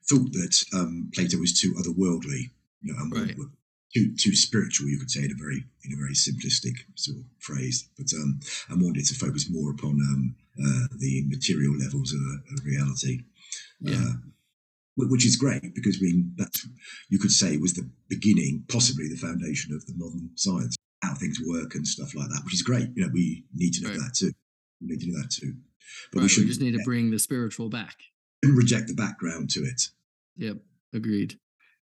thought 0.10 0.32
that 0.34 0.64
um, 0.74 1.10
Plato 1.14 1.38
was 1.38 1.60
too 1.60 1.74
otherworldly, 1.74 2.52
you 2.82 2.94
know, 2.94 3.20
right. 3.20 3.36
too 3.94 4.16
too 4.16 4.36
spiritual. 4.36 4.88
You 4.88 5.00
could 5.00 5.12
say 5.12 5.24
in 5.24 5.32
a 5.32 5.36
very 5.36 5.64
in 5.84 5.94
a 5.94 5.98
very 5.98 6.14
simplistic 6.14 6.76
sort 6.96 7.18
of 7.18 7.24
phrase, 7.40 7.90
but 7.98 8.08
um, 8.16 8.40
and 8.70 8.82
wanted 8.82 9.06
to 9.06 9.16
focus 9.16 9.50
more 9.50 9.72
upon 9.72 9.92
um, 9.92 10.36
uh, 10.60 10.88
the 10.98 11.24
material 11.28 11.76
levels 11.78 12.14
of, 12.14 12.20
of 12.58 12.66
reality. 12.66 13.24
Yeah. 13.80 13.96
Uh, 13.96 14.14
which 14.98 15.26
is 15.26 15.36
great 15.36 15.76
because 15.76 15.98
I 15.98 16.06
mean 16.06 16.34
that 16.38 16.56
you 17.10 17.20
could 17.20 17.32
say 17.32 17.58
was 17.58 17.74
the 17.74 17.90
beginning, 18.08 18.64
possibly 18.70 19.10
the 19.10 19.18
foundation 19.18 19.76
of 19.76 19.86
the 19.86 19.94
modern 19.98 20.30
science 20.36 20.78
how 21.06 21.14
things 21.16 21.40
work 21.46 21.76
and 21.76 21.88
stuff 21.88 22.16
like 22.16 22.30
that, 22.30 22.42
which 22.44 22.54
is 22.54 22.62
great. 22.62 22.90
You 22.96 23.04
know, 23.04 23.12
we 23.14 23.46
need 23.54 23.74
to 23.74 23.84
know 23.84 23.90
right. 23.90 24.00
that 24.00 24.16
too. 24.16 24.32
We 24.82 24.88
need 24.88 25.02
to 25.02 25.12
know 25.12 25.22
that 25.22 25.32
too. 25.32 25.54
But 26.12 26.20
right, 26.20 26.24
we, 26.24 26.30
should 26.30 26.44
we 26.44 26.50
just 26.50 26.62
need 26.62 26.74
to 26.74 26.84
bring 26.84 27.12
the 27.12 27.20
spiritual 27.20 27.70
back 27.70 27.96
and 28.44 28.58
reject 28.58 28.88
the 28.88 28.94
background 28.94 29.50
to 29.52 29.62
it. 29.62 29.90
Yep, 30.38 30.58
agreed. 30.94 31.40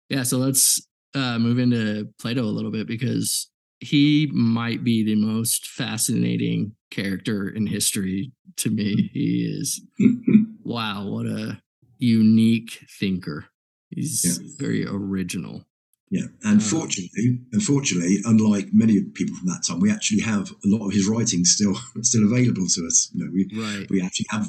Yeah, 0.08 0.24
so 0.24 0.38
let's 0.38 0.86
uh, 1.14 1.38
move 1.38 1.58
into 1.58 2.08
Plato 2.18 2.42
a 2.42 2.44
little 2.44 2.70
bit 2.70 2.86
because 2.86 3.48
he 3.80 4.30
might 4.32 4.84
be 4.84 5.02
the 5.02 5.16
most 5.16 5.66
fascinating 5.66 6.74
character 6.90 7.48
in 7.48 7.66
history 7.66 8.32
to 8.56 8.70
me. 8.70 9.10
He 9.12 9.58
is 9.58 9.80
wow, 10.64 11.08
what 11.08 11.26
a 11.26 11.60
unique 11.98 12.84
thinker. 12.98 13.46
He's 13.90 14.24
yeah. 14.24 14.48
very 14.58 14.86
original. 14.86 15.64
Yeah, 16.12 16.26
and 16.44 16.56
um, 16.56 16.60
fortunately, 16.60 17.38
unfortunately, 17.52 18.18
unlike 18.26 18.68
many 18.70 19.02
people 19.02 19.34
from 19.34 19.48
that 19.48 19.64
time, 19.66 19.80
we 19.80 19.90
actually 19.90 20.20
have 20.20 20.50
a 20.50 20.68
lot 20.68 20.86
of 20.86 20.92
his 20.92 21.08
writings 21.08 21.52
still 21.52 21.74
still 22.02 22.24
available 22.24 22.66
to 22.66 22.86
us. 22.86 23.10
You 23.14 23.24
know, 23.24 23.30
we 23.32 23.48
right. 23.54 23.88
we 23.88 24.02
actually 24.02 24.26
have 24.28 24.46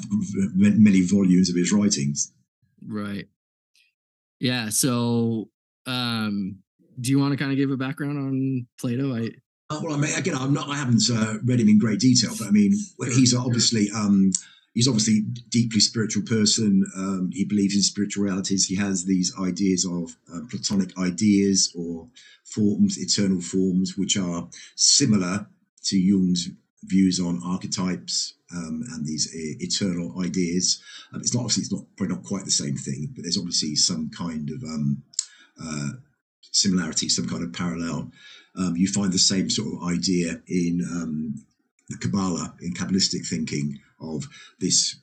many 0.54 1.00
volumes 1.00 1.48
of 1.48 1.56
his 1.56 1.72
writings. 1.72 2.34
Right. 2.86 3.28
Yeah. 4.40 4.68
So, 4.68 5.48
um, 5.86 6.58
do 7.00 7.10
you 7.10 7.18
want 7.18 7.32
to 7.32 7.38
kind 7.38 7.50
of 7.50 7.56
give 7.56 7.70
a 7.70 7.78
background 7.78 8.18
on 8.18 8.66
Plato? 8.78 9.16
I 9.16 9.30
uh, 9.70 9.80
well, 9.82 9.94
I 9.94 9.96
mean, 9.96 10.14
again, 10.18 10.36
I'm 10.36 10.52
not. 10.52 10.68
I 10.68 10.76
haven't 10.76 11.04
uh, 11.10 11.38
read 11.44 11.60
him 11.60 11.70
in 11.70 11.78
great 11.78 11.98
detail, 11.98 12.32
but 12.38 12.48
I 12.48 12.50
mean, 12.50 12.74
he's 13.06 13.34
obviously 13.34 13.88
um, 13.96 14.32
he's 14.74 14.88
obviously 14.88 15.20
deeply 15.48 15.80
spiritual 15.80 16.24
person. 16.24 16.84
Um, 16.96 17.30
he 17.32 17.44
believes 17.44 17.74
in 17.74 17.82
spiritual 17.82 18.24
realities. 18.24 18.66
He 18.66 18.76
has 18.76 19.04
these 19.04 19.32
ideas 19.40 19.86
of 19.86 20.16
um, 20.32 20.48
Platonic 20.48 20.98
ideas 20.98 21.72
or 21.76 22.08
forms, 22.44 22.98
eternal 22.98 23.40
forms, 23.40 23.96
which 23.96 24.16
are 24.16 24.48
similar 24.74 25.46
to 25.84 25.96
Jung's 25.96 26.50
views 26.82 27.18
on 27.18 27.40
archetypes 27.42 28.34
um, 28.54 28.82
and 28.92 29.06
these 29.06 29.28
uh, 29.32 29.64
eternal 29.64 30.20
ideas. 30.20 30.82
Um, 31.12 31.20
it's 31.20 31.32
not 31.32 31.40
obviously 31.40 31.62
it's 31.62 31.72
not 31.72 31.84
probably 31.96 32.16
not 32.16 32.24
quite 32.24 32.44
the 32.44 32.50
same 32.50 32.76
thing, 32.76 33.12
but 33.14 33.22
there's 33.22 33.38
obviously 33.38 33.76
some 33.76 34.10
kind 34.10 34.50
of 34.50 34.62
um, 34.64 35.02
uh, 35.62 35.90
similarity, 36.42 37.08
some 37.08 37.28
kind 37.28 37.42
of 37.42 37.52
parallel. 37.52 38.10
Um, 38.56 38.76
you 38.76 38.86
find 38.86 39.12
the 39.12 39.18
same 39.18 39.50
sort 39.50 39.74
of 39.74 39.88
idea 39.88 40.40
in 40.46 40.78
the 41.88 41.98
Kabbalah, 41.98 42.54
in 42.60 42.72
Kabbalistic 42.72 43.26
thinking, 43.26 43.78
of 44.04 44.24
this 44.60 44.96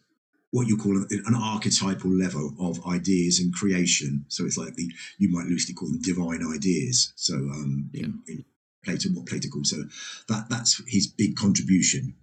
what 0.52 0.68
you 0.68 0.78
call 0.78 0.98
an 0.98 1.36
archetypal 1.36 2.12
level 2.12 2.54
of 2.60 2.86
ideas 2.86 3.40
and 3.40 3.54
creation. 3.54 4.26
So 4.28 4.46
it's 4.46 4.58
like 4.58 4.76
the 4.76 4.92
you 5.18 5.30
might 5.30 5.48
loosely 5.48 5.74
call 5.74 5.90
them 5.90 6.02
divine 6.02 6.46
ideas. 6.54 7.14
So 7.16 7.36
um, 7.36 7.90
yeah. 7.94 8.06
in, 8.06 8.20
in 8.28 8.46
Plato, 8.84 9.10
what 9.10 9.28
Plato 9.28 9.48
calls 9.50 9.70
so 9.70 9.84
that 10.28 10.50
that's 10.50 10.82
his 10.88 11.08
big 11.08 11.36
contribution. 11.36 12.16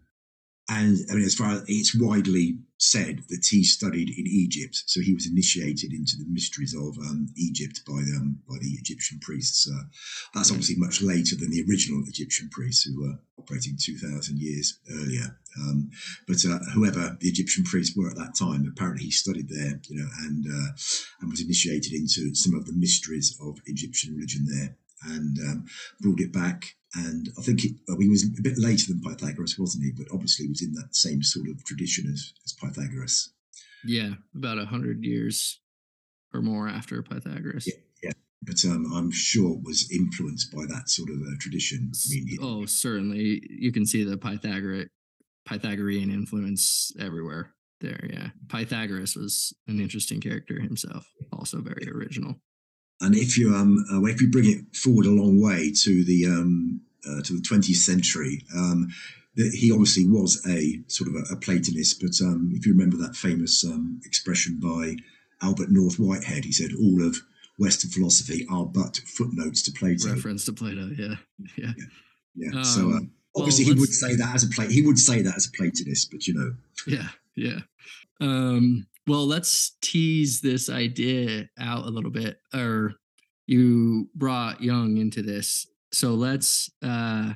And 0.71 0.99
I 1.11 1.15
mean, 1.15 1.25
as 1.25 1.35
far 1.35 1.53
as 1.53 1.65
it's 1.67 1.99
widely 1.99 2.59
said 2.77 3.23
that 3.31 3.47
he 3.47 3.65
studied 3.65 4.11
in 4.11 4.27
Egypt, 4.27 4.83
so 4.87 5.01
he 5.01 5.15
was 5.15 5.27
initiated 5.27 5.93
into 5.93 6.17
the 6.19 6.27
mysteries 6.29 6.75
of 6.75 6.97
um, 6.99 7.29
Egypt 7.37 7.83
by 7.87 8.01
um, 8.17 8.39
by 8.47 8.57
the 8.61 8.73
Egyptian 8.73 9.19
priests. 9.21 9.67
Uh, 9.67 9.85
that's 10.35 10.51
obviously 10.51 10.77
much 10.77 11.01
later 11.01 11.37
than 11.37 11.51
the 11.51 11.65
original 11.69 12.03
Egyptian 12.07 12.51
priests 12.51 12.85
who 12.85 13.01
were 13.01 13.19
operating 13.39 13.79
two 13.81 13.97
thousand 13.97 14.39
years 14.39 14.79
earlier. 14.91 15.39
Um, 15.59 15.91
but 16.27 16.45
uh, 16.45 16.59
whoever 16.75 17.17
the 17.19 17.29
Egyptian 17.29 17.65
priests 17.65 17.97
were 17.97 18.11
at 18.11 18.17
that 18.17 18.37
time, 18.39 18.71
apparently 18.71 19.07
he 19.07 19.11
studied 19.11 19.49
there, 19.49 19.81
you 19.89 19.97
know, 19.97 20.09
and 20.21 20.45
uh, 20.47 20.71
and 21.21 21.31
was 21.31 21.41
initiated 21.41 21.95
into 21.95 22.35
some 22.35 22.55
of 22.55 22.67
the 22.67 22.75
mysteries 22.75 23.39
of 23.41 23.59
Egyptian 23.65 24.15
religion 24.15 24.47
there, 24.47 24.77
and 25.15 25.39
um, 25.49 25.67
brought 26.01 26.21
it 26.21 26.33
back 26.33 26.75
and 26.95 27.29
I 27.39 27.43
think 27.43 27.65
it, 27.65 27.73
he 28.01 28.09
was 28.09 28.25
a 28.25 28.43
bit 28.43 28.59
later 28.59 28.87
than 28.89 29.03
Pythagoras, 29.03 29.59
wasn't 29.59 29.85
he? 29.85 29.93
But 29.93 30.07
obviously 30.13 30.47
he 30.47 30.51
was 30.51 30.63
in 30.63 30.73
that 30.75 30.95
same 30.95 31.23
sort 31.23 31.49
of 31.49 31.63
tradition 31.65 32.11
as, 32.11 32.33
as 32.45 32.55
Pythagoras. 32.55 33.33
Yeah, 33.85 34.15
about 34.35 34.59
a 34.59 34.65
hundred 34.65 35.05
years 35.05 35.61
or 36.33 36.41
more 36.43 36.69
after 36.69 37.03
Pythagoras. 37.03 37.67
Yeah, 37.67 37.75
yeah. 38.03 38.13
but 38.43 38.65
um, 38.65 38.91
I'm 38.95 39.11
sure 39.11 39.59
was 39.63 39.91
influenced 39.93 40.53
by 40.53 40.65
that 40.67 40.89
sort 40.89 41.11
of 41.11 41.17
uh, 41.17 41.37
tradition. 41.39 41.93
I 41.95 42.15
mean, 42.15 42.27
it, 42.29 42.41
oh, 42.43 42.65
certainly, 42.67 43.43
you 43.49 43.71
can 43.73 43.87
see 43.87 44.05
the 44.05 44.17
Pythagor- 44.17 44.89
Pythagorean 45.47 46.11
influence 46.11 46.93
everywhere. 46.99 47.55
There, 47.81 48.09
yeah. 48.11 48.29
Pythagoras 48.49 49.15
was 49.15 49.55
an 49.69 49.79
interesting 49.79 50.21
character 50.21 50.61
himself, 50.61 51.07
also 51.33 51.61
very 51.61 51.89
original. 51.89 52.41
And 53.01 53.15
if 53.15 53.39
you 53.39 53.55
um 53.55 53.85
uh, 53.93 54.05
if 54.05 54.21
you 54.21 54.31
bring 54.31 54.51
it 54.51 54.77
forward 54.77 55.07
a 55.07 55.11
long 55.11 55.41
way 55.41 55.73
to 55.83 56.05
the 56.05 56.27
um 56.27 56.81
uh, 57.09 57.23
to 57.23 57.35
the 57.35 57.41
20th 57.41 57.77
century, 57.77 58.45
um, 58.55 58.89
he 59.35 59.71
obviously 59.71 60.05
was 60.07 60.45
a 60.49 60.83
sort 60.89 61.09
of 61.09 61.15
a, 61.15 61.35
a 61.35 61.37
Platonist. 61.37 62.01
But 62.01 62.21
um, 62.27 62.51
if 62.55 62.67
you 62.67 62.73
remember 62.73 62.97
that 62.99 63.15
famous 63.15 63.65
um, 63.65 64.01
expression 64.05 64.59
by 64.61 64.97
Alfred 65.41 65.71
North 65.71 65.99
Whitehead, 65.99 66.45
he 66.45 66.53
said 66.53 66.73
all 66.79 67.07
of 67.07 67.17
Western 67.59 67.91
philosophy 67.91 68.47
are 68.51 68.67
but 68.67 69.01
footnotes 69.07 69.63
to 69.63 69.73
Plato. 69.73 70.13
Reference 70.13 70.45
to 70.47 70.53
Plato, 70.53 70.91
yeah, 70.97 71.15
yeah, 71.57 71.73
yeah. 72.37 72.51
yeah. 72.53 72.63
so 72.63 72.91
uh, 72.91 73.01
obviously 73.37 73.65
well, 73.65 73.75
he 73.75 73.81
would 73.81 73.93
say 73.93 74.15
that 74.17 74.35
as 74.35 74.45
a 74.45 74.49
Plat- 74.49 74.71
he 74.71 74.83
would 74.83 74.99
say 74.99 75.23
that 75.23 75.37
as 75.37 75.47
a 75.47 75.51
Platonist, 75.53 76.11
but 76.11 76.27
you 76.27 76.35
know, 76.35 76.55
yeah, 76.87 77.09
yeah. 77.37 77.61
Um, 78.21 78.87
well, 79.09 79.27
let's 79.27 79.77
tease 79.81 80.41
this 80.41 80.69
idea 80.69 81.49
out 81.59 81.87
a 81.87 81.91
little 81.91 82.11
bit. 82.11 82.37
Or 82.55 82.93
you 83.47 84.09
brought 84.15 84.63
Jung 84.63 84.99
into 84.99 85.23
this. 85.23 85.67
so 85.91 86.11
let's 86.11 86.71
uh, 86.83 87.33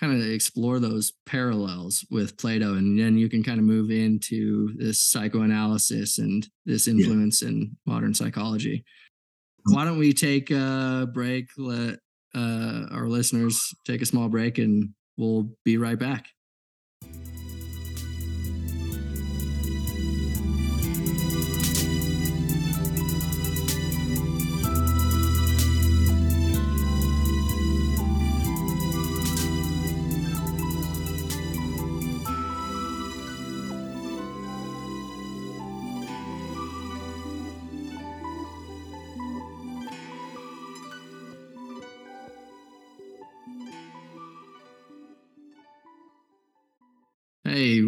kind 0.00 0.12
of 0.20 0.26
explore 0.28 0.80
those 0.80 1.12
parallels 1.26 2.04
with 2.10 2.36
Plato, 2.38 2.74
and 2.74 2.98
then 2.98 3.18
you 3.18 3.28
can 3.28 3.42
kind 3.42 3.58
of 3.58 3.64
move 3.64 3.90
into 3.90 4.74
this 4.76 5.00
psychoanalysis 5.00 6.18
and 6.18 6.48
this 6.64 6.88
influence 6.88 7.42
yeah. 7.42 7.48
in 7.48 7.76
modern 7.86 8.14
psychology. 8.14 8.84
Why 9.66 9.84
don't 9.84 9.98
we 9.98 10.12
take 10.12 10.50
a 10.50 11.08
break? 11.12 11.48
Let 11.58 11.98
uh, 12.34 12.86
our 12.90 13.06
listeners 13.08 13.60
take 13.84 14.02
a 14.02 14.06
small 14.06 14.28
break, 14.28 14.58
and 14.58 14.90
we'll 15.18 15.50
be 15.64 15.76
right 15.76 15.98
back. 15.98 16.26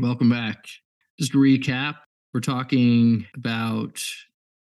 Welcome 0.03 0.31
back. 0.31 0.67
Just 1.19 1.33
to 1.33 1.39
recap, 1.39 1.97
we're 2.35 2.41
talking 2.41 3.27
about 3.35 4.03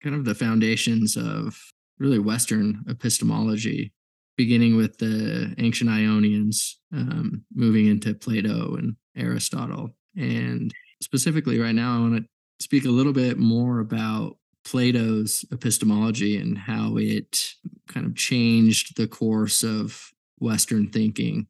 kind 0.03 0.15
of 0.15 0.25
the 0.25 0.35
foundations 0.35 1.15
of 1.17 1.59
really 1.97 2.19
Western 2.19 2.83
epistemology, 2.87 3.93
beginning 4.37 4.75
with 4.75 4.97
the 4.97 5.53
ancient 5.57 5.89
Ionians, 5.89 6.79
um, 6.91 7.43
moving 7.53 7.87
into 7.87 8.13
Plato 8.13 8.75
and 8.75 8.95
Aristotle. 9.15 9.95
And 10.15 10.71
specifically, 11.01 11.59
right 11.59 11.75
now, 11.75 11.95
I 11.95 11.99
want 11.99 12.17
to 12.17 12.25
speak 12.59 12.85
a 12.85 12.89
little 12.89 13.13
bit 13.13 13.37
more 13.37 13.79
about 13.79 14.37
Plato's 14.65 15.45
epistemology 15.51 16.37
and 16.37 16.57
how 16.57 16.97
it 16.97 17.53
kind 17.87 18.05
of 18.05 18.15
changed 18.15 18.97
the 18.97 19.07
course 19.07 19.63
of 19.63 20.11
Western 20.39 20.89
thinking 20.89 21.47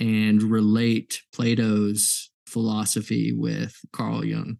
and 0.00 0.42
relate 0.42 1.22
Plato's 1.32 2.30
philosophy 2.48 3.32
with 3.32 3.76
Carl 3.92 4.24
Jung. 4.24 4.58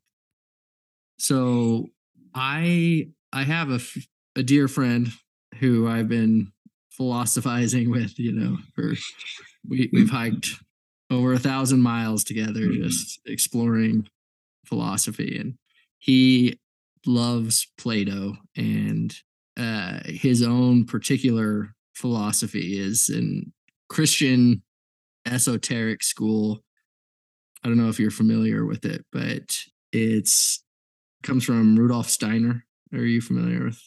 So 1.18 1.86
I 2.34 3.08
I 3.32 3.42
have 3.42 3.70
a, 3.70 3.80
a 4.36 4.42
dear 4.42 4.68
friend 4.68 5.08
who 5.58 5.88
I've 5.88 6.08
been 6.08 6.52
philosophizing 6.90 7.90
with, 7.96 8.18
you 8.18 8.32
know, 8.32 8.58
for 8.74 8.94
we, 9.68 9.90
we've 9.92 10.10
hiked 10.10 10.48
over 11.10 11.32
a 11.32 11.38
thousand 11.38 11.80
miles 11.80 12.24
together, 12.24 12.60
mm-hmm. 12.60 12.82
just 12.82 13.20
exploring 13.26 14.08
philosophy. 14.66 15.38
And 15.38 15.54
he 15.98 16.58
loves 17.06 17.66
Plato 17.78 18.36
and 18.56 19.14
uh, 19.56 20.00
his 20.04 20.42
own 20.42 20.84
particular 20.84 21.74
philosophy 21.94 22.78
is 22.78 23.08
in 23.08 23.52
Christian 23.88 24.62
esoteric 25.26 26.02
school 26.02 26.62
I 27.64 27.68
don't 27.68 27.76
know 27.76 27.88
if 27.88 27.98
you're 27.98 28.10
familiar 28.10 28.64
with 28.64 28.84
it, 28.84 29.04
but 29.12 29.56
it's 29.92 30.62
comes 31.22 31.44
from 31.44 31.76
Rudolf 31.76 32.08
Steiner. 32.08 32.64
Are 32.92 32.98
you 32.98 33.20
familiar 33.20 33.64
with? 33.64 33.80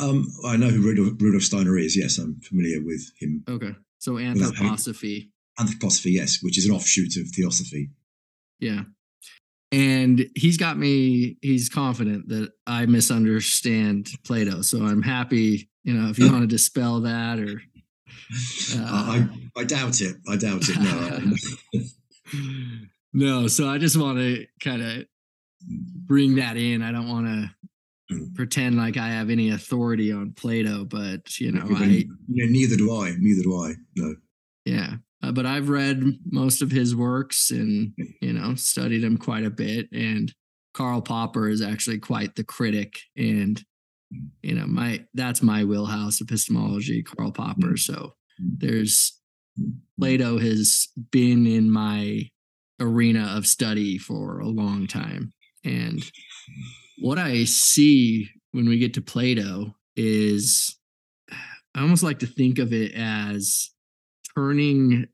Um, 0.00 0.26
I 0.44 0.56
know 0.56 0.68
who 0.68 0.82
Rudolf, 0.82 1.20
Rudolf 1.20 1.42
Steiner 1.42 1.76
is. 1.78 1.96
Yes, 1.96 2.18
I'm 2.18 2.40
familiar 2.40 2.82
with 2.82 3.02
him. 3.20 3.44
Okay, 3.48 3.72
so 3.98 4.12
anthroposophy. 4.12 5.28
Anthroposophy, 5.58 6.14
yes, 6.14 6.38
which 6.42 6.58
is 6.58 6.66
an 6.66 6.72
offshoot 6.72 7.16
of 7.18 7.28
theosophy. 7.34 7.90
Yeah, 8.58 8.82
and 9.70 10.26
he's 10.34 10.56
got 10.56 10.78
me. 10.78 11.36
He's 11.42 11.68
confident 11.68 12.28
that 12.28 12.50
I 12.66 12.86
misunderstand 12.86 14.08
Plato, 14.24 14.62
so 14.62 14.84
I'm 14.84 15.02
happy. 15.02 15.68
You 15.84 15.94
know, 15.94 16.08
if 16.08 16.18
you 16.18 16.30
want 16.30 16.42
to 16.42 16.46
dispel 16.46 17.00
that, 17.00 17.38
or 17.38 17.60
uh, 18.76 18.84
I, 18.84 19.28
I 19.56 19.64
doubt 19.64 20.00
it. 20.00 20.16
I 20.28 20.36
doubt 20.36 20.62
it. 20.68 20.78
No. 20.78 21.82
No, 23.12 23.46
so 23.46 23.68
I 23.68 23.78
just 23.78 23.96
want 23.96 24.18
to 24.18 24.46
kind 24.60 24.82
of 24.82 25.04
bring 26.06 26.36
that 26.36 26.56
in. 26.56 26.82
I 26.82 26.92
don't 26.92 27.08
want 27.08 27.26
to 27.26 28.14
mm. 28.14 28.34
pretend 28.34 28.76
like 28.76 28.96
I 28.96 29.08
have 29.08 29.30
any 29.30 29.50
authority 29.50 30.12
on 30.12 30.32
Plato, 30.32 30.84
but 30.84 31.38
you 31.38 31.52
know, 31.52 31.66
I 31.76 32.04
neither 32.28 32.76
do 32.76 32.94
I. 32.94 33.14
Neither 33.18 33.42
do 33.42 33.62
I. 33.62 33.74
No. 33.96 34.14
Yeah, 34.64 34.94
uh, 35.22 35.32
but 35.32 35.46
I've 35.46 35.68
read 35.68 36.02
most 36.30 36.62
of 36.62 36.70
his 36.70 36.96
works 36.96 37.50
and 37.50 37.92
you 38.20 38.32
know 38.32 38.54
studied 38.54 39.04
him 39.04 39.18
quite 39.18 39.44
a 39.44 39.50
bit. 39.50 39.88
And 39.92 40.32
Karl 40.72 41.02
Popper 41.02 41.48
is 41.48 41.60
actually 41.60 41.98
quite 41.98 42.34
the 42.34 42.44
critic, 42.44 42.98
and 43.16 43.62
mm. 44.12 44.28
you 44.42 44.54
know, 44.54 44.66
my 44.66 45.04
that's 45.12 45.42
my 45.42 45.64
wheelhouse 45.64 46.20
epistemology, 46.20 47.02
Karl 47.02 47.32
Popper. 47.32 47.72
Mm. 47.72 47.78
So 47.78 48.14
there's 48.38 49.18
Plato 49.98 50.38
has 50.38 50.88
been 51.10 51.46
in 51.46 51.70
my 51.70 52.28
arena 52.82 53.34
of 53.36 53.46
study 53.46 53.98
for 53.98 54.40
a 54.40 54.48
long 54.48 54.86
time. 54.86 55.32
And 55.64 56.02
what 56.98 57.18
I 57.18 57.44
see 57.44 58.28
when 58.52 58.68
we 58.68 58.78
get 58.78 58.94
to 58.94 59.00
Plato 59.00 59.74
is 59.96 60.76
I 61.74 61.80
almost 61.80 62.02
like 62.02 62.18
to 62.20 62.26
think 62.26 62.58
of 62.58 62.72
it 62.72 62.92
as 62.94 63.70
turning 64.36 65.06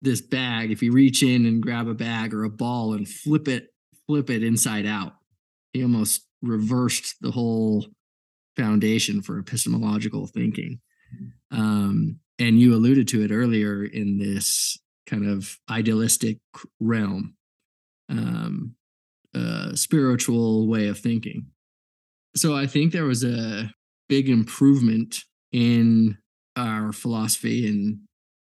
this 0.00 0.20
bag. 0.20 0.72
If 0.72 0.82
you 0.82 0.92
reach 0.92 1.22
in 1.22 1.46
and 1.46 1.62
grab 1.62 1.86
a 1.86 1.94
bag 1.94 2.34
or 2.34 2.44
a 2.44 2.50
ball 2.50 2.94
and 2.94 3.08
flip 3.08 3.46
it, 3.48 3.68
flip 4.06 4.30
it 4.30 4.42
inside 4.42 4.86
out, 4.86 5.12
he 5.72 5.82
almost 5.82 6.26
reversed 6.42 7.16
the 7.20 7.30
whole 7.30 7.86
foundation 8.56 9.22
for 9.22 9.38
epistemological 9.38 10.26
thinking. 10.26 10.80
Um, 11.50 12.18
and 12.38 12.60
you 12.60 12.74
alluded 12.74 13.06
to 13.08 13.22
it 13.22 13.30
earlier 13.30 13.84
in 13.84 14.18
this 14.18 14.78
kind 15.06 15.28
of 15.28 15.58
idealistic 15.70 16.38
realm, 16.80 17.34
um, 18.08 18.74
uh, 19.34 19.74
spiritual 19.74 20.68
way 20.68 20.88
of 20.88 20.98
thinking. 20.98 21.46
So 22.36 22.56
I 22.56 22.66
think 22.66 22.92
there 22.92 23.04
was 23.04 23.24
a 23.24 23.72
big 24.08 24.28
improvement 24.28 25.18
in 25.52 26.18
our 26.56 26.92
philosophy 26.92 27.66
and 27.68 27.98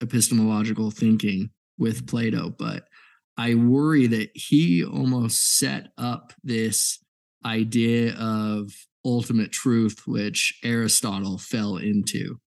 epistemological 0.02 0.91
thinking 0.91 1.50
with 1.78 2.08
Plato, 2.08 2.50
but 2.58 2.88
I 3.38 3.56
worry 3.56 4.08
that 4.08 4.32
he 4.34 4.84
almost 4.84 5.58
set 5.58 5.88
up 5.97 6.34
this 6.43 7.00
idea 7.45 8.14
of 8.16 8.72
ultimate 9.06 9.52
truth, 9.52 10.04
which 10.06 10.60
Aristotle 10.64 11.38
fell 11.38 11.78
into. 11.78 12.39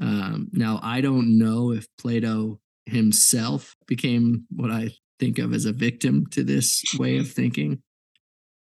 Um, 0.00 0.48
now, 0.52 0.80
I 0.82 1.00
don't 1.00 1.38
know 1.38 1.70
if 1.70 1.86
Plato 1.96 2.58
himself 2.86 3.76
became 3.86 4.46
what 4.50 4.70
I 4.70 4.90
think 5.18 5.38
of 5.38 5.52
as 5.52 5.64
a 5.64 5.72
victim 5.72 6.26
to 6.32 6.42
this 6.42 6.82
way 6.98 7.18
of 7.18 7.30
thinking. 7.30 7.82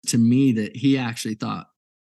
To 0.08 0.18
me, 0.18 0.52
that 0.52 0.76
he 0.76 0.96
actually 0.96 1.34
thought 1.34 1.66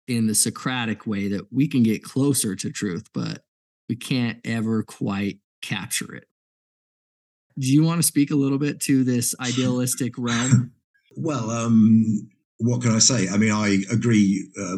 in 0.06 0.26
the 0.26 0.34
Socratic 0.34 1.06
way 1.06 1.28
that 1.28 1.52
we 1.52 1.68
can 1.68 1.82
get 1.82 2.04
closer 2.04 2.54
to 2.54 2.70
truth, 2.70 3.08
but 3.12 3.42
we 3.88 3.96
can't 3.96 4.38
ever 4.44 4.82
quite 4.82 5.38
capture 5.62 6.14
it. 6.14 6.26
Do 7.58 7.66
you 7.66 7.82
want 7.82 7.98
to 7.98 8.06
speak 8.06 8.30
a 8.30 8.36
little 8.36 8.58
bit 8.58 8.80
to 8.82 9.04
this 9.04 9.34
idealistic 9.40 10.14
realm? 10.16 10.72
Well, 11.16 11.50
um, 11.50 12.30
what 12.58 12.82
can 12.82 12.92
I 12.92 13.00
say? 13.00 13.28
I 13.28 13.36
mean, 13.36 13.50
I 13.50 13.78
agree. 13.90 14.48
Uh, 14.56 14.76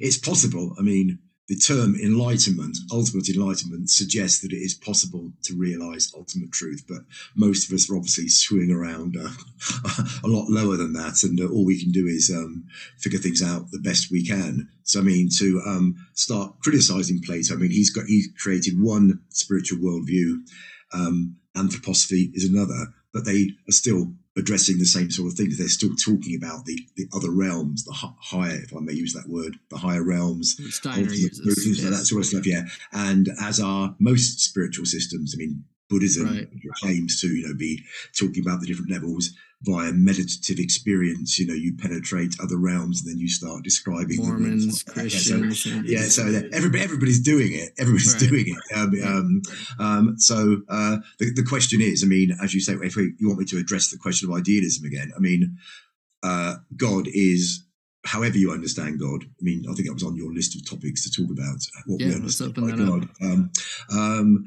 it's 0.00 0.18
possible. 0.18 0.74
I 0.76 0.82
mean, 0.82 1.20
the 1.52 1.58
term 1.58 1.94
enlightenment, 1.96 2.78
ultimate 2.90 3.28
enlightenment, 3.28 3.90
suggests 3.90 4.40
that 4.40 4.54
it 4.54 4.62
is 4.64 4.72
possible 4.72 5.30
to 5.42 5.54
realize 5.54 6.10
ultimate 6.16 6.50
truth. 6.50 6.82
But 6.88 7.02
most 7.36 7.68
of 7.68 7.74
us 7.74 7.90
are 7.90 7.96
obviously 7.96 8.28
swinging 8.28 8.70
around 8.70 9.18
uh, 9.18 9.28
a 10.24 10.28
lot 10.28 10.48
lower 10.48 10.78
than 10.78 10.94
that. 10.94 11.22
And 11.24 11.38
uh, 11.38 11.52
all 11.52 11.66
we 11.66 11.78
can 11.78 11.92
do 11.92 12.06
is 12.06 12.32
um, 12.34 12.64
figure 13.00 13.18
things 13.18 13.42
out 13.42 13.70
the 13.70 13.80
best 13.80 14.10
we 14.10 14.24
can. 14.26 14.66
So, 14.84 15.00
I 15.00 15.02
mean, 15.02 15.28
to 15.40 15.60
um, 15.66 15.94
start 16.14 16.54
criticizing 16.62 17.20
Plato, 17.20 17.52
I 17.52 17.58
mean, 17.58 17.70
he's 17.70 17.90
got, 17.90 18.06
he's 18.06 18.30
created 18.42 18.80
one 18.80 19.20
spiritual 19.28 19.76
worldview. 19.80 20.36
Um, 20.94 21.36
anthroposophy 21.54 22.30
is 22.32 22.48
another, 22.48 22.94
but 23.12 23.26
they 23.26 23.50
are 23.68 23.72
still 23.72 24.14
addressing 24.36 24.78
the 24.78 24.84
same 24.84 25.10
sort 25.10 25.30
of 25.30 25.36
things. 25.36 25.58
They're 25.58 25.68
still 25.68 25.94
talking 25.94 26.36
about 26.36 26.64
the, 26.64 26.78
the 26.96 27.06
other 27.14 27.30
realms, 27.30 27.84
the 27.84 27.92
higher, 27.92 28.56
if 28.56 28.74
I 28.74 28.80
may 28.80 28.92
use 28.92 29.12
that 29.12 29.28
word, 29.28 29.56
the 29.70 29.78
higher 29.78 30.02
realms, 30.02 30.56
Steiner 30.74 31.12
uses, 31.12 31.80
yes. 31.82 31.90
that 31.90 32.04
sort 32.06 32.22
of 32.22 32.26
stuff. 32.26 32.46
Yeah, 32.46 32.64
and 32.92 33.28
as 33.40 33.60
are 33.60 33.94
most 33.98 34.40
spiritual 34.40 34.86
systems, 34.86 35.34
I 35.34 35.38
mean, 35.38 35.64
Buddhism 35.92 36.26
right. 36.26 36.48
claims 36.80 37.20
to, 37.20 37.28
you 37.28 37.46
know, 37.46 37.54
be 37.54 37.82
talking 38.18 38.42
about 38.42 38.60
the 38.60 38.66
different 38.66 38.90
levels 38.90 39.30
via 39.60 39.92
meditative 39.92 40.58
experience. 40.58 41.38
You 41.38 41.46
know, 41.46 41.54
you 41.54 41.76
penetrate 41.76 42.34
other 42.42 42.56
realms 42.56 43.02
and 43.02 43.12
then 43.12 43.20
you 43.20 43.28
start 43.28 43.62
describing 43.62 44.16
Mormons, 44.16 44.82
Christians. 44.82 45.66
Yeah, 45.84 46.02
so, 46.04 46.26
yeah, 46.26 46.40
so 46.40 46.48
everybody, 46.52 46.82
everybody's 46.82 47.20
doing 47.20 47.52
it. 47.52 47.72
Everybody's 47.78 48.14
right. 48.14 48.30
doing 48.30 48.44
it. 48.48 48.76
Um, 48.76 48.92
um, 49.04 49.42
um, 49.78 50.18
so 50.18 50.62
uh, 50.68 50.96
the, 51.18 51.32
the 51.34 51.44
question 51.44 51.82
is, 51.82 52.02
I 52.02 52.06
mean, 52.06 52.30
as 52.42 52.54
you 52.54 52.60
say, 52.60 52.72
if 52.72 52.96
we, 52.96 53.12
you 53.18 53.28
want 53.28 53.40
me 53.40 53.44
to 53.46 53.58
address 53.58 53.90
the 53.90 53.98
question 53.98 54.30
of 54.30 54.36
idealism 54.36 54.86
again, 54.86 55.12
I 55.14 55.20
mean, 55.20 55.58
uh, 56.22 56.56
God 56.76 57.06
is 57.12 57.64
however 58.04 58.38
you 58.38 58.50
understand 58.50 58.98
God. 58.98 59.24
I 59.24 59.42
mean, 59.42 59.64
I 59.68 59.74
think 59.74 59.86
that 59.86 59.94
was 59.94 60.02
on 60.02 60.16
your 60.16 60.32
list 60.32 60.56
of 60.56 60.68
topics 60.68 61.04
to 61.04 61.10
talk 61.10 61.30
about. 61.30 61.58
What 61.86 62.00
yeah, 62.00 62.08
we 62.08 62.14
understand 62.14 62.54
by 62.54 62.70
God. 62.70 63.08
Um, 63.20 63.50
um, 63.90 64.44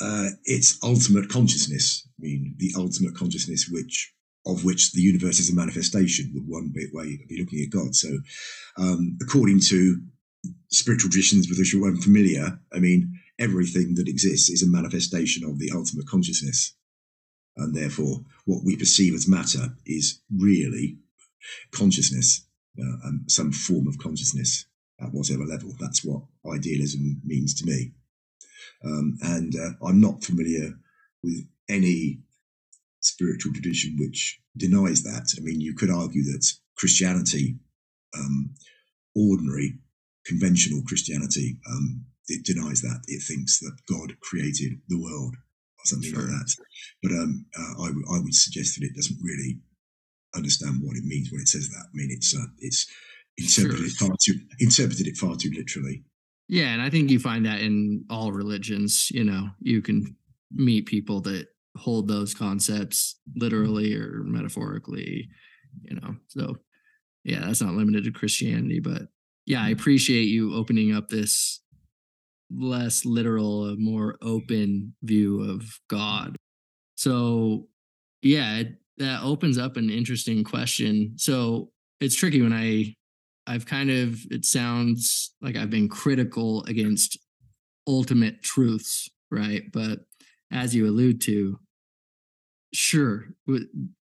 uh, 0.00 0.28
it's 0.44 0.78
ultimate 0.82 1.28
consciousness. 1.28 2.06
I 2.18 2.22
mean, 2.22 2.54
the 2.58 2.72
ultimate 2.76 3.14
consciousness, 3.14 3.68
which 3.70 4.12
of 4.46 4.64
which 4.64 4.92
the 4.92 5.02
universe 5.02 5.38
is 5.38 5.50
a 5.50 5.54
manifestation, 5.54 6.30
would 6.34 6.46
one 6.46 6.72
way 6.92 7.18
be 7.28 7.38
looking 7.38 7.62
at 7.62 7.70
God. 7.70 7.94
So, 7.94 8.08
um, 8.78 9.18
according 9.20 9.60
to 9.68 10.00
spiritual 10.70 11.10
traditions 11.10 11.48
with 11.48 11.58
which 11.58 11.74
you're 11.74 11.86
unfamiliar, 11.86 12.58
I 12.72 12.78
mean, 12.78 13.20
everything 13.38 13.94
that 13.96 14.08
exists 14.08 14.48
is 14.48 14.62
a 14.62 14.70
manifestation 14.70 15.44
of 15.44 15.58
the 15.58 15.70
ultimate 15.74 16.06
consciousness. 16.06 16.74
And 17.56 17.74
therefore, 17.74 18.20
what 18.46 18.64
we 18.64 18.76
perceive 18.76 19.14
as 19.14 19.28
matter 19.28 19.76
is 19.84 20.22
really 20.34 20.98
consciousness, 21.72 22.46
uh, 22.78 22.96
and 23.04 23.30
some 23.30 23.52
form 23.52 23.88
of 23.88 23.98
consciousness 23.98 24.66
at 25.00 25.12
whatever 25.12 25.44
level. 25.44 25.74
That's 25.78 26.04
what 26.04 26.22
idealism 26.50 27.20
means 27.24 27.54
to 27.54 27.66
me. 27.66 27.92
Um, 28.84 29.18
and 29.22 29.54
uh, 29.54 29.86
I'm 29.86 30.00
not 30.00 30.24
familiar 30.24 30.72
with 31.22 31.46
any 31.68 32.20
spiritual 33.00 33.52
tradition 33.52 33.96
which 33.98 34.40
denies 34.56 35.02
that. 35.02 35.34
I 35.38 35.40
mean, 35.42 35.60
you 35.60 35.74
could 35.74 35.90
argue 35.90 36.22
that 36.24 36.46
Christianity, 36.76 37.56
um, 38.16 38.54
ordinary, 39.14 39.78
conventional 40.26 40.82
Christianity, 40.86 41.58
um, 41.70 42.04
it 42.28 42.44
denies 42.44 42.82
that. 42.82 43.02
It 43.06 43.22
thinks 43.22 43.58
that 43.60 43.76
God 43.88 44.18
created 44.20 44.80
the 44.88 45.00
world 45.00 45.34
or 45.34 45.84
something 45.84 46.12
sure. 46.12 46.22
like 46.22 46.30
that. 46.30 46.54
But 47.02 47.12
um, 47.12 47.46
uh, 47.58 47.82
I, 47.82 47.86
w- 47.88 48.06
I 48.12 48.20
would 48.20 48.34
suggest 48.34 48.78
that 48.78 48.86
it 48.86 48.94
doesn't 48.94 49.18
really 49.22 49.58
understand 50.34 50.80
what 50.82 50.96
it 50.96 51.04
means 51.04 51.30
when 51.30 51.40
it 51.40 51.48
says 51.48 51.68
that. 51.70 51.86
I 51.86 51.94
mean, 51.94 52.10
it's 52.10 52.36
uh, 52.36 52.46
it's 52.58 52.86
interpreted 53.36 53.90
sure. 53.90 54.08
far 54.08 54.16
too 54.20 54.34
interpreted 54.60 55.06
it 55.06 55.16
far 55.16 55.36
too 55.36 55.50
literally. 55.56 56.04
Yeah, 56.50 56.72
and 56.74 56.82
I 56.82 56.90
think 56.90 57.10
you 57.10 57.20
find 57.20 57.46
that 57.46 57.60
in 57.60 58.04
all 58.10 58.32
religions. 58.32 59.08
You 59.12 59.22
know, 59.22 59.50
you 59.60 59.80
can 59.80 60.16
meet 60.52 60.86
people 60.86 61.20
that 61.20 61.46
hold 61.76 62.08
those 62.08 62.34
concepts 62.34 63.20
literally 63.36 63.94
or 63.94 64.24
metaphorically. 64.24 65.28
You 65.82 66.00
know, 66.00 66.16
so 66.26 66.56
yeah, 67.22 67.46
that's 67.46 67.62
not 67.62 67.74
limited 67.74 68.02
to 68.02 68.10
Christianity, 68.10 68.80
but 68.80 69.02
yeah, 69.46 69.62
I 69.62 69.70
mm. 69.70 69.74
appreciate 69.74 70.24
you 70.24 70.52
opening 70.56 70.92
up 70.92 71.06
this 71.08 71.60
less 72.50 73.04
literal, 73.04 73.70
uh, 73.70 73.76
more 73.76 74.16
open 74.20 74.94
view 75.04 75.48
of 75.48 75.62
God. 75.88 76.34
So, 76.96 77.68
yeah, 78.22 78.56
it, 78.58 78.74
that 78.98 79.22
opens 79.22 79.56
up 79.56 79.76
an 79.76 79.88
interesting 79.88 80.42
question. 80.42 81.14
So, 81.16 81.70
it's 82.00 82.16
tricky 82.16 82.42
when 82.42 82.52
I 82.52 82.96
I've 83.50 83.66
kind 83.66 83.90
of, 83.90 84.20
it 84.30 84.44
sounds 84.44 85.34
like 85.42 85.56
I've 85.56 85.70
been 85.70 85.88
critical 85.88 86.62
against 86.64 87.18
ultimate 87.84 88.44
truths, 88.44 89.10
right? 89.28 89.64
But 89.72 89.98
as 90.52 90.72
you 90.72 90.86
allude 90.86 91.20
to, 91.22 91.58
sure, 92.72 93.24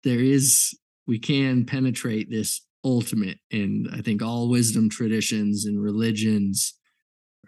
there 0.05 0.21
is, 0.21 0.77
we 1.07 1.19
can 1.19 1.65
penetrate 1.65 2.31
this 2.31 2.61
ultimate. 2.85 3.39
And 3.51 3.89
I 3.91 4.03
think 4.03 4.21
all 4.21 4.51
wisdom 4.51 4.91
traditions 4.91 5.65
and 5.65 5.83
religions 5.83 6.75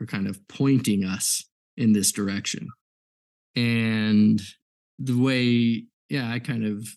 are 0.01 0.07
kind 0.07 0.27
of 0.27 0.41
pointing 0.49 1.05
us 1.05 1.45
in 1.77 1.93
this 1.93 2.13
direction. 2.13 2.67
And 3.57 4.41
the 4.99 5.21
way, 5.21 5.85
yeah, 6.09 6.33
I 6.33 6.39
kind 6.39 6.65
of 6.65 6.89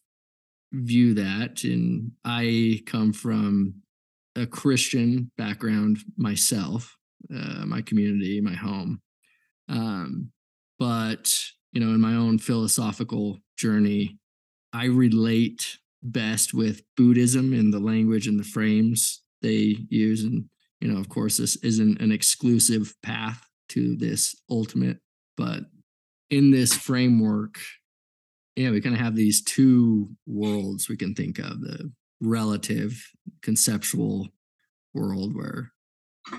view 0.71 1.13
that. 1.15 1.65
And 1.65 2.13
I 2.23 2.83
come 2.85 3.11
from 3.11 3.82
a 4.35 4.45
Christian 4.45 5.31
background 5.37 5.99
myself, 6.17 6.97
uh, 7.33 7.65
my 7.65 7.81
community, 7.81 8.41
my 8.41 8.55
home. 8.55 9.01
Um, 9.69 10.31
but, 10.79 11.33
you 11.71 11.79
know, 11.79 11.93
in 11.93 12.01
my 12.01 12.15
own 12.15 12.39
philosophical 12.39 13.39
journey, 13.57 14.17
I 14.73 14.85
relate 14.85 15.77
best 16.01 16.53
with 16.53 16.81
Buddhism 16.97 17.53
and 17.53 17.73
the 17.73 17.79
language 17.79 18.27
and 18.27 18.39
the 18.39 18.43
frames 18.43 19.21
they 19.41 19.77
use. 19.89 20.23
And, 20.23 20.45
you 20.81 20.91
know, 20.91 20.99
of 20.99 21.09
course, 21.09 21.37
this 21.37 21.55
isn't 21.57 22.01
an 22.01 22.11
exclusive 22.11 22.95
path 23.01 23.47
to 23.69 23.95
this 23.95 24.35
ultimate, 24.49 24.97
but 25.37 25.61
in 26.29 26.51
this 26.51 26.73
framework, 26.73 27.59
yeah, 28.55 28.71
we 28.71 28.81
kind 28.81 28.95
of 28.95 29.01
have 29.01 29.15
these 29.15 29.43
two 29.43 30.09
worlds 30.25 30.89
we 30.89 30.97
can 30.97 31.15
think 31.15 31.39
of 31.39 31.61
the 31.61 31.91
relative 32.23 32.99
conceptual 33.41 34.29
world 34.93 35.35
where 35.35 35.71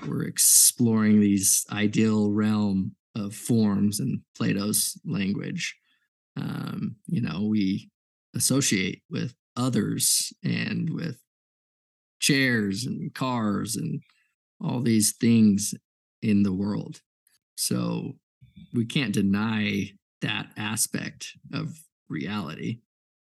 we're 0.07 0.23
exploring 0.23 1.21
these 1.21 1.65
ideal 1.71 2.31
realm 2.31 2.95
of 3.15 3.33
forms 3.33 3.99
in 3.99 4.21
Plato's 4.35 4.99
language. 5.05 5.75
Um, 6.37 6.95
you 7.07 7.21
know, 7.21 7.43
we 7.43 7.89
associate 8.35 9.03
with 9.09 9.33
others 9.55 10.33
and 10.43 10.89
with 10.89 11.17
chairs 12.19 12.85
and 12.85 13.13
cars 13.13 13.75
and 13.75 14.01
all 14.59 14.81
these 14.81 15.13
things 15.13 15.73
in 16.21 16.43
the 16.43 16.53
world. 16.53 17.01
So 17.55 18.13
we 18.73 18.85
can't 18.85 19.13
deny 19.13 19.91
that 20.21 20.47
aspect 20.57 21.31
of 21.53 21.77
reality 22.09 22.79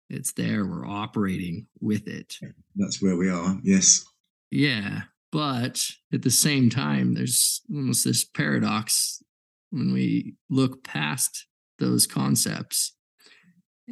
it's 0.09 0.33
there 0.33 0.65
we're 0.65 0.87
operating 0.87 1.67
with 1.79 2.07
it. 2.07 2.35
That's 2.75 3.01
where 3.01 3.15
we 3.15 3.29
are 3.29 3.57
yes. 3.63 4.03
Yeah 4.51 5.01
but 5.31 5.91
at 6.13 6.23
the 6.23 6.31
same 6.31 6.69
time 6.69 7.13
there's 7.13 7.61
almost 7.69 8.03
this 8.03 8.23
paradox 8.23 9.21
when 9.69 9.93
we 9.93 10.35
look 10.49 10.83
past 10.83 11.45
those 11.77 12.07
concepts 12.07 12.95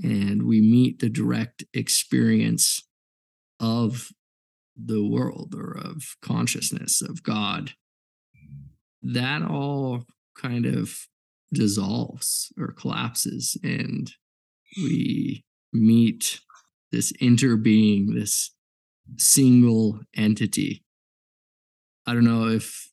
and 0.04 0.44
we 0.44 0.62
meet 0.62 1.00
the 1.00 1.10
direct 1.10 1.64
experience 1.74 2.84
of 3.60 4.10
the 4.76 5.08
world 5.08 5.56
or 5.58 5.72
of 5.72 6.16
consciousness 6.22 7.02
of 7.02 7.24
god. 7.24 7.72
That 9.02 9.42
all 9.42 10.06
kind 10.36 10.66
of 10.66 11.08
dissolves 11.54 12.52
or 12.60 12.74
collapses 12.74 13.58
and 13.64 14.12
we 14.78 15.44
meet 15.74 16.40
this 16.92 17.12
interbeing, 17.14 18.14
this 18.14 18.52
single 19.18 20.00
entity. 20.16 20.84
I 22.06 22.14
don't 22.14 22.24
know 22.24 22.48
if 22.48 22.92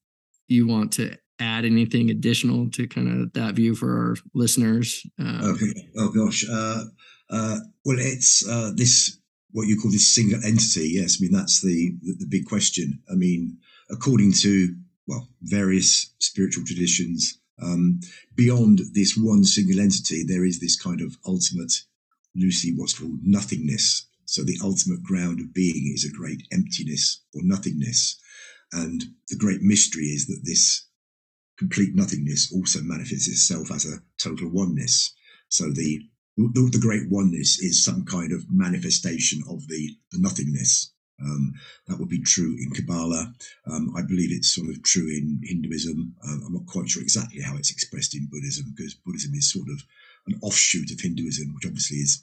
you 0.49 0.67
want 0.67 0.93
to 0.95 1.17
add 1.39 1.65
anything 1.65 2.11
additional 2.11 2.71
to 2.71 2.87
kind 2.87 3.23
of 3.23 3.33
that 3.33 3.55
view 3.55 3.75
for 3.75 4.09
our 4.09 4.17
listeners. 4.35 5.05
Um, 5.19 5.55
okay. 5.55 5.89
Oh 5.97 6.09
gosh. 6.11 6.45
Uh, 6.49 6.85
uh, 7.31 7.59
well, 7.85 7.99
it's 7.99 8.47
uh, 8.49 8.73
this 8.75 9.19
what 9.53 9.69
you 9.69 9.79
call 9.81 9.91
this 9.91 10.15
single 10.15 10.41
entity. 10.45 10.91
Yes, 10.95 11.19
I 11.19 11.23
mean 11.23 11.33
that's 11.33 11.63
the, 11.63 11.95
the 12.03 12.17
the 12.21 12.27
big 12.27 12.47
question. 12.47 13.01
I 13.11 13.15
mean, 13.15 13.59
according 13.91 14.33
to 14.43 14.75
well 15.07 15.29
various 15.43 16.13
spiritual 16.19 16.65
traditions, 16.65 17.39
um, 17.63 18.01
beyond 18.35 18.81
this 18.93 19.17
one 19.17 19.45
single 19.45 19.81
entity, 19.81 20.25
there 20.25 20.45
is 20.45 20.61
this 20.61 20.81
kind 20.81 21.01
of 21.01 21.17
ultimate 21.27 21.73
Lucy 22.35 22.75
what's 22.77 22.99
called 22.99 23.21
nothingness. 23.23 24.07
So 24.27 24.43
the 24.43 24.59
ultimate 24.63 25.03
ground 25.03 25.41
of 25.41 25.55
being 25.55 25.93
is 25.95 26.05
a 26.05 26.17
great 26.17 26.47
emptiness 26.53 27.23
or 27.35 27.43
nothingness. 27.45 28.19
And 28.73 29.05
the 29.29 29.37
great 29.37 29.63
mystery 29.63 30.07
is 30.07 30.27
that 30.27 30.41
this 30.45 30.87
complete 31.59 31.95
nothingness 31.95 32.53
also 32.53 32.81
manifests 32.83 33.29
itself 33.29 33.71
as 33.71 33.85
a 33.87 34.03
total 34.19 34.51
oneness. 34.51 35.15
So 35.49 35.71
the 35.71 36.01
the, 36.37 36.79
great 36.81 37.09
oneness 37.11 37.61
is 37.61 37.85
some 37.85 38.05
kind 38.05 38.33
of 38.33 38.45
manifestation 38.51 39.41
of 39.49 39.67
the, 39.69 39.97
the 40.11 40.19
nothingness. 40.19 40.93
Um, 41.23 41.55
that 41.87 41.99
would 42.01 42.09
be 42.09 42.23
true 42.23 42.57
in 42.59 42.73
Kabbalah. 42.73 43.33
Um, 43.71 43.95
I 43.97 44.03
believe 44.03 44.33
it's 44.33 44.53
sort 44.53 44.69
of 44.69 44.83
true 44.83 45.07
in 45.07 45.41
Hinduism. 45.45 46.13
Uh, 46.27 46.45
I'm 46.45 46.55
not 46.55 46.67
quite 46.67 46.89
sure 46.89 47.03
exactly 47.03 47.41
how 47.41 47.57
it's 47.57 47.71
expressed 47.71 48.17
in 48.17 48.29
Buddhism 48.33 48.75
because 48.75 48.95
Buddhism 48.95 49.33
is 49.35 49.53
sort 49.53 49.69
of 49.69 49.81
an 50.27 50.39
offshoot 50.43 50.91
of 50.91 51.01
Hinduism, 51.01 51.55
which 51.55 51.67
obviously 51.67 51.99
is 51.99 52.23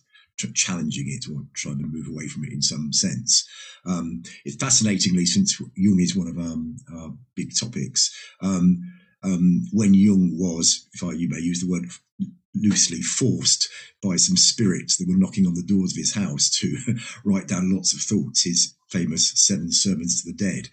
challenging 0.55 1.05
it 1.07 1.25
or 1.31 1.43
trying 1.53 1.77
to 1.77 1.87
move 1.87 2.07
away 2.07 2.27
from 2.27 2.43
it 2.43 2.53
in 2.53 2.61
some 2.61 2.91
sense. 2.91 3.47
Um, 3.85 4.23
it's 4.45 4.55
fascinatingly, 4.55 5.25
since 5.25 5.59
Jung 5.75 5.99
is 5.99 6.15
one 6.15 6.27
of 6.27 6.37
um, 6.37 6.77
our 6.93 7.13
big 7.35 7.55
topics, 7.55 8.11
um, 8.41 8.81
um, 9.23 9.67
when 9.71 9.93
Jung 9.93 10.37
was, 10.39 10.87
if 10.93 11.03
I 11.03 11.11
you 11.11 11.29
may 11.29 11.39
use 11.39 11.61
the 11.61 11.69
word, 11.69 11.85
loosely 12.55 13.01
forced 13.01 13.69
by 14.03 14.15
some 14.17 14.35
spirits 14.35 14.97
that 14.97 15.07
were 15.07 15.17
knocking 15.17 15.45
on 15.45 15.53
the 15.53 15.63
doors 15.63 15.93
of 15.93 15.97
his 15.97 16.13
house 16.13 16.49
to 16.49 16.75
write 17.25 17.47
down 17.47 17.73
lots 17.73 17.93
of 17.93 18.01
thoughts, 18.01 18.43
his 18.43 18.75
famous 18.89 19.31
Seven 19.35 19.71
Sermons 19.71 20.21
to 20.21 20.31
the 20.31 20.37
Dead. 20.37 20.69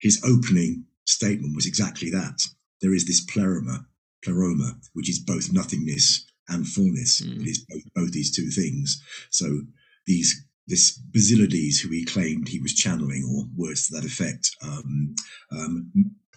His 0.00 0.20
opening 0.24 0.86
statement 1.04 1.54
was 1.54 1.66
exactly 1.66 2.10
that. 2.10 2.40
There 2.80 2.94
is 2.94 3.06
this 3.06 3.20
pleroma, 3.20 3.86
pleroma, 4.24 4.78
which 4.94 5.08
is 5.08 5.18
both 5.18 5.52
nothingness 5.52 6.26
and 6.48 6.66
fullness. 6.66 7.20
Mm. 7.20 7.40
It 7.42 7.48
is 7.48 7.64
both, 7.68 7.82
both 7.94 8.12
these 8.12 8.34
two 8.34 8.50
things. 8.50 9.02
So 9.30 9.62
these 10.06 10.44
this 10.66 10.98
Basilides, 11.10 11.80
who 11.80 11.90
he 11.90 12.04
claimed 12.04 12.48
he 12.48 12.60
was 12.60 12.74
channeling, 12.74 13.24
or 13.24 13.44
words 13.54 13.88
to 13.88 13.94
that 13.94 14.04
effect, 14.04 14.50
um, 14.62 15.14
um, 15.52 15.92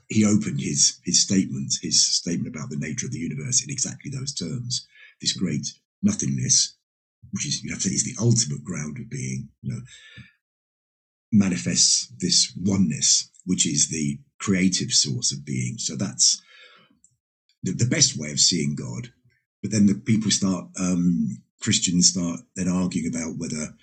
he 0.09 0.25
opened 0.25 0.59
his 0.59 0.99
his 1.05 1.21
statement, 1.21 1.73
his 1.81 2.15
statement 2.15 2.53
about 2.53 2.69
the 2.69 2.77
nature 2.77 3.05
of 3.05 3.11
the 3.11 3.19
universe 3.19 3.63
in 3.63 3.69
exactly 3.69 4.11
those 4.11 4.33
terms. 4.33 4.87
This 5.21 5.33
great 5.33 5.67
nothingness, 6.03 6.75
which 7.31 7.45
is 7.45 7.63
you 7.63 7.71
have 7.71 7.81
to 7.81 7.89
say 7.89 7.95
is 7.95 8.03
the 8.03 8.21
ultimate 8.21 8.63
ground 8.63 8.97
of 8.99 9.09
being, 9.09 9.49
you 9.61 9.73
know, 9.73 9.81
manifests 11.31 12.11
this 12.19 12.53
oneness, 12.57 13.29
which 13.45 13.65
is 13.65 13.89
the 13.89 14.19
creative 14.39 14.91
source 14.91 15.31
of 15.31 15.45
being. 15.45 15.77
So 15.77 15.95
that's 15.95 16.41
the, 17.63 17.71
the 17.71 17.85
best 17.85 18.17
way 18.17 18.31
of 18.31 18.39
seeing 18.39 18.75
God. 18.75 19.11
But 19.61 19.71
then 19.71 19.87
the 19.87 19.95
people 19.95 20.31
start, 20.31 20.65
um, 20.79 21.41
Christians 21.61 22.09
start 22.09 22.39
then 22.55 22.67
arguing 22.67 23.13
about 23.13 23.37
whether 23.37 23.73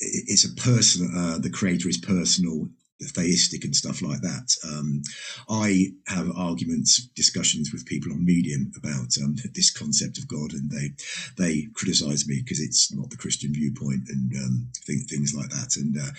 it's 0.00 0.44
a 0.44 0.54
person, 0.60 1.12
uh, 1.16 1.38
the 1.38 1.50
creator 1.50 1.88
is 1.88 1.98
personal 1.98 2.68
theistic 3.08 3.64
and 3.64 3.74
stuff 3.74 4.02
like 4.02 4.20
that. 4.20 4.54
Um, 4.64 5.02
I 5.48 5.92
have 6.06 6.30
arguments, 6.36 7.06
discussions 7.14 7.72
with 7.72 7.86
people 7.86 8.12
on 8.12 8.24
Medium 8.24 8.72
about 8.76 9.08
um, 9.22 9.36
this 9.54 9.70
concept 9.70 10.18
of 10.18 10.28
God, 10.28 10.52
and 10.52 10.70
they 10.70 10.92
they 11.36 11.68
criticise 11.74 12.26
me 12.26 12.40
because 12.42 12.60
it's 12.60 12.92
not 12.94 13.10
the 13.10 13.16
Christian 13.16 13.52
viewpoint 13.52 14.08
and 14.08 14.32
um, 14.36 14.68
th- 14.86 15.08
things 15.08 15.34
like 15.34 15.50
that. 15.50 15.76
And 15.76 15.96
uh, 15.96 16.12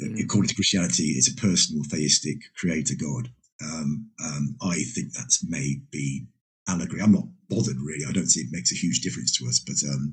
mm. 0.00 0.24
according 0.24 0.48
to 0.48 0.54
Christianity, 0.54 1.14
it's 1.16 1.30
a 1.30 1.36
personal 1.36 1.84
theistic 1.84 2.38
creator 2.56 2.94
God. 2.94 3.30
Um, 3.62 4.10
um, 4.24 4.56
I 4.62 4.82
think 4.94 5.12
that's 5.12 5.44
maybe 5.48 6.26
allegory. 6.68 7.02
I'm 7.02 7.12
not 7.12 7.28
bothered 7.54 7.80
really. 7.80 8.04
I 8.08 8.12
don't 8.12 8.26
see 8.26 8.40
it 8.40 8.52
makes 8.52 8.72
a 8.72 8.76
huge 8.76 9.00
difference 9.00 9.36
to 9.38 9.46
us, 9.46 9.60
but 9.60 9.76
um, 9.88 10.12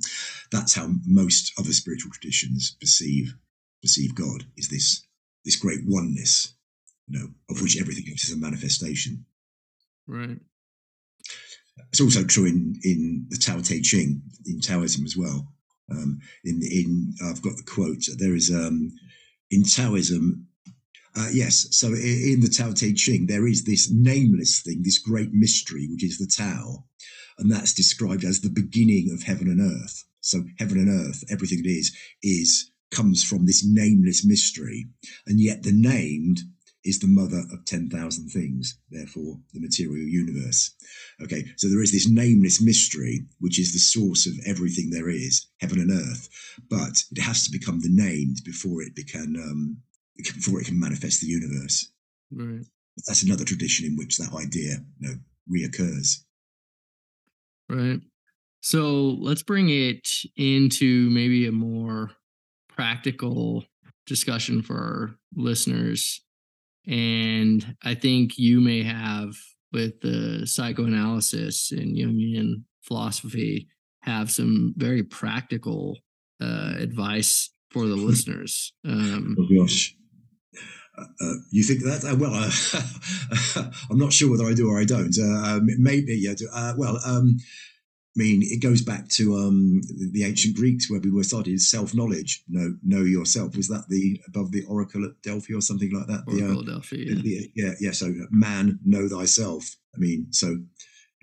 that's 0.51 0.73
how 0.73 0.89
most 1.05 1.53
other 1.57 1.73
spiritual 1.73 2.11
traditions 2.11 2.75
perceive 2.79 3.33
perceive 3.81 4.15
God. 4.15 4.45
Is 4.57 4.69
this 4.69 5.05
this 5.45 5.55
great 5.55 5.79
oneness, 5.85 6.53
you 7.07 7.19
know, 7.19 7.27
of 7.49 7.61
which 7.61 7.79
everything 7.79 8.05
else 8.09 8.25
is 8.25 8.33
a 8.33 8.37
manifestation. 8.37 9.25
Right. 10.07 10.37
It's 11.89 12.01
also 12.01 12.23
true 12.23 12.45
in 12.45 12.79
in 12.83 13.27
the 13.29 13.37
Tao 13.37 13.59
Te 13.59 13.81
Ching, 13.81 14.21
in 14.45 14.59
Taoism 14.59 15.05
as 15.05 15.17
well. 15.17 15.47
Um, 15.89 16.19
in 16.43 16.61
in 16.63 17.13
I've 17.23 17.41
got 17.41 17.57
the 17.57 17.63
quote. 17.63 18.03
There 18.17 18.35
is 18.35 18.51
um, 18.51 18.91
in 19.49 19.63
Taoism. 19.63 20.47
Uh, 21.13 21.27
yes, 21.33 21.67
so 21.71 21.87
in 21.87 22.39
the 22.39 22.47
Tao 22.47 22.71
Te 22.71 22.93
Ching, 22.93 23.27
there 23.27 23.45
is 23.45 23.65
this 23.65 23.91
nameless 23.91 24.61
thing, 24.61 24.81
this 24.81 24.97
great 24.97 25.33
mystery, 25.33 25.89
which 25.91 26.05
is 26.05 26.17
the 26.17 26.25
Tao, 26.25 26.85
and 27.37 27.51
that's 27.51 27.73
described 27.73 28.23
as 28.23 28.41
the 28.41 28.49
beginning 28.49 29.11
of 29.11 29.23
heaven 29.23 29.47
and 29.47 29.61
earth. 29.61 30.03
So 30.21 30.43
heaven 30.59 30.77
and 30.77 30.89
earth, 30.89 31.23
everything 31.29 31.59
it 31.59 31.67
is, 31.67 31.95
is 32.21 32.71
comes 32.91 33.23
from 33.23 33.45
this 33.45 33.65
nameless 33.65 34.25
mystery, 34.25 34.87
and 35.25 35.39
yet 35.39 35.63
the 35.63 35.71
named 35.71 36.41
is 36.83 36.99
the 36.99 37.07
mother 37.07 37.43
of 37.51 37.65
10,000 37.65 38.29
things, 38.29 38.77
therefore 38.89 39.37
the 39.53 39.59
material 39.59 40.07
universe. 40.07 40.71
Okay, 41.23 41.45
so 41.57 41.69
there 41.69 41.81
is 41.81 41.91
this 41.91 42.09
nameless 42.09 42.61
mystery, 42.61 43.21
which 43.39 43.59
is 43.59 43.71
the 43.71 43.79
source 43.79 44.25
of 44.25 44.33
everything 44.45 44.89
there 44.89 45.09
is, 45.09 45.45
heaven 45.59 45.79
and 45.79 45.91
earth, 45.91 46.29
but 46.69 47.03
it 47.11 47.21
has 47.21 47.43
to 47.45 47.51
become 47.51 47.79
the 47.81 47.89
named 47.91 48.37
before 48.43 48.81
it 48.81 48.93
can, 49.07 49.35
um, 49.37 49.77
before 50.17 50.59
it 50.59 50.65
can 50.65 50.79
manifest 50.79 51.21
the 51.21 51.27
universe. 51.27 51.91
Right. 52.31 52.65
That's 53.07 53.23
another 53.23 53.45
tradition 53.45 53.85
in 53.85 53.95
which 53.95 54.17
that 54.17 54.33
idea, 54.33 54.77
you 54.99 55.07
know, 55.07 55.15
reoccurs. 55.49 56.23
Right. 57.71 57.99
So 58.61 59.17
let's 59.19 59.43
bring 59.43 59.69
it 59.69 60.07
into 60.35 61.09
maybe 61.09 61.47
a 61.47 61.51
more 61.51 62.11
practical 62.69 63.63
discussion 64.05 64.61
for 64.61 64.75
our 64.75 65.15
listeners. 65.35 66.21
And 66.87 67.75
I 67.83 67.95
think 67.95 68.37
you 68.37 68.59
may 68.59 68.83
have, 68.83 69.33
with 69.71 70.01
the 70.01 70.45
psychoanalysis 70.45 71.71
and 71.71 71.95
Jungian 71.95 72.63
philosophy, 72.81 73.67
have 74.01 74.29
some 74.29 74.73
very 74.75 75.03
practical 75.03 75.97
uh, 76.41 76.73
advice 76.77 77.51
for 77.69 77.87
the 77.87 77.95
listeners. 78.09 78.73
Um, 78.85 79.37
oh 79.39 79.47
gosh. 79.61 79.95
Uh, 80.97 81.33
you 81.51 81.63
think 81.63 81.83
that? 81.83 82.03
Uh, 82.03 82.15
well, 82.15 82.33
uh, 82.33 83.71
I'm 83.89 83.97
not 83.97 84.13
sure 84.13 84.29
whether 84.29 84.45
I 84.45 84.53
do 84.53 84.69
or 84.69 84.79
I 84.79 84.85
don't. 84.85 85.17
Uh, 85.17 85.57
um, 85.57 85.67
maybe, 85.77 86.15
yeah. 86.15 86.33
Uh, 86.53 86.73
well, 86.77 86.99
um, 87.05 87.37
I 87.39 88.19
mean, 88.19 88.41
it 88.43 88.61
goes 88.61 88.81
back 88.81 89.07
to 89.09 89.37
um, 89.37 89.81
the 90.11 90.25
ancient 90.25 90.57
Greeks 90.57 90.91
where 90.91 90.99
we 90.99 91.11
were 91.11 91.23
studied 91.23 91.61
self 91.61 91.95
knowledge. 91.95 92.43
Know, 92.49 92.75
know 92.83 93.03
yourself. 93.03 93.55
Was 93.55 93.69
that 93.69 93.85
the 93.87 94.19
above 94.27 94.51
the 94.51 94.65
oracle 94.65 95.05
at 95.05 95.21
Delphi 95.21 95.53
or 95.53 95.61
something 95.61 95.91
like 95.91 96.07
that? 96.07 96.23
Oracle 96.27 96.63
the, 96.63 96.71
uh, 96.71 96.73
Delphi. 96.73 96.95
Yeah. 96.97 97.21
The, 97.21 97.51
yeah, 97.55 97.71
yeah. 97.79 97.91
So, 97.91 98.13
man, 98.29 98.79
know 98.83 99.07
thyself. 99.07 99.77
I 99.95 99.97
mean, 99.97 100.27
so 100.31 100.57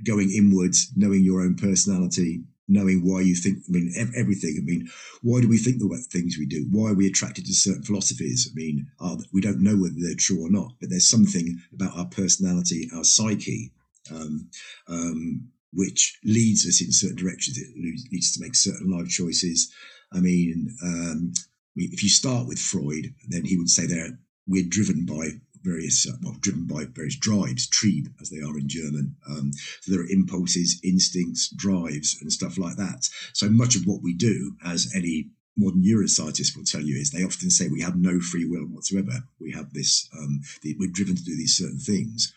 going 0.07 0.31
inwards, 0.31 0.91
knowing 0.97 1.25
your 1.25 1.43
own 1.43 1.57
personality, 1.57 2.41
knowing 2.69 3.01
why 3.05 3.21
you 3.21 3.35
think. 3.35 3.59
I 3.69 3.73
mean, 3.73 3.93
everything. 4.17 4.57
I 4.59 4.65
mean, 4.65 4.89
why 5.23 5.41
do 5.41 5.49
we 5.49 5.59
think 5.59 5.79
the 5.79 6.05
things 6.11 6.37
we 6.39 6.47
do? 6.47 6.67
Why 6.71 6.91
are 6.91 6.95
we 6.95 7.07
attracted 7.07 7.47
to 7.47 7.55
certain 7.55 7.83
philosophies? 7.83 8.49
I 8.51 8.55
mean, 8.55 8.87
we 9.33 9.41
don't 9.41 9.63
know 9.63 9.77
whether 9.77 9.97
they're 9.99 10.15
true 10.15 10.45
or 10.45 10.51
not, 10.51 10.73
but 10.81 10.91
there's 10.91 11.09
something 11.09 11.61
about 11.73 11.97
our 11.97 12.07
personality, 12.07 12.89
our 12.95 13.05
psyche. 13.05 13.73
Um, 14.11 14.49
um, 14.89 15.51
which 15.73 16.19
leads 16.25 16.67
us 16.67 16.81
in 16.81 16.91
certain 16.93 17.17
directions. 17.17 17.59
It 17.59 17.69
leads 17.77 18.29
us 18.29 18.35
to 18.35 18.41
make 18.41 18.55
certain 18.55 18.91
life 18.91 19.09
choices. 19.09 19.71
I 20.13 20.21
mean, 20.21 20.75
um, 20.83 21.33
if 21.77 22.03
you 22.03 22.09
start 22.09 22.47
with 22.47 22.59
Freud, 22.59 23.15
then 23.29 23.45
he 23.45 23.57
would 23.57 23.69
say 23.69 23.87
that 23.87 24.19
we're 24.47 24.65
driven 24.67 25.05
by 25.05 25.29
various, 25.69 26.07
uh, 26.09 26.17
well, 26.23 26.37
driven 26.41 26.65
by 26.67 26.85
various 26.85 27.17
drives, 27.17 27.69
Trieb, 27.69 28.09
as 28.21 28.31
they 28.31 28.41
are 28.41 28.59
in 28.59 28.69
German. 28.69 29.17
Um, 29.29 29.53
so 29.81 29.93
there 29.93 30.01
are 30.01 30.11
impulses, 30.11 30.81
instincts, 30.83 31.49
drives, 31.51 32.19
and 32.21 32.33
stuff 32.33 32.59
like 32.59 32.77
that. 32.77 33.09
So 33.33 33.49
much 33.49 33.77
of 33.77 33.87
what 33.87 34.03
we 34.03 34.15
do, 34.15 34.57
as 34.65 34.93
any 34.95 35.31
modern 35.57 35.83
neuroscientists 35.83 36.57
will 36.57 36.65
tell 36.65 36.83
you, 36.83 36.97
is 36.97 37.11
they 37.11 37.25
often 37.25 37.51
say 37.51 37.69
we 37.69 37.83
have 37.83 37.97
no 37.97 38.21
free 38.21 38.45
will 38.45 38.65
whatsoever. 38.65 39.25
We 39.41 39.53
have 39.53 39.73
this, 39.73 40.09
um, 40.19 40.41
we're 40.65 40.91
driven 40.91 41.17
to 41.17 41.25
do 41.25 41.37
these 41.37 41.57
certain 41.57 41.81
things. 41.81 42.33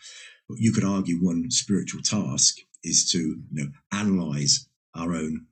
But 0.48 0.58
you 0.58 0.72
could 0.72 0.84
argue 0.84 1.16
one 1.16 1.50
spiritual 1.50 2.02
task 2.02 2.58
is 2.82 3.08
to 3.12 3.18
you 3.18 3.44
know 3.52 3.70
analyze 3.92 4.66
our 4.94 5.14
own 5.14 5.46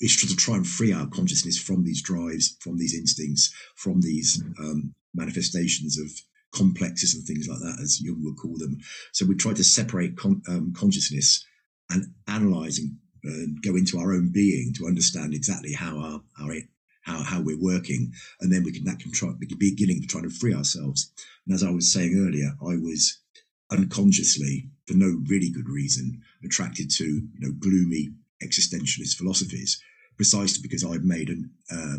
is 0.00 0.16
to 0.16 0.36
try 0.36 0.54
and 0.54 0.66
free 0.66 0.92
our 0.92 1.08
consciousness 1.08 1.58
from 1.58 1.82
these 1.82 2.02
drives, 2.02 2.56
from 2.60 2.78
these 2.78 2.94
instincts, 2.94 3.52
from 3.74 4.00
these 4.00 4.42
um, 4.60 4.94
manifestations 5.14 5.98
of 5.98 6.12
complexes 6.52 7.14
and 7.14 7.24
things 7.24 7.48
like 7.48 7.60
that, 7.60 7.80
as 7.82 8.00
Jung 8.00 8.22
would 8.24 8.36
call 8.36 8.56
them. 8.56 8.78
So 9.12 9.26
we 9.26 9.34
try 9.34 9.52
to 9.54 9.64
separate 9.64 10.16
con- 10.16 10.42
um, 10.48 10.72
consciousness 10.76 11.44
and 11.90 12.06
analyze 12.26 12.78
and 12.78 12.96
uh, 13.26 13.46
go 13.62 13.76
into 13.76 13.98
our 13.98 14.12
own 14.12 14.30
being 14.32 14.72
to 14.74 14.86
understand 14.86 15.34
exactly 15.34 15.72
how 15.72 15.98
our, 15.98 16.20
our 16.40 16.54
how, 17.02 17.22
how 17.22 17.40
we're 17.40 17.60
working, 17.60 18.12
and 18.40 18.52
then 18.52 18.62
we 18.62 18.72
can 18.72 18.84
that 18.84 19.00
can 19.00 19.12
try 19.12 19.30
beginning 19.58 20.00
to 20.02 20.06
try 20.06 20.20
to 20.20 20.30
free 20.30 20.54
ourselves. 20.54 21.10
And 21.46 21.54
as 21.54 21.64
I 21.64 21.70
was 21.70 21.92
saying 21.92 22.14
earlier, 22.16 22.52
I 22.60 22.76
was 22.76 23.18
unconsciously, 23.70 24.68
for 24.86 24.94
no 24.94 25.20
really 25.28 25.50
good 25.50 25.68
reason, 25.68 26.20
attracted 26.44 26.90
to 26.92 27.04
you 27.04 27.40
know 27.40 27.52
gloomy 27.58 28.10
existentialist 28.42 29.16
philosophies, 29.16 29.80
precisely 30.16 30.60
because 30.62 30.84
I'd 30.84 31.04
made 31.04 31.28
an 31.30 31.50
uh, 31.72 31.98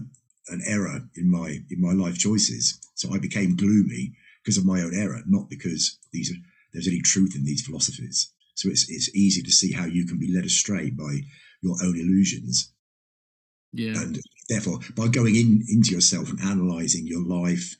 an 0.50 0.62
error 0.66 1.02
in 1.16 1.30
my 1.30 1.60
in 1.70 1.82
my 1.82 1.94
life 1.94 2.18
choices. 2.18 2.80
So 2.96 3.14
I 3.14 3.20
became 3.20 3.56
gloomy 3.56 4.14
because 4.50 4.58
of 4.58 4.66
my 4.66 4.82
own 4.82 4.96
error, 4.96 5.22
not 5.28 5.48
because 5.48 6.00
these 6.12 6.32
are, 6.32 6.42
there's 6.74 6.88
any 6.88 7.02
truth 7.02 7.36
in 7.36 7.46
these 7.46 7.64
philosophies. 7.64 8.34
So 8.56 8.68
it's 8.68 8.90
it's 8.90 9.16
easy 9.16 9.44
to 9.44 9.52
see 9.52 9.72
how 9.72 9.86
you 9.86 10.08
can 10.08 10.18
be 10.18 10.34
led 10.34 10.44
astray 10.44 10.90
by 10.90 11.20
your 11.62 11.76
own 11.84 11.96
illusions. 11.96 12.74
Yeah. 13.74 14.02
And 14.02 14.20
therefore, 14.50 14.80
by 14.96 15.08
going 15.08 15.36
in 15.36 15.64
into 15.70 15.92
yourself 15.92 16.32
and 16.32 16.40
analyzing 16.40 17.06
your 17.06 17.24
life, 17.24 17.76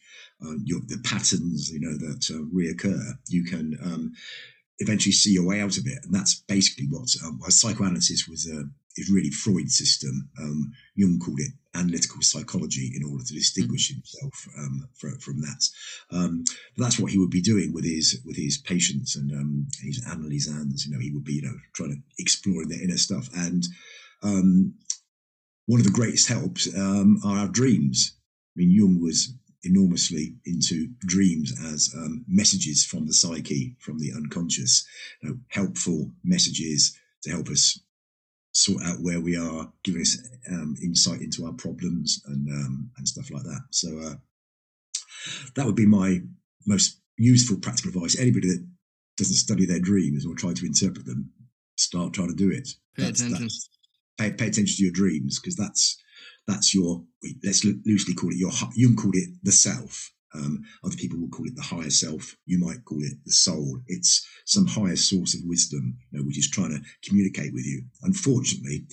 uh, 0.46 0.58
your, 0.64 0.82
the 0.86 1.02
patterns 1.04 1.72
you 1.72 1.80
know 1.80 1.98
that 1.98 2.30
uh, 2.30 2.44
reoccur, 2.56 3.02
you 3.30 3.44
can 3.46 3.76
um, 3.84 4.14
eventually 4.78 5.12
see 5.12 5.34
your 5.34 5.48
way 5.48 5.62
out 5.62 5.78
of 5.80 5.88
it. 5.88 5.98
And 6.04 6.14
that's 6.14 6.36
basically 6.48 6.86
what, 6.86 7.10
um, 7.26 7.40
psychoanalysis 7.50 8.28
was 8.28 8.48
uh, 8.48 8.64
is 9.00 9.12
really 9.12 9.30
Freud's 9.30 9.78
system. 9.78 10.30
Um, 10.40 10.72
Jung 10.96 11.20
called 11.20 11.40
it 11.40 11.52
analytical 11.76 12.22
psychology 12.22 12.92
in 12.96 13.04
order 13.04 13.24
to 13.24 13.34
distinguish 13.34 13.92
mm-hmm. 13.92 14.00
himself 14.00 14.48
um, 14.58 14.90
from, 14.96 15.18
from 15.20 15.42
that. 15.42 15.70
Um, 16.12 16.44
that's 16.78 17.00
what 17.00 17.12
he 17.12 17.18
would 17.18 17.30
be 17.30 17.42
doing 17.42 17.74
with 17.74 17.86
his 17.86 18.22
with 18.26 18.36
his 18.36 18.58
patients 18.58 19.16
and 19.16 19.32
um, 19.32 19.68
his 19.82 20.04
analysans. 20.06 20.86
You 20.86 20.92
know, 20.92 21.00
he 21.00 21.12
would 21.12 21.24
be 21.24 21.34
you 21.34 21.44
know 21.44 21.58
trying 21.74 21.92
to 21.92 22.02
explore 22.18 22.66
their 22.66 22.82
inner 22.82 22.98
stuff. 22.98 23.30
And 23.36 23.64
um, 24.24 24.74
one 25.66 25.80
of 25.80 25.86
the 25.86 25.92
greatest 25.92 26.28
helps 26.28 26.68
um, 26.76 27.20
are 27.24 27.40
our 27.40 27.48
dreams. 27.48 28.16
I 28.56 28.60
mean, 28.60 28.72
Jung 28.72 29.02
was 29.02 29.34
enormously 29.64 30.36
into 30.46 30.88
dreams 31.02 31.54
as 31.66 31.94
um, 31.96 32.26
messages 32.28 32.86
from 32.86 33.06
the 33.06 33.14
psyche, 33.14 33.76
from 33.80 34.00
the 34.00 34.12
unconscious, 34.16 34.88
you 35.22 35.30
know, 35.30 35.38
helpful 35.50 36.12
messages 36.24 36.98
to 37.24 37.32
help 37.32 37.50
us 37.50 37.80
sort 38.60 38.84
out 38.84 39.02
where 39.02 39.22
we 39.22 39.38
are, 39.38 39.72
giving 39.84 40.02
us 40.02 40.18
um, 40.52 40.76
insight 40.84 41.22
into 41.22 41.46
our 41.46 41.54
problems 41.54 42.22
and 42.28 42.48
um, 42.50 42.92
and 42.98 43.08
stuff 43.08 43.32
like 43.32 43.44
that. 43.44 43.62
So 43.72 44.00
uh, 44.00 44.16
that 45.56 45.66
would 45.66 45.76
be 45.76 45.86
my 45.86 46.22
most 46.68 47.00
useful 47.18 47.58
practical 47.58 47.92
advice. 47.92 48.20
Anybody 48.20 48.50
that 48.50 48.68
doesn't 49.18 49.36
study 49.36 49.66
their 49.66 49.80
dreams 49.80 50.26
or 50.26 50.36
try 50.36 50.54
to 50.54 50.66
interpret 50.66 51.06
them, 51.06 51.32
start 51.78 52.14
trying 52.14 52.30
to 52.30 52.36
do 52.36 52.52
it. 52.52 52.70
Pay 52.96 53.04
that's, 53.04 53.22
attention. 53.22 53.44
That's, 53.44 53.70
pay, 54.18 54.32
pay 54.32 54.48
attention 54.48 54.76
to 54.78 54.84
your 54.84 54.94
dreams 54.94 55.40
because 55.40 55.56
that's 55.56 56.02
that's 56.48 56.76
your 56.76 57.04
let's 57.44 57.64
loosely 57.64 58.14
call 58.14 58.32
it 58.32 58.38
your 58.38 58.52
Jung 58.76 58.96
called 58.96 59.16
it 59.16 59.30
the 59.42 59.52
self. 59.52 60.12
Um, 60.34 60.64
other 60.84 60.96
people 60.96 61.20
will 61.20 61.30
call 61.30 61.48
it 61.48 61.56
the 61.56 61.62
higher 61.62 61.90
self. 61.90 62.36
You 62.46 62.60
might 62.60 62.86
call 62.86 63.00
it 63.02 63.14
the 63.26 63.32
soul. 63.32 63.80
It's 63.88 64.26
some 64.46 64.68
higher 64.68 64.96
source 64.96 65.34
of 65.34 65.42
wisdom, 65.46 65.98
you 66.12 66.20
know, 66.20 66.26
which 66.26 66.38
is 66.38 66.50
trying 66.50 66.72
to 66.72 66.82
communicate 67.08 67.54
with 67.54 67.66
you. 67.66 67.84
Unfortunately, 68.04 68.86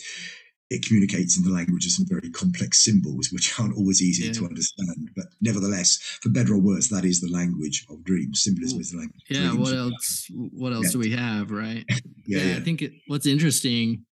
it 0.71 0.85
communicates 0.85 1.37
in 1.37 1.45
the 1.45 1.51
language 1.51 1.87
of 1.87 1.93
some 1.93 2.07
very 2.09 2.31
complex 2.31 2.85
symbols, 2.85 3.29
which 3.31 3.59
aren't 3.61 3.77
always 3.77 4.03
easy 4.03 4.27
yeah. 4.27 4.33
to 4.33 4.47
understand. 4.47 5.11
But 5.15 5.27
nevertheless, 5.41 5.99
for 6.23 6.31
better 6.31 6.55
or 6.55 6.61
worse, 6.61 6.89
that 6.89 7.05
is 7.05 7.21
the 7.21 7.31
language 7.31 7.87
of 7.89 8.03
dreams. 8.05 8.43
Symbolism 8.43 8.81
is 8.81 8.91
the 8.91 8.99
language. 8.99 9.23
Yeah. 9.29 9.53
What 9.53 9.75
else? 9.75 10.27
What 10.33 10.73
else 10.73 10.87
yeah. 10.87 10.93
do 10.93 10.99
we 10.99 11.11
have? 11.13 11.51
Right. 11.51 11.85
yeah, 12.27 12.41
yeah, 12.41 12.57
I 12.57 12.61
think 12.61 12.83
it, 12.83 12.93
what's 13.07 13.27
interesting 13.27 14.05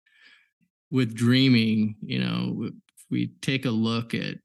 with 0.92 1.16
dreaming, 1.16 1.96
you 2.04 2.20
know, 2.20 2.70
we 3.10 3.32
take 3.42 3.66
a 3.66 3.72
look 3.72 4.14
at 4.14 4.36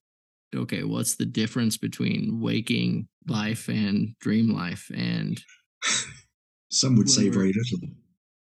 okay, 0.55 0.84
what's 0.84 1.16
the 1.16 1.26
difference 1.26 1.76
between 1.76 2.40
waking 2.40 3.09
life 3.26 3.68
and 3.68 4.14
dream 4.20 4.55
life? 4.55 4.90
And 4.94 5.40
some 6.70 6.96
would 6.96 7.11
say 7.11 7.28
very 7.28 7.53
little. 7.53 7.88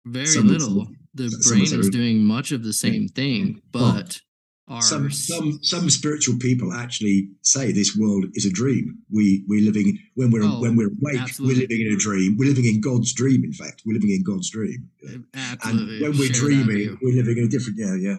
Very 0.06 0.26
some 0.26 0.48
little. 0.48 0.86
The 1.14 1.30
brain 1.48 1.62
is 1.62 1.90
doing 1.90 2.24
much 2.24 2.52
of 2.52 2.62
the 2.62 2.72
same 2.72 3.08
thing, 3.08 3.60
but 3.72 4.20
well, 4.68 4.82
some 4.82 5.10
some 5.10 5.58
some 5.62 5.88
spiritual 5.88 6.36
people 6.38 6.72
actually 6.74 7.30
say 7.42 7.72
this 7.72 7.96
world 7.96 8.26
is 8.34 8.44
a 8.44 8.50
dream. 8.50 8.98
We 9.10 9.44
we're 9.48 9.64
living 9.64 9.98
when 10.14 10.30
we're 10.30 10.44
oh, 10.44 10.60
when 10.60 10.76
we're 10.76 10.88
awake, 10.88 11.20
absolutely. 11.20 11.54
we're 11.54 11.60
living 11.62 11.86
in 11.86 11.92
a 11.94 11.96
dream. 11.96 12.36
We're 12.38 12.48
living 12.48 12.66
in 12.66 12.80
God's 12.80 13.12
dream. 13.14 13.44
In 13.44 13.52
fact, 13.52 13.82
we're 13.86 13.94
living 13.94 14.10
in 14.10 14.22
God's 14.22 14.50
dream. 14.50 14.90
Absolutely. 15.34 15.96
And 15.96 16.02
when 16.02 16.18
we're 16.18 16.32
dreaming, 16.32 16.98
we're 17.00 17.16
living 17.16 17.38
in 17.38 17.44
a 17.44 17.48
different 17.48 17.78
yeah 17.78 17.94
yeah 17.94 18.16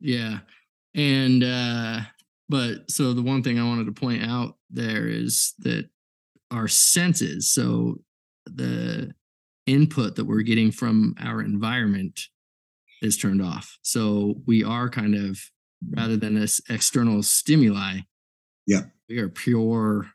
yeah. 0.00 0.38
And 0.94 1.44
uh 1.44 2.00
but 2.52 2.90
so 2.90 3.14
the 3.14 3.22
one 3.22 3.42
thing 3.42 3.58
I 3.58 3.64
wanted 3.64 3.86
to 3.86 3.98
point 3.98 4.22
out 4.22 4.58
there 4.68 5.08
is 5.08 5.54
that 5.60 5.88
our 6.50 6.68
senses, 6.68 7.50
so 7.50 8.02
the 8.44 9.14
input 9.66 10.16
that 10.16 10.26
we're 10.26 10.42
getting 10.42 10.70
from 10.70 11.14
our 11.18 11.40
environment 11.40 12.20
is 13.00 13.16
turned 13.16 13.40
off. 13.40 13.78
So 13.80 14.34
we 14.46 14.62
are 14.62 14.90
kind 14.90 15.14
of 15.14 15.40
rather 15.96 16.18
than 16.18 16.34
this 16.34 16.60
external 16.68 17.22
stimuli, 17.22 18.00
yeah, 18.66 18.82
we 19.08 19.18
are 19.18 19.30
pure 19.30 20.08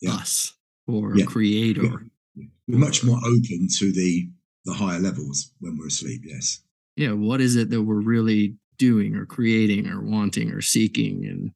yeah. 0.00 0.12
us 0.12 0.52
or 0.86 1.16
yeah. 1.16 1.24
creator. 1.24 2.04
Yeah. 2.36 2.46
We're 2.68 2.78
much 2.78 3.02
more 3.02 3.18
open 3.18 3.66
to 3.78 3.90
the 3.90 4.28
the 4.66 4.72
higher 4.72 5.00
levels 5.00 5.50
when 5.58 5.76
we're 5.76 5.88
asleep. 5.88 6.22
Yes. 6.24 6.60
Yeah. 6.94 7.10
What 7.10 7.40
is 7.40 7.56
it 7.56 7.70
that 7.70 7.82
we're 7.82 8.00
really 8.00 8.54
doing 8.82 9.14
or 9.14 9.24
creating 9.24 9.86
or 9.86 10.00
wanting 10.00 10.50
or 10.50 10.60
seeking. 10.60 11.24
And 11.24 11.52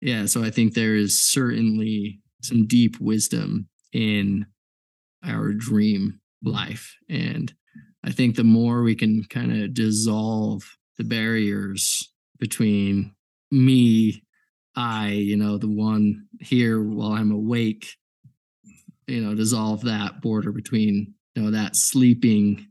yeah 0.00 0.26
so 0.26 0.42
i 0.42 0.50
think 0.50 0.72
there 0.72 0.94
is 0.94 1.20
certainly 1.20 2.20
some 2.42 2.66
deep 2.66 3.00
wisdom 3.00 3.68
in 3.92 4.46
our 5.24 5.52
dream 5.52 6.20
life. 6.42 6.94
And 7.10 7.52
i 8.04 8.10
think 8.10 8.36
the 8.36 8.44
more 8.44 8.82
we 8.82 8.94
can 8.94 9.24
kind 9.24 9.52
of 9.52 9.74
dissolve 9.74 10.62
the 10.96 11.04
barriers 11.04 12.12
between 12.38 13.14
me 13.50 14.22
i 14.76 15.08
you 15.08 15.36
know 15.36 15.58
the 15.58 15.74
one 15.92 16.26
here 16.40 16.82
while 16.82 17.12
i'm 17.12 17.32
awake 17.32 17.86
you 19.06 19.20
know 19.22 19.34
dissolve 19.34 19.82
that 19.82 20.20
border 20.20 20.52
between 20.52 21.14
you 21.34 21.42
know 21.42 21.50
that 21.50 21.76
sleeping 21.76 22.66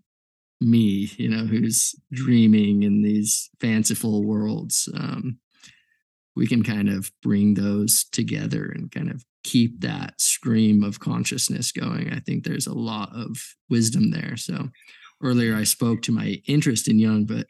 me, 0.61 1.11
you 1.17 1.29
know, 1.29 1.45
who's 1.45 1.95
dreaming 2.11 2.83
in 2.83 3.01
these 3.01 3.49
fanciful 3.59 4.23
worlds. 4.23 4.89
Um, 4.95 5.39
we 6.35 6.47
can 6.47 6.63
kind 6.63 6.89
of 6.89 7.11
bring 7.21 7.53
those 7.53 8.05
together 8.11 8.65
and 8.65 8.91
kind 8.91 9.09
of 9.09 9.23
keep 9.43 9.81
that 9.81 10.19
stream 10.19 10.83
of 10.83 10.99
consciousness 10.99 11.71
going. 11.71 12.11
I 12.11 12.19
think 12.19 12.43
there's 12.43 12.67
a 12.67 12.73
lot 12.73 13.15
of 13.15 13.37
wisdom 13.69 14.11
there. 14.11 14.35
So 14.35 14.69
earlier 15.21 15.55
I 15.55 15.63
spoke 15.63 16.01
to 16.03 16.11
my 16.11 16.41
interest 16.47 16.87
in 16.87 16.99
Jung, 16.99 17.25
but 17.25 17.45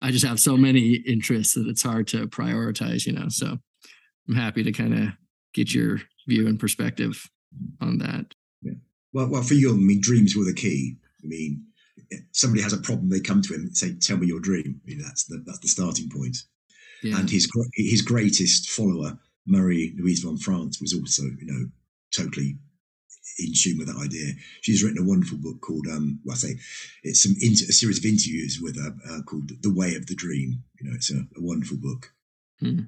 I 0.00 0.10
just 0.10 0.24
have 0.24 0.40
so 0.40 0.56
many 0.56 0.94
interests 1.06 1.54
that 1.54 1.66
it's 1.66 1.82
hard 1.82 2.06
to 2.08 2.26
prioritize, 2.28 3.06
you 3.06 3.12
know. 3.12 3.28
So 3.28 3.58
I'm 4.28 4.34
happy 4.34 4.62
to 4.62 4.72
kind 4.72 4.94
of 4.94 5.08
get 5.52 5.74
your 5.74 6.00
view 6.26 6.46
and 6.46 6.58
perspective 6.58 7.28
on 7.80 7.98
that. 7.98 8.26
Yeah. 8.62 8.74
Well, 9.12 9.28
well, 9.28 9.42
for 9.42 9.54
Jung, 9.54 9.74
I 9.74 9.82
mean, 9.82 10.00
dreams 10.00 10.34
were 10.36 10.44
the 10.44 10.54
key. 10.54 10.96
I 11.22 11.26
mean, 11.26 11.64
somebody 12.32 12.62
has 12.62 12.72
a 12.72 12.78
problem, 12.78 13.08
they 13.08 13.20
come 13.20 13.42
to 13.42 13.54
him 13.54 13.62
and 13.62 13.76
say, 13.76 13.94
"Tell 13.94 14.16
me 14.16 14.26
your 14.26 14.40
dream." 14.40 14.80
You 14.84 14.98
know, 14.98 15.04
that's 15.04 15.24
the 15.24 15.42
that's 15.46 15.60
the 15.60 15.68
starting 15.68 16.08
point. 16.08 16.36
Yeah. 17.02 17.18
And 17.18 17.30
his 17.30 17.48
his 17.74 18.02
greatest 18.02 18.70
follower, 18.70 19.18
Marie 19.46 19.94
Louise 19.98 20.20
von 20.20 20.36
Franz, 20.38 20.80
was 20.80 20.94
also 20.94 21.22
you 21.22 21.46
know 21.46 21.68
totally 22.14 22.58
in 23.38 23.52
tune 23.54 23.78
with 23.78 23.88
that 23.88 24.02
idea. 24.02 24.32
She's 24.60 24.82
written 24.82 25.02
a 25.02 25.08
wonderful 25.08 25.38
book 25.38 25.60
called 25.60 25.86
um, 25.86 26.20
well, 26.24 26.34
I 26.34 26.38
say 26.38 26.56
it's 27.02 27.22
some 27.22 27.34
inter- 27.40 27.66
a 27.68 27.72
series 27.72 27.98
of 27.98 28.04
interviews 28.04 28.60
with 28.60 28.76
her 28.76 28.94
uh, 29.10 29.22
called 29.22 29.50
"The 29.62 29.72
Way 29.72 29.94
of 29.94 30.06
the 30.06 30.14
Dream." 30.14 30.62
You 30.80 30.90
know, 30.90 30.96
it's 30.96 31.10
a, 31.10 31.20
a 31.36 31.40
wonderful 31.40 31.78
book. 31.78 32.12
Hmm. 32.60 32.80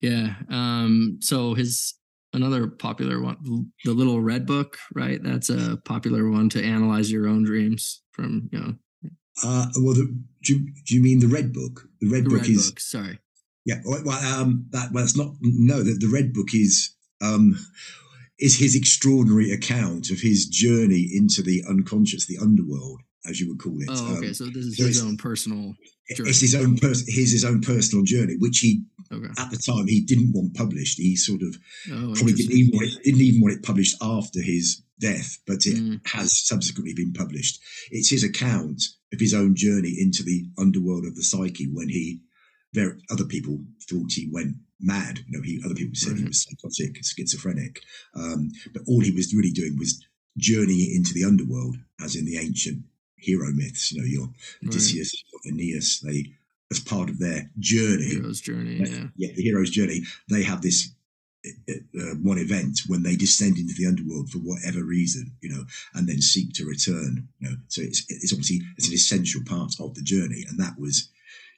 Yeah. 0.00 0.34
Um, 0.50 1.18
so 1.20 1.54
his 1.54 1.94
another 2.36 2.68
popular 2.68 3.20
one, 3.20 3.72
the 3.84 3.92
Little 3.92 4.20
Red 4.20 4.46
Book, 4.46 4.78
right? 4.94 5.20
That's 5.22 5.48
a 5.48 5.78
popular 5.84 6.30
one 6.30 6.48
to 6.50 6.62
analyze 6.62 7.10
your 7.10 7.26
own 7.26 7.44
dreams 7.44 8.02
from, 8.12 8.48
you 8.52 8.60
know. 8.60 8.74
Uh, 9.42 9.66
well, 9.78 9.94
the, 9.94 10.16
do, 10.44 10.54
you, 10.54 10.72
do 10.86 10.94
you 10.94 11.02
mean 11.02 11.18
the 11.18 11.26
Red 11.26 11.52
Book? 11.52 11.88
The 12.00 12.08
Red 12.08 12.24
the 12.24 12.30
Book 12.30 12.42
red 12.42 12.50
is. 12.50 12.70
Book, 12.70 12.80
sorry. 12.80 13.18
Yeah, 13.64 13.80
well, 13.84 14.08
um, 14.10 14.66
that 14.70 14.92
well, 14.92 15.02
it's 15.02 15.16
not. 15.16 15.34
No, 15.40 15.82
the, 15.82 15.94
the 15.94 16.10
Red 16.12 16.32
Book 16.32 16.54
is 16.54 16.94
um, 17.20 17.58
is 18.38 18.58
his 18.58 18.76
extraordinary 18.76 19.50
account 19.50 20.10
of 20.10 20.20
his 20.20 20.46
journey 20.46 21.08
into 21.12 21.42
the 21.42 21.64
unconscious, 21.68 22.26
the 22.26 22.38
underworld, 22.38 23.00
as 23.28 23.40
you 23.40 23.48
would 23.48 23.58
call 23.58 23.76
it. 23.80 23.88
Oh, 23.90 24.16
okay. 24.16 24.28
Um, 24.28 24.34
so 24.34 24.46
this 24.46 24.66
is 24.66 24.76
so 24.76 24.86
his 24.86 25.02
own 25.02 25.16
personal. 25.16 25.74
Journey. 26.14 26.30
It's 26.30 26.40
his 26.40 26.54
own 26.54 26.76
pers- 26.76 27.04
his 27.06 27.32
his 27.32 27.44
own 27.44 27.60
personal 27.60 28.04
journey, 28.04 28.36
which 28.38 28.58
he 28.58 28.84
Okay. 29.12 29.28
At 29.38 29.50
the 29.50 29.58
time, 29.58 29.86
he 29.86 30.00
didn't 30.00 30.32
want 30.32 30.54
published. 30.54 30.98
He 30.98 31.16
sort 31.16 31.42
of 31.42 31.56
oh, 31.92 32.12
probably 32.14 32.32
didn't 32.32 32.52
even, 32.52 32.76
want 32.76 32.88
it, 32.88 33.02
didn't 33.04 33.20
even 33.20 33.40
want 33.40 33.54
it 33.54 33.62
published 33.62 33.96
after 34.02 34.40
his 34.40 34.82
death, 34.98 35.38
but 35.46 35.66
it 35.66 35.76
mm. 35.76 36.00
has 36.08 36.46
subsequently 36.46 36.94
been 36.94 37.12
published. 37.12 37.60
It's 37.90 38.10
his 38.10 38.24
account 38.24 38.82
of 39.12 39.20
his 39.20 39.34
own 39.34 39.54
journey 39.54 39.94
into 39.98 40.22
the 40.22 40.46
underworld 40.58 41.04
of 41.04 41.14
the 41.14 41.22
psyche 41.22 41.68
when 41.72 41.88
he, 41.88 42.20
there, 42.72 42.98
other 43.10 43.24
people 43.24 43.60
thought 43.88 44.12
he 44.12 44.28
went 44.32 44.56
mad. 44.80 45.20
You 45.28 45.38
know, 45.38 45.42
he 45.42 45.62
other 45.64 45.74
people 45.74 45.94
said 45.94 46.14
mm. 46.14 46.18
he 46.18 46.24
was 46.24 46.42
psychotic, 46.42 46.96
schizophrenic, 47.04 47.80
um, 48.14 48.50
but 48.72 48.82
all 48.88 49.00
he 49.00 49.12
was 49.12 49.34
really 49.34 49.52
doing 49.52 49.76
was 49.78 50.04
journeying 50.38 50.94
into 50.94 51.14
the 51.14 51.24
underworld, 51.24 51.76
as 52.02 52.16
in 52.16 52.24
the 52.24 52.38
ancient 52.38 52.82
hero 53.16 53.50
myths. 53.52 53.92
You 53.92 54.00
know, 54.00 54.06
your 54.06 54.28
Odysseus, 54.64 55.24
right. 55.32 55.52
Aeneas, 55.52 56.00
they 56.00 56.32
as 56.70 56.80
part 56.80 57.08
of 57.08 57.18
their 57.18 57.50
journey. 57.58 58.06
Hero's 58.06 58.40
journey, 58.40 58.76
yeah. 58.76 59.06
Yeah, 59.16 59.32
the 59.34 59.42
hero's 59.42 59.70
journey. 59.70 60.02
They 60.28 60.42
have 60.42 60.62
this 60.62 60.90
uh, 61.46 61.72
uh, 62.00 62.14
one 62.22 62.38
event 62.38 62.80
when 62.88 63.02
they 63.02 63.14
descend 63.14 63.58
into 63.58 63.74
the 63.74 63.86
underworld 63.86 64.30
for 64.30 64.38
whatever 64.38 64.84
reason, 64.84 65.32
you 65.40 65.50
know, 65.50 65.64
and 65.94 66.08
then 66.08 66.20
seek 66.20 66.52
to 66.54 66.64
return. 66.64 67.28
You 67.38 67.50
know, 67.50 67.56
so 67.68 67.82
it's 67.82 68.04
it's 68.08 68.32
obviously 68.32 68.62
it's 68.76 68.88
an 68.88 68.94
essential 68.94 69.42
part 69.46 69.74
of 69.80 69.94
the 69.94 70.02
journey, 70.02 70.44
and 70.48 70.58
that 70.58 70.78
was 70.78 71.08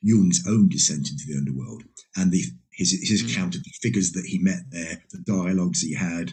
Jung's 0.03 0.45
own 0.47 0.69
descent 0.69 1.09
into 1.11 1.25
the 1.27 1.39
underworld 1.39 1.85
and 2.17 2.31
the 2.31 2.43
his 2.71 2.93
his 3.03 3.23
mm. 3.23 3.33
account 3.33 3.55
of 3.55 3.65
the 3.65 3.73
figures 3.81 4.13
that 4.13 4.27
he 4.27 4.39
met 4.39 4.71
there, 4.71 5.03
the 5.11 5.19
dialogues 5.19 5.81
he 5.81 5.95
had, 5.95 6.33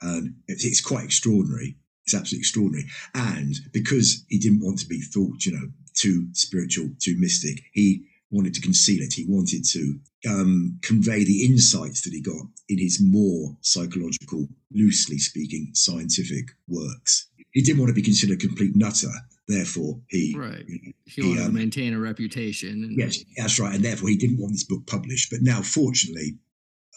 and 0.00 0.34
it's, 0.48 0.64
it's 0.64 0.80
quite 0.80 1.04
extraordinary. 1.04 1.76
It's 2.04 2.14
absolutely 2.14 2.40
extraordinary, 2.40 2.86
and 3.14 3.54
because 3.72 4.24
he 4.28 4.38
didn't 4.38 4.60
want 4.60 4.78
to 4.80 4.86
be 4.86 5.00
thought, 5.00 5.44
you 5.44 5.52
know, 5.52 5.68
too 5.94 6.28
spiritual, 6.32 6.90
too 6.98 7.16
mystic. 7.18 7.62
He 7.72 8.04
wanted 8.30 8.54
to 8.54 8.60
conceal 8.60 9.02
it. 9.02 9.14
He 9.14 9.24
wanted 9.28 9.64
to 9.72 9.98
um, 10.28 10.78
convey 10.82 11.24
the 11.24 11.44
insights 11.44 12.02
that 12.02 12.12
he 12.12 12.20
got 12.20 12.46
in 12.68 12.78
his 12.78 13.00
more 13.00 13.56
psychological, 13.60 14.48
loosely 14.72 15.18
speaking, 15.18 15.70
scientific 15.72 16.50
works. 16.66 17.28
He 17.52 17.62
didn't 17.62 17.78
want 17.78 17.90
to 17.90 17.94
be 17.94 18.02
considered 18.02 18.42
a 18.42 18.46
complete 18.46 18.74
nutter. 18.74 19.12
Therefore, 19.46 20.00
he 20.08 20.34
right. 20.36 20.64
You 20.66 20.80
know, 20.82 20.92
he, 21.06 21.22
he 21.22 21.28
wanted 21.28 21.40
um, 21.42 21.46
to 21.48 21.52
maintain 21.52 21.94
a 21.94 22.00
reputation. 22.00 22.84
And- 22.84 22.98
yes, 22.98 23.22
that's 23.36 23.60
right. 23.60 23.74
And 23.74 23.84
therefore, 23.84 24.08
he 24.08 24.16
didn't 24.16 24.38
want 24.38 24.52
this 24.52 24.64
book 24.64 24.86
published. 24.86 25.30
But 25.30 25.42
now, 25.42 25.62
fortunately, 25.62 26.38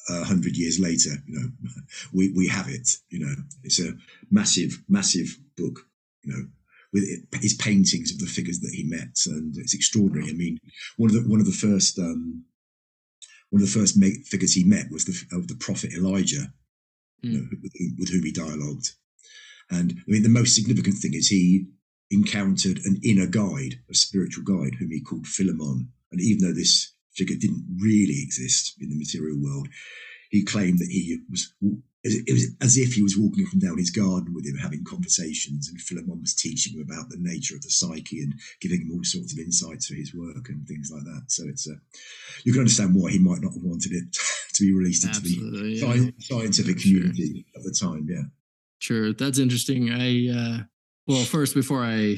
a 0.09 0.23
hundred 0.23 0.55
years 0.55 0.79
later, 0.79 1.11
you 1.27 1.39
know, 1.39 1.49
we, 2.13 2.31
we 2.33 2.47
have 2.47 2.69
it. 2.69 2.89
You 3.09 3.25
know, 3.25 3.35
it's 3.63 3.79
a 3.79 3.93
massive, 4.31 4.81
massive 4.87 5.37
book. 5.57 5.79
You 6.23 6.33
know, 6.33 6.47
with 6.93 7.03
his 7.41 7.53
paintings 7.53 8.11
of 8.11 8.19
the 8.19 8.25
figures 8.25 8.59
that 8.61 8.73
he 8.73 8.83
met, 8.83 9.17
and 9.25 9.55
it's 9.57 9.73
extraordinary. 9.73 10.29
I 10.29 10.33
mean, 10.33 10.59
one 10.97 11.09
of 11.09 11.15
the 11.15 11.29
one 11.29 11.39
of 11.39 11.45
the 11.45 11.51
first 11.51 11.99
um, 11.99 12.45
one 13.49 13.61
of 13.61 13.67
the 13.67 13.79
first 13.79 13.97
figures 14.25 14.53
he 14.53 14.63
met 14.63 14.91
was 14.91 15.05
the 15.05 15.35
of 15.35 15.47
the 15.47 15.55
prophet 15.55 15.93
Elijah, 15.93 16.51
mm. 17.23 17.31
you 17.31 17.31
hmm. 17.31 17.35
know, 17.37 17.47
with, 17.61 17.73
with, 17.99 18.09
whom 18.09 18.23
he 18.23 18.31
dialogued. 18.31 18.91
And 19.69 19.93
I 19.99 20.11
mean, 20.11 20.23
the 20.23 20.29
most 20.29 20.55
significant 20.55 20.95
thing 20.97 21.13
is 21.13 21.27
he 21.27 21.67
encountered 22.09 22.79
an 22.85 22.99
inner 23.03 23.27
guide, 23.27 23.79
a 23.89 23.93
spiritual 23.93 24.43
guide, 24.43 24.75
whom 24.75 24.91
he 24.91 25.01
called 25.01 25.27
Philemon. 25.27 25.91
And 26.11 26.21
even 26.21 26.47
though 26.47 26.53
this 26.53 26.93
figure 27.17 27.35
didn't 27.35 27.65
really 27.81 28.21
exist 28.21 28.75
in 28.79 28.89
the 28.89 28.97
material 28.97 29.37
world, 29.41 29.67
he 30.29 30.43
claimed 30.43 30.79
that 30.79 30.89
he 30.89 31.19
was 31.29 31.53
it 32.03 32.31
was 32.31 32.55
as 32.61 32.77
if 32.77 32.93
he 32.93 33.01
was 33.01 33.17
walking 33.17 33.45
up 33.45 33.51
and 33.51 33.61
down 33.61 33.77
his 33.77 33.89
garden 33.89 34.33
with 34.33 34.45
him, 34.45 34.55
having 34.57 34.83
conversations, 34.83 35.67
and 35.67 35.81
Philemon 35.81 36.21
was 36.21 36.35
teaching 36.35 36.73
him 36.73 36.81
about 36.81 37.09
the 37.09 37.17
nature 37.19 37.55
of 37.55 37.61
the 37.61 37.69
psyche 37.69 38.21
and 38.21 38.33
giving 38.61 38.81
him 38.81 38.91
all 38.91 39.03
sorts 39.03 39.33
of 39.33 39.39
insights 39.39 39.87
for 39.87 39.95
his 39.95 40.13
work 40.13 40.47
and 40.49 40.67
things 40.67 40.89
like 40.93 41.03
that. 41.03 41.23
So 41.27 41.43
it's 41.47 41.67
a, 41.67 41.73
you 42.43 42.53
can 42.53 42.61
understand 42.61 42.95
why 42.95 43.11
he 43.11 43.19
might 43.19 43.41
not 43.41 43.53
have 43.53 43.63
wanted 43.63 43.91
it 43.91 44.05
to 44.53 44.63
be 44.63 44.73
released 44.73 45.05
into 45.05 45.17
Absolutely, 45.17 45.79
the 45.79 46.05
yeah. 46.05 46.11
scientific 46.19 46.79
community 46.79 47.45
sure. 47.51 47.59
at 47.59 47.63
the 47.63 47.77
time. 47.77 48.07
Yeah, 48.09 48.23
sure, 48.79 49.13
that's 49.13 49.39
interesting. 49.39 49.91
I 49.91 50.29
uh, 50.29 50.63
well, 51.07 51.23
first 51.23 51.55
before 51.55 51.83
I 51.83 52.17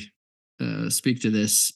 uh, 0.60 0.90
speak 0.90 1.22
to 1.22 1.32
this, 1.32 1.72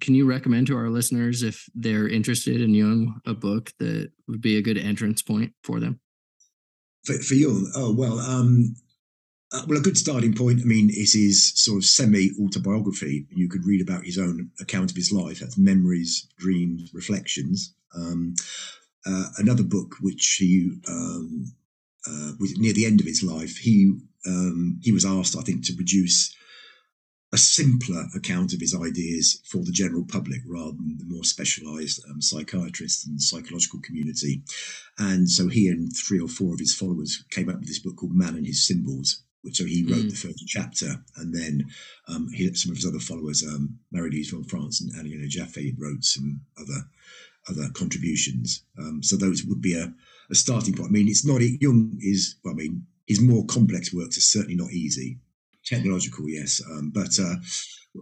can 0.00 0.14
you 0.14 0.26
recommend 0.26 0.66
to 0.68 0.76
our 0.76 0.88
listeners 0.88 1.42
if 1.42 1.68
they're 1.74 2.08
interested 2.08 2.60
in 2.60 2.74
Jung 2.74 3.20
a 3.26 3.34
book 3.34 3.72
that 3.78 4.10
would 4.28 4.40
be 4.40 4.56
a 4.56 4.62
good 4.62 4.78
entrance 4.78 5.22
point 5.22 5.52
for 5.62 5.80
them? 5.80 6.00
For, 7.04 7.14
for 7.14 7.34
Jung, 7.34 7.70
oh 7.76 7.92
well, 7.92 8.18
um, 8.18 8.74
uh, 9.52 9.62
well, 9.68 9.78
a 9.78 9.82
good 9.82 9.96
starting 9.96 10.34
point. 10.34 10.60
I 10.60 10.64
mean, 10.64 10.90
it 10.90 11.14
is 11.14 11.52
sort 11.54 11.78
of 11.78 11.84
semi 11.84 12.30
autobiography. 12.42 13.26
You 13.30 13.48
could 13.48 13.64
read 13.64 13.82
about 13.82 14.04
his 14.04 14.18
own 14.18 14.50
account 14.60 14.90
of 14.90 14.96
his 14.96 15.12
life. 15.12 15.40
That's 15.40 15.58
memories, 15.58 16.26
dreams, 16.38 16.90
reflections. 16.92 17.74
Um, 17.94 18.34
uh, 19.06 19.26
another 19.38 19.62
book 19.62 19.96
which 20.00 20.36
he 20.40 20.72
um, 20.88 21.52
uh, 22.06 22.32
was 22.40 22.58
near 22.58 22.72
the 22.72 22.86
end 22.86 23.00
of 23.00 23.06
his 23.06 23.22
life. 23.22 23.56
He 23.58 23.92
um, 24.26 24.80
he 24.82 24.90
was 24.90 25.04
asked, 25.04 25.36
I 25.36 25.42
think, 25.42 25.64
to 25.66 25.74
produce 25.74 26.34
a 27.34 27.36
simpler 27.36 28.04
account 28.14 28.54
of 28.54 28.60
his 28.60 28.76
ideas 28.76 29.40
for 29.44 29.58
the 29.64 29.72
general 29.72 30.04
public 30.06 30.40
rather 30.46 30.76
than 30.76 30.96
the 30.98 31.04
more 31.06 31.24
specialized 31.24 32.00
um, 32.08 32.22
psychiatrists 32.22 33.04
and 33.06 33.20
psychological 33.20 33.80
community. 33.80 34.40
And 34.98 35.28
so 35.28 35.48
he 35.48 35.66
and 35.66 35.90
three 35.92 36.20
or 36.20 36.28
four 36.28 36.54
of 36.54 36.60
his 36.60 36.74
followers 36.74 37.24
came 37.32 37.48
up 37.48 37.58
with 37.58 37.66
this 37.66 37.80
book 37.80 37.96
called 37.96 38.14
Man 38.14 38.36
and 38.36 38.46
His 38.46 38.64
Symbols, 38.64 39.24
so 39.50 39.64
he 39.64 39.84
wrote 39.84 40.06
mm. 40.06 40.10
the 40.10 40.16
first 40.16 40.46
chapter, 40.46 41.04
and 41.16 41.34
then 41.34 41.66
um, 42.08 42.28
he, 42.32 42.54
some 42.54 42.70
of 42.70 42.76
his 42.76 42.86
other 42.86 43.00
followers, 43.00 43.42
um, 43.42 43.78
Marie-Louise 43.92 44.30
von 44.30 44.44
Franz 44.44 44.80
and 44.80 44.94
Annie 44.96 45.28
Jaffe, 45.28 45.74
wrote 45.76 46.04
some 46.04 46.40
other 46.58 46.86
other 47.50 47.68
contributions. 47.74 48.62
Um, 48.78 49.02
so 49.02 49.16
those 49.16 49.44
would 49.44 49.60
be 49.60 49.74
a, 49.74 49.92
a 50.30 50.34
starting 50.34 50.72
point. 50.72 50.88
I 50.88 50.92
mean, 50.92 51.08
it's 51.08 51.26
not 51.26 51.42
Jung 51.42 51.98
is. 52.00 52.36
Well, 52.42 52.54
I 52.54 52.56
mean, 52.56 52.86
his 53.06 53.20
more 53.20 53.44
complex 53.44 53.92
works 53.92 54.16
are 54.16 54.22
certainly 54.22 54.56
not 54.56 54.72
easy 54.72 55.18
technological, 55.64 56.28
yes, 56.28 56.62
um, 56.70 56.90
but 56.94 57.18
uh, 57.20 57.34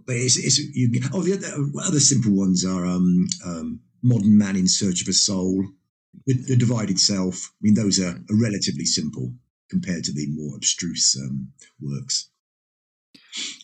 but 0.07 0.17
it's, 0.17 0.39
it's 0.39 0.59
you, 0.59 0.91
oh 1.13 1.23
the 1.23 1.35
other, 1.35 1.87
other 1.87 2.01
simple 2.01 2.33
ones 2.33 2.65
are 2.65 2.87
um, 2.87 3.27
um, 3.45 3.81
modern 4.03 4.37
man 4.37 4.57
in 4.57 4.67
search 4.67 5.03
of 5.03 5.09
a 5.09 5.13
soul, 5.13 5.65
the, 6.27 6.35
the 6.49 6.57
divided 6.57 6.99
self. 6.99 7.37
I 7.37 7.59
mean, 7.61 7.75
those 7.75 8.01
are, 8.01 8.11
are, 8.11 8.41
relatively 8.41 8.85
simple 8.85 9.35
compared 9.71 10.05
to 10.05 10.13
the 10.13 10.27
more 10.31 10.57
abstruse 10.57 11.17
um, 11.23 11.49
works. 11.81 12.31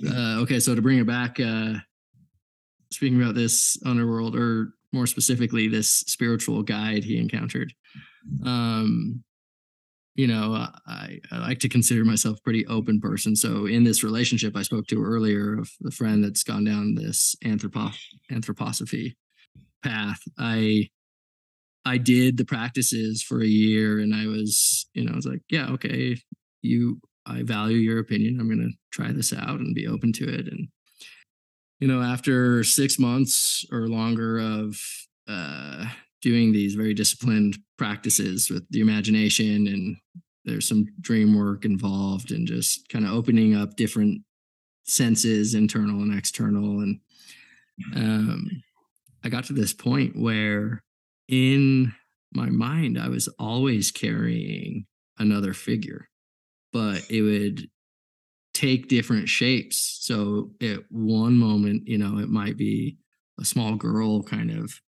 Uh, 0.07 0.41
okay, 0.41 0.61
so 0.61 0.75
to 0.75 0.83
bring 0.83 0.99
it 0.99 1.07
back, 1.07 1.39
uh, 1.41 1.75
speaking 2.91 3.21
about 3.21 3.35
this 3.35 3.77
underworld, 3.85 4.37
or 4.37 4.73
more 4.93 5.07
specifically, 5.07 5.69
this 5.69 5.91
spiritual 5.91 6.63
guide 6.63 7.05
he 7.05 7.19
encountered. 7.19 7.73
Mm-hmm. 8.27 8.49
Um, 8.49 9.25
you 10.19 10.27
know, 10.27 10.67
I, 10.85 11.21
I 11.31 11.39
like 11.39 11.61
to 11.61 11.69
consider 11.69 12.05
myself 12.05 12.39
a 12.39 12.43
pretty 12.43 12.67
open 12.67 13.01
person. 13.01 13.37
So 13.37 13.67
in 13.67 13.85
this 13.85 14.03
relationship 14.03 14.57
I 14.57 14.63
spoke 14.63 14.89
to 14.89 15.01
earlier 15.01 15.57
of 15.57 15.71
the 15.81 15.93
friend 15.93 16.25
that's 16.25 16.43
gone 16.43 16.65
down 16.65 16.97
this 16.97 17.37
anthropo- 17.45 17.97
anthroposophy 18.29 19.15
path, 19.85 20.21
I 20.37 20.89
I 21.85 21.99
did 21.99 22.37
the 22.37 22.45
practices 22.45 23.23
for 23.23 23.41
a 23.41 23.47
year 23.47 24.01
and 24.01 24.13
I 24.13 24.27
was, 24.27 24.87
you 24.93 25.05
know, 25.05 25.13
I 25.13 25.17
was 25.17 25.25
like, 25.25 25.43
yeah, 25.51 25.69
okay, 25.75 26.17
you 26.63 27.01
I 27.25 27.45
value 27.45 27.77
your 27.77 28.01
opinion. 28.01 28.41
I'm 28.41 28.49
gonna 28.49 28.73
try 28.91 29.13
this 29.13 29.33
out 29.33 29.61
and 29.61 29.73
be 29.73 29.87
open 29.87 30.13
to 30.15 30.25
it. 30.29 30.49
And 30.49 30.67
you 31.79 31.87
know, 31.87 32.03
after 32.03 32.65
six 32.65 32.99
months 32.99 33.65
or 33.71 33.87
longer 33.87 34.41
of 34.41 34.81
uh 35.29 35.87
doing 36.23 36.53
these 36.53 36.75
very 36.75 36.95
disciplined 36.95 37.57
practices 37.77 38.51
with 38.51 38.65
the 38.71 38.81
imagination 38.81 39.67
and 39.67 39.97
there's 40.45 40.67
some 40.67 40.87
dream 41.01 41.37
work 41.37 41.65
involved 41.65 42.33
and 42.33 42.47
just 42.47 42.89
kind 42.89 43.05
of 43.05 43.13
opening 43.13 43.55
up 43.55 43.77
different 43.77 44.23
senses 44.85 45.55
internal 45.55 46.01
and 46.01 46.17
external. 46.17 46.81
And 46.81 47.01
um, 47.95 48.51
i 49.23 49.29
got 49.29 49.45
to 49.45 49.53
this 49.53 49.73
point 49.73 50.17
where 50.17 50.83
in 51.29 51.93
my 52.33 52.49
mind 52.49 52.99
i 52.99 53.09
was 53.09 53.29
always 53.39 53.91
carrying 53.91 54.87
another 55.19 55.53
figure 55.53 56.09
but 56.73 57.03
it 57.11 57.23
would 57.23 57.69
take 58.55 58.89
different 58.89 59.29
shapes. 59.29 59.99
So 60.01 60.51
at 60.61 60.81
one 60.91 61.37
moment 61.37 61.87
you 61.87 61.99
know 61.99 62.19
it 62.19 62.29
might 62.29 62.57
be 62.57 62.99
a 63.41 63.45
small 63.45 63.77
girl 63.77 64.23
kind 64.23 64.51
of 64.51 64.81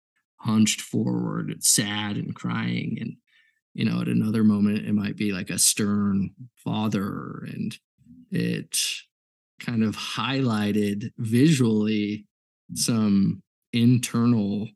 hunched 0.40 0.80
forward, 0.80 1.62
sad 1.62 2.16
and 2.16 2.34
crying. 2.34 2.96
And, 3.00 3.16
you 3.74 3.84
know, 3.84 4.00
at 4.00 4.08
another 4.08 4.44
moment, 4.44 4.86
it 4.86 4.94
might 4.94 5.16
be 5.16 5.32
like 5.32 5.50
a 5.50 5.58
stern 5.58 6.30
father. 6.56 7.44
And 7.52 7.76
it 8.30 8.78
kind 9.60 9.82
of 9.82 9.96
highlighted 9.96 11.10
visually 11.18 12.26
some 12.74 13.42
internal 13.72 14.68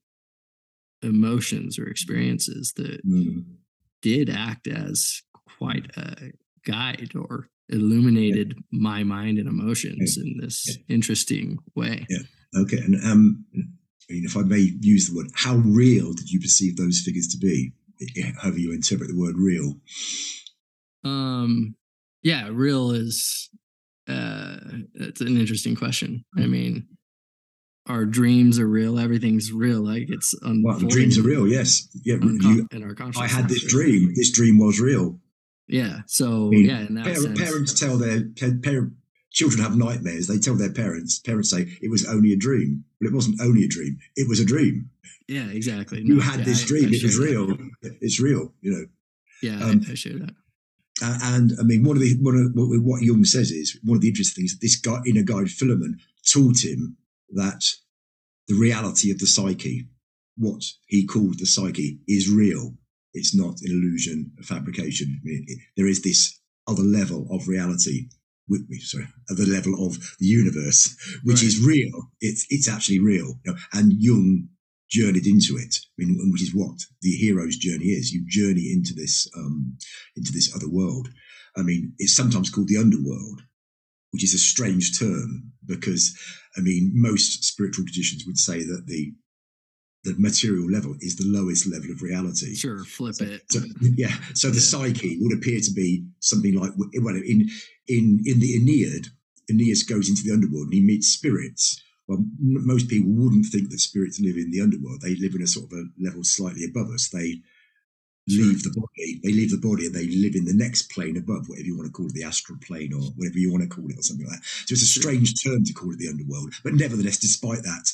emotions 1.03 1.79
or 1.79 1.87
experiences 1.87 2.73
that 2.77 3.07
mm. 3.07 3.45
did 4.01 4.31
act 4.31 4.67
as 4.67 5.23
quite 5.59 5.91
a 5.97 6.31
guide 6.65 7.11
or 7.15 7.49
illuminated 7.69 8.55
yeah. 8.57 8.63
my 8.71 9.03
mind 9.03 9.39
and 9.39 9.49
emotions 9.49 10.17
yeah. 10.17 10.25
in 10.25 10.39
this 10.41 10.65
yeah. 10.69 10.95
interesting 10.95 11.59
way. 11.75 12.07
Yeah. 12.09 12.63
Okay. 12.63 12.79
And 12.79 13.03
um, 13.05 13.45
I 14.09 14.15
mean, 14.15 14.25
if 14.25 14.37
I 14.37 14.43
may 14.43 14.73
use 14.81 15.09
the 15.09 15.17
word, 15.17 15.29
how 15.35 15.57
real 15.57 16.13
did 16.13 16.31
you 16.31 16.41
perceive 16.41 16.77
those 16.77 17.03
figures 17.05 17.29
to 17.29 17.39
be? 17.39 17.73
However 18.41 18.59
you 18.59 18.73
interpret 18.73 19.09
the 19.09 19.19
word 19.19 19.37
real. 19.37 19.77
Um, 21.05 21.77
yeah, 22.23 22.49
real 22.51 22.91
is 22.91 23.49
uh, 24.09 24.57
it's 24.95 25.21
an 25.21 25.37
interesting 25.39 25.77
question. 25.77 26.25
I 26.37 26.47
mean, 26.47 26.89
our 27.87 28.05
dreams 28.05 28.59
are 28.59 28.67
real. 28.67 28.99
Everything's 28.99 29.53
real. 29.53 29.81
Like 29.81 30.07
it's 30.09 30.35
well, 30.43 30.79
dreams 30.79 31.19
are 31.19 31.23
real. 31.23 31.47
Yes, 31.47 31.89
yeah. 32.05 32.17
You, 32.21 32.67
in 32.73 32.83
our 32.83 32.95
I 33.17 33.27
had 33.27 33.49
this 33.49 33.65
dream. 33.65 34.13
This 34.15 34.31
dream 34.31 34.59
was 34.59 34.81
real. 34.81 35.19
Yeah. 35.69 36.01
So 36.07 36.47
I 36.47 36.51
mean, 36.51 36.65
yeah, 36.67 36.81
in 36.81 36.95
that 36.95 37.05
parents, 37.05 37.25
sense, 37.25 37.41
parents 37.41 37.81
tell 37.81 37.97
their 37.97 38.25
parent, 38.63 38.95
children 39.33 39.63
have 39.63 39.77
nightmares. 39.77 40.27
They 40.27 40.39
tell 40.39 40.55
their 40.55 40.73
parents. 40.73 41.19
Parents 41.19 41.51
say 41.51 41.77
it 41.81 41.91
was 41.91 42.07
only 42.07 42.33
a 42.33 42.37
dream. 42.37 42.85
But 43.01 43.09
it 43.09 43.15
wasn't 43.15 43.41
only 43.41 43.65
a 43.65 43.69
dream. 43.69 43.99
It 44.17 44.29
was 44.29 44.41
a 44.41 44.45
dream. 44.45 44.91
Yeah, 45.29 45.49
exactly. 45.51 46.03
You 46.03 46.17
no, 46.17 46.23
had 46.23 46.41
yeah, 46.41 46.45
this 46.45 46.65
dream. 46.65 46.85
I, 46.85 46.89
I 46.89 46.97
it 46.97 47.03
was 47.03 47.19
real. 47.19 47.47
That. 47.83 47.99
It's 48.01 48.21
real. 48.21 48.53
You 48.61 48.73
know. 48.73 48.87
Yeah, 49.43 49.65
um, 49.65 49.83
I, 49.89 49.93
I 49.93 49.95
share 49.95 50.19
that. 50.19 50.35
And 51.01 51.53
I 51.59 51.63
mean, 51.65 51.83
one 51.83 51.97
of 51.97 52.03
the 52.03 52.17
one 52.21 52.37
of 52.37 52.53
what, 52.55 52.79
what 52.81 53.03
Jung 53.03 53.25
says 53.25 53.51
is 53.51 53.79
one 53.83 53.97
of 53.97 54.03
the 54.03 54.09
interesting 54.09 54.43
things. 54.43 54.59
This 54.59 54.77
guy, 54.77 55.01
inner 55.07 55.23
guide 55.23 55.51
Philemon, 55.51 55.99
taught 56.31 56.65
him 56.65 56.97
that 57.31 57.65
the 58.47 58.55
reality 58.55 59.11
of 59.11 59.19
the 59.19 59.27
psyche, 59.27 59.89
what 60.37 60.63
he 60.87 61.07
called 61.07 61.39
the 61.39 61.47
psyche, 61.47 61.99
is 62.07 62.31
real. 62.31 62.75
It's 63.15 63.35
not 63.35 63.61
an 63.63 63.71
illusion, 63.71 64.33
a 64.39 64.43
fabrication. 64.43 65.21
I 65.21 65.25
mean, 65.25 65.45
it, 65.49 65.59
there 65.77 65.87
is 65.87 66.03
this 66.03 66.39
other 66.69 66.83
level 66.83 67.27
of 67.31 67.49
reality 67.49 68.09
sorry, 68.81 69.09
at 69.31 69.37
the 69.37 69.47
level 69.47 69.87
of 69.87 69.99
the 70.19 70.27
universe, 70.27 70.97
which 71.25 71.37
right. 71.37 71.45
is 71.45 71.65
real. 71.65 72.11
It's 72.21 72.47
it's 72.51 72.69
actually 72.69 72.99
real. 72.99 73.39
You 73.45 73.53
know, 73.53 73.59
and 73.73 73.93
Jung 73.99 74.49
journeyed 74.91 75.27
into 75.27 75.57
it, 75.57 75.75
I 75.99 76.05
mean, 76.05 76.31
which 76.31 76.43
is 76.43 76.55
what 76.55 76.79
the 77.01 77.13
hero's 77.13 77.57
journey 77.57 77.87
is. 77.87 78.13
You 78.13 78.25
journey 78.29 78.71
into 78.73 78.95
this 78.95 79.27
um, 79.37 79.77
into 80.17 80.33
this 80.33 80.55
other 80.55 80.69
world. 80.69 81.09
I 81.57 81.63
mean, 81.63 81.95
it's 81.99 82.17
sometimes 82.17 82.51
called 82.51 82.69
the 82.69 82.79
underworld, 82.79 83.43
which 84.11 84.25
is 84.25 84.35
a 84.35 84.39
strange 84.39 84.99
term 84.99 85.53
because, 85.67 86.17
I 86.57 86.61
mean, 86.61 86.93
most 86.95 87.45
spiritual 87.45 87.85
traditions 87.85 88.25
would 88.27 88.39
say 88.39 88.63
that 88.65 88.85
the 88.87 89.13
the 90.05 90.15
material 90.19 90.69
level 90.69 90.97
is 91.01 91.17
the 91.17 91.27
lowest 91.27 91.67
level 91.67 91.91
of 91.91 92.03
reality. 92.03 92.55
Sure, 92.55 92.85
flip 92.85 93.15
so, 93.15 93.25
it. 93.25 93.43
So, 93.51 93.61
yeah. 93.81 94.15
So 94.35 94.49
the 94.49 94.55
yeah. 94.55 94.61
psyche 94.61 95.19
would 95.21 95.37
appear 95.37 95.61
to 95.61 95.73
be 95.73 96.05
something 96.21 96.55
like 96.55 96.73
well, 96.77 97.17
in 97.17 97.49
in 97.89 98.23
in 98.25 98.41
the 98.41 98.57
Aeneid, 98.57 99.09
Aeneas 99.51 99.85
goes 99.85 100.09
into 100.09 100.23
the 100.23 100.33
underworld 100.33 100.67
and 100.67 100.75
he 100.75 100.81
meets 100.81 101.09
spirits. 101.09 101.81
Well, 102.09 102.25
most 102.41 102.89
people 102.89 103.13
wouldn't 103.13 103.47
think 103.47 103.71
that 103.71 103.79
spirits 103.79 104.21
live 104.21 104.37
in 104.37 104.51
the 104.51 104.61
underworld. 104.61 105.01
They 105.01 105.15
live 105.15 105.35
in 105.35 105.43
a 105.43 105.47
sort 105.47 105.73
of 105.73 105.79
a 105.79 105.85
level 106.01 106.25
slightly 106.25 106.65
above 106.65 106.91
us. 106.91 107.09
They 107.09 107.41
leave 108.29 108.63
the 108.63 108.71
body. 108.71 109.21
They 109.23 109.33
leave 109.33 109.51
the 109.51 109.59
body 109.59 109.87
and 109.87 109.95
they 109.95 110.07
live 110.07 110.35
in 110.35 110.45
the 110.45 110.55
next 110.55 110.91
plane 110.91 111.17
above, 111.17 111.49
whatever 111.49 111.67
you 111.67 111.77
want 111.77 111.89
to 111.89 111.93
call 111.93 112.07
it, 112.07 112.15
the 112.15 112.25
astral 112.25 112.59
plane 112.63 112.93
or 112.93 113.03
whatever 113.17 113.39
you 113.39 113.51
want 113.51 113.63
to 113.63 113.69
call 113.69 113.89
it, 113.91 113.99
or 113.99 114.03
something 114.03 114.27
like 114.27 114.39
that. 114.39 114.45
So 114.67 114.75
it's 114.75 114.83
a 114.83 115.01
strange 115.01 115.35
term 115.43 115.65
to 115.65 115.73
call 115.73 115.93
it 115.93 115.99
the 115.99 116.09
underworld. 116.09 116.55
But 116.63 116.75
nevertheless, 116.75 117.19
despite 117.19 117.63
that, 117.63 117.91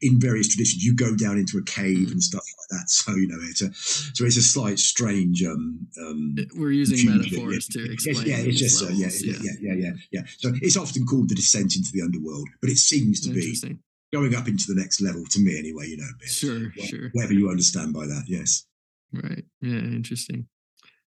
in 0.00 0.20
various 0.20 0.48
traditions, 0.48 0.84
you 0.84 0.94
go 0.94 1.14
down 1.14 1.38
into 1.38 1.58
a 1.58 1.64
cave 1.64 2.10
and 2.10 2.22
stuff 2.22 2.42
like 2.42 2.80
that. 2.80 2.90
So 2.90 3.14
you 3.14 3.28
know, 3.28 3.38
it's 3.42 3.62
a 3.62 3.72
so 4.14 4.24
it's 4.24 4.36
a 4.36 4.42
slight 4.42 4.78
strange. 4.78 5.42
Um, 5.44 5.86
um, 6.00 6.36
We're 6.56 6.72
using 6.72 7.10
metaphors 7.10 7.68
yeah, 7.74 7.84
to 7.84 7.92
explain. 7.92 8.26
Yeah, 8.26 8.38
it's 8.38 8.58
just 8.58 8.82
uh, 8.82 8.88
yeah, 8.92 9.08
yeah, 9.20 9.38
yeah, 9.40 9.52
yeah, 9.60 9.74
yeah, 9.74 9.92
yeah. 10.10 10.22
So 10.38 10.52
it's 10.60 10.76
often 10.76 11.06
called 11.06 11.28
the 11.28 11.34
descent 11.34 11.76
into 11.76 11.90
the 11.92 12.02
underworld, 12.02 12.48
but 12.60 12.70
it 12.70 12.78
seems 12.78 13.20
to 13.22 13.30
be 13.32 13.78
going 14.12 14.34
up 14.34 14.48
into 14.48 14.64
the 14.66 14.80
next 14.80 15.00
level 15.00 15.24
to 15.30 15.40
me 15.40 15.58
anyway. 15.58 15.86
You 15.86 15.98
know, 15.98 16.10
sure, 16.26 16.72
sure. 16.84 17.10
Whatever 17.12 17.34
you 17.34 17.48
understand 17.48 17.92
by 17.92 18.06
that, 18.06 18.24
yes. 18.26 18.64
Right. 19.12 19.44
Yeah. 19.60 19.78
Interesting. 19.78 20.48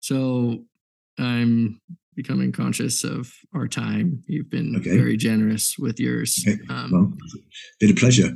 So 0.01 0.65
I'm 1.19 1.81
becoming 2.15 2.53
conscious 2.53 3.05
of 3.05 3.33
our 3.55 3.69
time. 3.69 4.25
You've 4.27 4.51
been 4.51 4.77
okay. 4.77 4.97
very 4.97 5.17
generous 5.17 5.77
with 5.79 6.01
yours. 6.01 6.45
Okay. 6.47 6.59
Um, 6.69 6.91
well, 6.91 7.13
been 7.79 7.91
a 7.91 7.95
pleasure. 7.95 8.31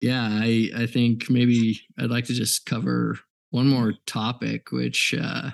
Yeah, 0.00 0.28
I 0.30 0.70
I 0.76 0.86
think 0.86 1.28
maybe 1.28 1.80
I'd 1.98 2.10
like 2.10 2.24
to 2.26 2.32
just 2.32 2.64
cover 2.64 3.18
one 3.50 3.68
more 3.68 3.94
topic, 4.06 4.72
which 4.72 5.14
uh, 5.20 5.50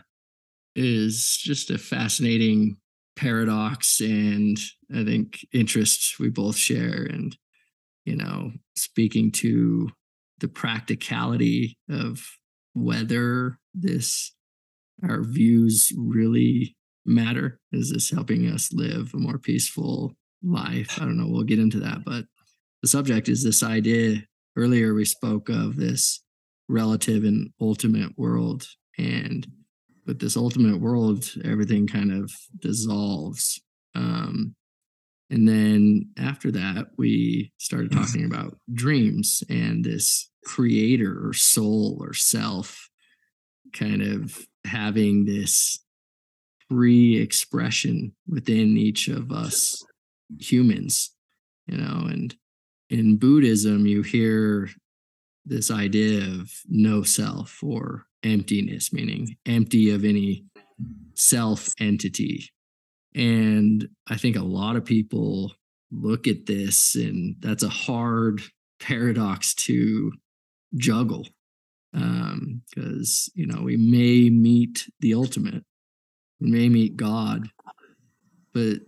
is 0.77 1.39
just 1.43 1.71
a 1.71 1.79
fascinating 1.79 2.77
paradox 3.17 4.01
and 4.01 4.59
I 4.95 5.03
think 5.03 5.45
interest 5.53 6.21
we 6.21 6.29
both 6.29 6.57
share, 6.57 7.03
and 7.03 7.37
you 8.05 8.17
know, 8.17 8.53
speaking 8.77 9.33
to 9.33 9.89
the 10.39 10.49
practicality 10.49 11.79
of 11.91 12.25
whether 12.77 13.59
this 13.75 14.35
our 15.03 15.23
views 15.23 15.93
really 15.97 16.77
matter. 17.05 17.59
Is 17.73 17.91
this 17.93 18.11
helping 18.11 18.47
us 18.47 18.73
live 18.73 19.13
a 19.15 19.19
more 19.19 19.39
peaceful 19.39 20.15
life? 20.43 20.99
I 21.01 21.05
don't 21.05 21.17
know. 21.17 21.27
We'll 21.29 21.43
get 21.43 21.59
into 21.59 21.81
that, 21.81 22.05
but 22.05 22.27
the 22.83 22.89
subject 22.89 23.29
is 23.29 23.43
this 23.43 23.63
idea. 23.63 24.23
Earlier, 24.57 24.95
we 24.95 25.05
spoke 25.05 25.49
of 25.49 25.77
this 25.77 26.23
relative 26.69 27.25
and 27.25 27.51
ultimate 27.61 28.19
world, 28.19 28.67
and 28.99 29.47
with 30.07 30.19
this 30.19 30.37
ultimate 30.37 30.81
world, 30.81 31.31
everything 31.45 31.87
kind 31.87 32.13
of 32.13 32.31
dissolves. 32.59 33.61
Um, 33.95 34.55
and 35.31 35.49
then 35.49 36.11
after 36.19 36.51
that, 36.53 36.89
we 36.97 37.53
started 37.59 37.91
mm. 37.91 38.01
talking 38.01 38.25
about 38.25 38.57
dreams 38.73 39.43
and 39.49 39.85
this 39.85 40.31
creator 40.45 41.27
or 41.27 41.33
soul 41.33 41.99
or 42.01 42.15
self 42.15 42.89
kind 43.73 44.03
of 44.03 44.47
having 44.65 45.25
this 45.25 45.81
free 46.69 47.21
expression 47.21 48.13
within 48.29 48.77
each 48.77 49.09
of 49.09 49.31
us 49.31 49.85
humans 50.41 51.17
you 51.67 51.77
know? 51.79 52.07
And 52.09 52.35
in 52.91 53.17
buddhism 53.17 53.87
you 53.87 54.03
hear 54.03 54.71
this 55.45 55.71
idea 55.71 56.25
of 56.25 56.51
no 56.69 57.03
self 57.03 57.63
or 57.63 58.07
emptiness 58.23 58.93
meaning 58.93 59.37
empty 59.47 59.91
of 59.91 60.05
any 60.05 60.45
self 61.15 61.73
entity 61.79 62.49
and 63.17 63.89
i 64.09 64.17
think 64.17 64.37
a 64.37 64.45
lot 64.45 64.77
of 64.77 64.85
people 64.85 65.53
look 65.91 66.29
at 66.29 66.47
this 66.47 66.95
and 66.95 67.37
that's 67.41 67.63
a 67.63 67.69
hard 67.69 68.41
paradox 68.81 69.55
to 69.55 70.13
juggle 70.77 71.27
because 71.93 73.31
um, 73.31 73.33
you 73.35 73.47
know 73.47 73.63
we 73.63 73.77
may 73.77 74.29
meet 74.29 74.87
the 75.01 75.15
ultimate 75.15 75.65
we 76.41 76.51
may 76.51 76.69
meet 76.69 76.97
god 76.97 77.49
but 78.53 78.75
at 78.75 78.81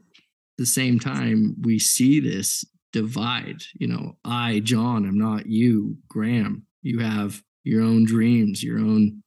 the 0.59 0.67
same 0.67 0.99
time 1.01 1.57
we 1.63 1.79
see 1.79 2.21
this 2.21 2.65
divide 2.93 3.63
you 3.79 3.87
know 3.87 4.17
i 4.25 4.61
john 4.61 5.07
i'm 5.07 5.19
not 5.19 5.47
you 5.47 5.97
graham 6.09 6.67
you 6.83 6.99
have 6.99 7.43
your 7.65 7.83
own 7.83 8.05
dreams 8.05 8.63
your 8.63 8.79
own 8.79 9.23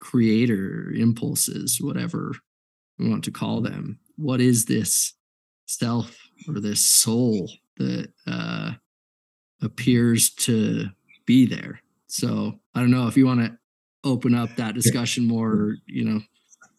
creator 0.00 0.92
impulses 0.96 1.78
whatever 1.80 2.32
we 2.98 3.08
want 3.08 3.22
to 3.22 3.30
call 3.30 3.60
them 3.60 4.00
what 4.16 4.40
is 4.40 4.64
this 4.64 5.14
self 5.66 6.16
or 6.48 6.60
this 6.60 6.80
soul 6.80 7.50
that 7.76 8.12
uh, 8.26 8.72
appears 9.62 10.30
to 10.30 10.86
be 11.26 11.46
there. 11.46 11.80
So 12.06 12.58
I 12.74 12.80
don't 12.80 12.90
know 12.90 13.08
if 13.08 13.16
you 13.16 13.26
want 13.26 13.40
to 13.40 13.58
open 14.04 14.34
up 14.34 14.54
that 14.56 14.74
discussion 14.74 15.26
more, 15.26 15.76
you 15.86 16.04
know. 16.04 16.20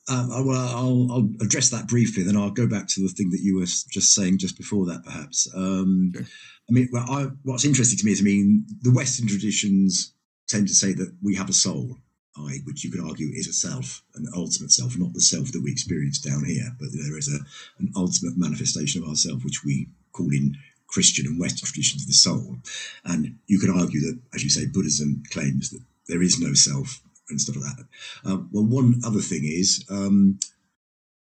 Um, 0.09 0.29
well, 0.47 0.75
I'll, 0.75 1.07
I'll, 1.11 1.29
address 1.41 1.69
that 1.71 1.88
briefly, 1.88 2.23
then 2.23 2.38
I'll 2.38 2.49
go 2.49 2.65
back 2.65 2.88
to 2.88 3.01
the 3.01 3.09
thing 3.09 3.29
that 3.31 3.41
you 3.41 3.57
were 3.57 3.65
just 3.65 4.15
saying 4.15 4.38
just 4.38 4.57
before 4.57 4.85
that, 4.85 5.03
perhaps. 5.03 5.49
Um, 5.53 6.13
sure. 6.15 6.23
I 6.69 6.71
mean, 6.71 6.88
well, 6.93 7.05
I, 7.09 7.27
what's 7.43 7.65
interesting 7.65 7.97
to 7.99 8.05
me 8.05 8.13
is, 8.13 8.21
I 8.21 8.23
mean, 8.23 8.65
the 8.83 8.93
Western 8.93 9.27
traditions 9.27 10.13
tend 10.47 10.69
to 10.69 10.73
say 10.73 10.93
that 10.93 11.13
we 11.21 11.35
have 11.35 11.49
a 11.49 11.53
soul, 11.53 11.97
I, 12.38 12.59
which 12.65 12.83
you 12.83 12.91
could 12.91 13.01
argue 13.01 13.29
is 13.33 13.47
a 13.47 13.53
self, 13.53 14.03
an 14.15 14.27
ultimate 14.35 14.71
self, 14.71 14.97
not 14.97 15.13
the 15.13 15.21
self 15.21 15.51
that 15.51 15.63
we 15.63 15.71
experience 15.71 16.19
down 16.19 16.45
here, 16.45 16.75
but 16.79 16.89
there 16.93 17.17
is 17.17 17.27
a 17.27 17.39
an 17.79 17.91
ultimate 17.95 18.38
manifestation 18.38 19.01
of 19.01 19.09
ourself, 19.09 19.43
which 19.43 19.63
we 19.63 19.89
call 20.11 20.29
in 20.31 20.55
Christian 20.88 21.27
and 21.27 21.39
Western 21.39 21.67
traditions 21.67 22.05
the 22.05 22.13
soul. 22.13 22.57
And 23.05 23.38
you 23.47 23.59
could 23.59 23.69
argue 23.69 24.01
that, 24.01 24.19
as 24.33 24.43
you 24.43 24.49
say, 24.49 24.65
Buddhism 24.65 25.23
claims 25.31 25.69
that 25.71 25.81
there 26.07 26.21
is 26.21 26.39
no 26.39 26.53
self 26.53 27.01
and 27.29 27.39
stuff 27.39 27.57
like 27.57 27.75
that. 27.75 27.85
Uh, 28.25 28.38
well, 28.51 28.65
one 28.65 29.01
other 29.05 29.19
thing 29.19 29.41
is, 29.43 29.83
um, 29.89 30.39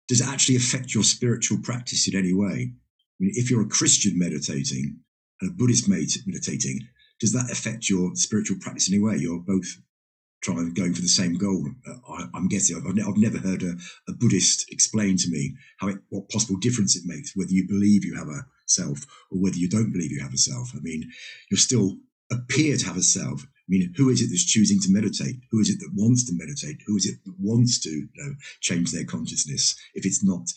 does 0.08 0.20
it 0.20 0.28
actually 0.28 0.56
affect 0.56 0.94
your 0.94 1.04
spiritual 1.04 1.58
practice 1.58 2.08
in 2.08 2.16
any 2.16 2.32
way? 2.34 2.72
I 2.72 3.18
mean, 3.20 3.32
if 3.34 3.50
you're 3.50 3.62
a 3.62 3.68
Christian 3.68 4.18
meditating 4.18 4.96
and 5.40 5.50
a 5.50 5.54
Buddhist 5.54 5.88
meditating, 5.88 6.80
does 7.20 7.32
that 7.32 7.50
affect 7.50 7.88
your 7.88 8.16
spiritual 8.16 8.58
practice 8.60 8.88
in 8.88 8.94
any 8.94 9.02
way? 9.02 9.16
You're 9.16 9.38
both 9.38 9.78
trying 10.42 10.74
going 10.74 10.92
for 10.92 11.00
the 11.00 11.08
same 11.08 11.34
goal. 11.34 11.66
Uh, 11.88 11.94
I, 12.34 12.36
am 12.36 12.48
guessing 12.48 12.76
I've, 12.76 12.86
I've, 12.86 13.16
never 13.16 13.38
heard 13.38 13.62
a, 13.62 13.74
a, 14.08 14.12
Buddhist 14.12 14.70
explain 14.70 15.16
to 15.18 15.30
me 15.30 15.54
how 15.78 15.88
it, 15.88 15.98
what 16.10 16.28
possible 16.28 16.58
difference 16.58 16.96
it 16.96 17.04
makes 17.06 17.34
whether 17.36 17.52
you 17.52 17.66
believe 17.66 18.04
you 18.04 18.16
have 18.16 18.28
a 18.28 18.44
self 18.66 19.06
or 19.30 19.38
whether 19.38 19.56
you 19.56 19.68
don't 19.68 19.92
believe 19.92 20.10
you 20.10 20.20
have 20.20 20.34
a 20.34 20.38
self. 20.38 20.72
I 20.74 20.80
mean, 20.80 21.10
you 21.50 21.56
still 21.56 21.96
appear 22.30 22.76
to 22.76 22.86
have 22.86 22.96
a 22.96 23.02
self. 23.02 23.42
I 23.42 23.68
mean, 23.68 23.92
who 23.96 24.08
is 24.08 24.20
it 24.20 24.28
that's 24.30 24.44
choosing 24.44 24.80
to 24.80 24.92
meditate? 24.92 25.36
Who 25.50 25.60
is 25.60 25.70
it 25.70 25.78
that 25.80 25.92
wants 25.94 26.24
to 26.24 26.32
meditate? 26.34 26.82
Who 26.86 26.96
is 26.96 27.06
it 27.06 27.18
that 27.24 27.34
wants 27.38 27.80
to 27.80 27.90
you 27.90 28.08
know, 28.16 28.34
change 28.60 28.90
their 28.90 29.04
consciousness? 29.04 29.76
If 29.94 30.04
it's 30.04 30.24
not, 30.24 30.48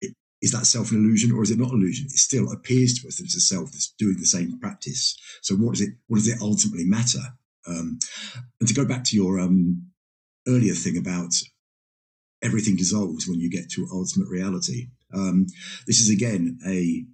it, 0.00 0.14
is 0.40 0.52
that 0.52 0.66
self 0.66 0.92
an 0.92 0.98
illusion 0.98 1.32
or 1.32 1.42
is 1.42 1.50
it 1.50 1.58
not 1.58 1.72
an 1.72 1.80
illusion? 1.80 2.06
It 2.06 2.12
still 2.12 2.52
appears 2.52 2.94
to 3.00 3.08
us 3.08 3.16
that 3.16 3.24
it's 3.24 3.36
a 3.36 3.40
self 3.40 3.72
that's 3.72 3.92
doing 3.98 4.16
the 4.18 4.26
same 4.26 4.58
practice. 4.60 5.18
So 5.42 5.56
what 5.56 5.72
does 5.72 5.80
it? 5.80 5.94
What 6.06 6.18
does 6.18 6.28
it 6.28 6.40
ultimately 6.40 6.84
matter? 6.84 7.20
Um, 7.66 7.98
and 8.60 8.68
to 8.68 8.74
go 8.74 8.84
back 8.84 9.04
to 9.04 9.16
your 9.16 9.40
um, 9.40 9.90
earlier 10.46 10.74
thing 10.74 10.96
about 10.96 11.32
everything 12.42 12.76
dissolves 12.76 13.26
when 13.26 13.40
you 13.40 13.50
get 13.50 13.70
to 13.70 13.88
ultimate 13.92 14.28
reality. 14.28 14.88
Um, 15.14 15.46
this 15.86 16.00
is 16.00 16.10
again 16.10 16.58
a, 16.66 17.04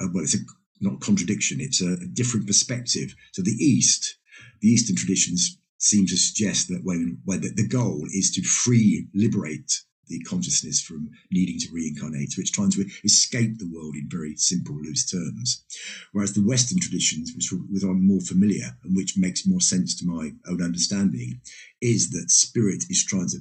a, 0.00 0.08
well, 0.12 0.24
it's 0.24 0.34
a 0.34 0.38
not 0.80 0.94
a 0.94 0.98
contradiction. 0.98 1.60
It's 1.60 1.82
a, 1.82 1.92
a, 1.92 2.06
different 2.06 2.46
perspective. 2.46 3.14
So 3.32 3.42
the 3.42 3.50
East, 3.50 4.16
the 4.60 4.68
Eastern 4.68 4.96
traditions 4.96 5.58
seem 5.78 6.06
to 6.06 6.16
suggest 6.16 6.68
that 6.68 6.80
when, 6.84 7.18
when 7.24 7.40
the, 7.40 7.50
the 7.50 7.66
goal 7.66 8.04
is 8.12 8.30
to 8.32 8.42
free, 8.42 9.08
liberate 9.14 9.72
the 10.08 10.20
consciousness 10.20 10.80
from 10.80 11.10
needing 11.30 11.58
to 11.58 11.68
reincarnate. 11.72 12.32
So 12.32 12.40
it's 12.40 12.50
trying 12.50 12.70
to 12.72 12.84
escape 13.04 13.58
the 13.58 13.70
world 13.72 13.94
in 13.94 14.08
very 14.10 14.36
simple, 14.36 14.76
loose 14.76 15.10
terms. 15.10 15.64
Whereas 16.12 16.34
the 16.34 16.46
Western 16.46 16.78
traditions, 16.80 17.32
which, 17.34 17.52
which 17.70 17.82
I'm 17.82 18.06
more 18.06 18.20
familiar 18.20 18.76
and 18.84 18.96
which 18.96 19.16
makes 19.16 19.46
more 19.46 19.60
sense 19.60 19.94
to 19.96 20.06
my 20.06 20.32
own 20.48 20.62
understanding, 20.62 21.40
is 21.80 22.10
that 22.10 22.30
spirit 22.30 22.84
is 22.88 23.04
trying 23.04 23.28
to 23.28 23.38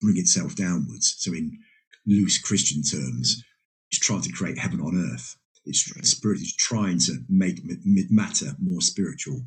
bring 0.00 0.18
itself 0.18 0.54
downwards. 0.56 1.16
So 1.18 1.32
in 1.32 1.58
loose 2.06 2.38
Christian 2.38 2.82
terms, 2.82 3.42
it's 3.90 4.00
trying 4.00 4.22
to 4.22 4.32
create 4.32 4.58
heaven 4.58 4.80
on 4.80 5.10
earth. 5.12 5.36
It's 5.64 5.92
right. 5.96 6.06
spirit 6.06 6.40
is 6.40 6.54
trying 6.54 6.98
to 7.00 7.18
make 7.28 7.60
matter 8.10 8.52
more 8.60 8.80
spiritual. 8.80 9.42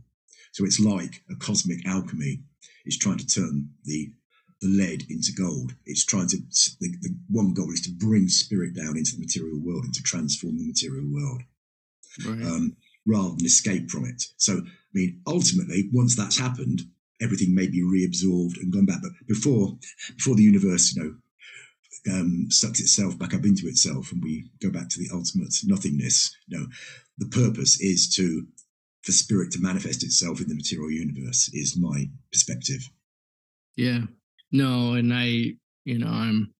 So 0.51 0.65
it's 0.65 0.80
like 0.80 1.24
a 1.30 1.36
cosmic 1.36 1.86
alchemy. 1.88 2.41
It's 2.86 2.97
trying 2.97 3.20
to 3.20 3.28
turn 3.28 3.70
the 3.86 4.11
lead 4.62 5.05
into 5.10 5.32
gold. 5.32 5.74
It's 5.86 6.05
trying 6.05 6.28
to 6.28 6.38
the, 6.80 6.89
the 7.01 7.16
one 7.30 7.53
goal 7.53 7.72
is 7.72 7.82
to 7.82 7.91
bring 7.91 8.28
spirit 8.28 8.76
down 8.76 8.97
into 8.97 9.16
the 9.16 9.22
material 9.22 9.60
world 9.60 9.86
and 9.86 9.93
to 9.93 10.03
transform 10.03 10.57
the 10.57 10.68
material 10.68 11.07
world, 11.10 11.41
right. 12.26 12.45
um, 12.45 12.76
rather 13.05 13.30
than 13.36 13.45
escape 13.45 13.89
from 13.89 14.05
it. 14.05 14.24
So, 14.38 14.57
I 14.57 14.62
mean, 14.93 15.22
ultimately, 15.28 15.89
once 15.93 16.16
that's 16.16 16.38
happened, 16.38 16.82
everything 17.22 17.53
may 17.53 17.68
be 17.68 17.82
reabsorbed 17.82 18.57
and 18.62 18.74
gone 18.74 18.86
back. 18.86 19.01
But 19.01 19.12
before 19.28 19.78
before 20.18 20.36
the 20.36 20.43
universe, 20.43 20.93
you 20.93 21.03
know, 21.03 21.16
um, 22.14 22.47
sucks 22.49 22.80
itself 22.80 23.18
back 23.18 23.34
up 23.34 23.45
into 23.45 23.68
itself 23.68 24.12
and 24.12 24.24
we 24.24 24.49
go 24.62 24.70
back 24.70 24.89
to 24.89 24.99
the 24.99 25.10
ultimate 25.14 25.53
nothingness. 25.66 26.36
Know, 26.49 26.68
the 27.18 27.28
purpose 27.28 27.80
is 27.80 28.14
to 28.16 28.45
for 29.03 29.12
spirit 29.12 29.51
to 29.51 29.62
manifest 29.62 30.03
itself 30.03 30.41
in 30.41 30.49
the 30.49 30.55
material 30.55 30.91
universe 30.91 31.49
is 31.53 31.78
my 31.78 32.10
perspective. 32.32 32.89
Yeah. 33.76 34.01
No, 34.52 34.93
and 34.93 35.14
I, 35.14 35.54
you 35.86 36.00
know, 36.00 36.08
I'm 36.08 36.54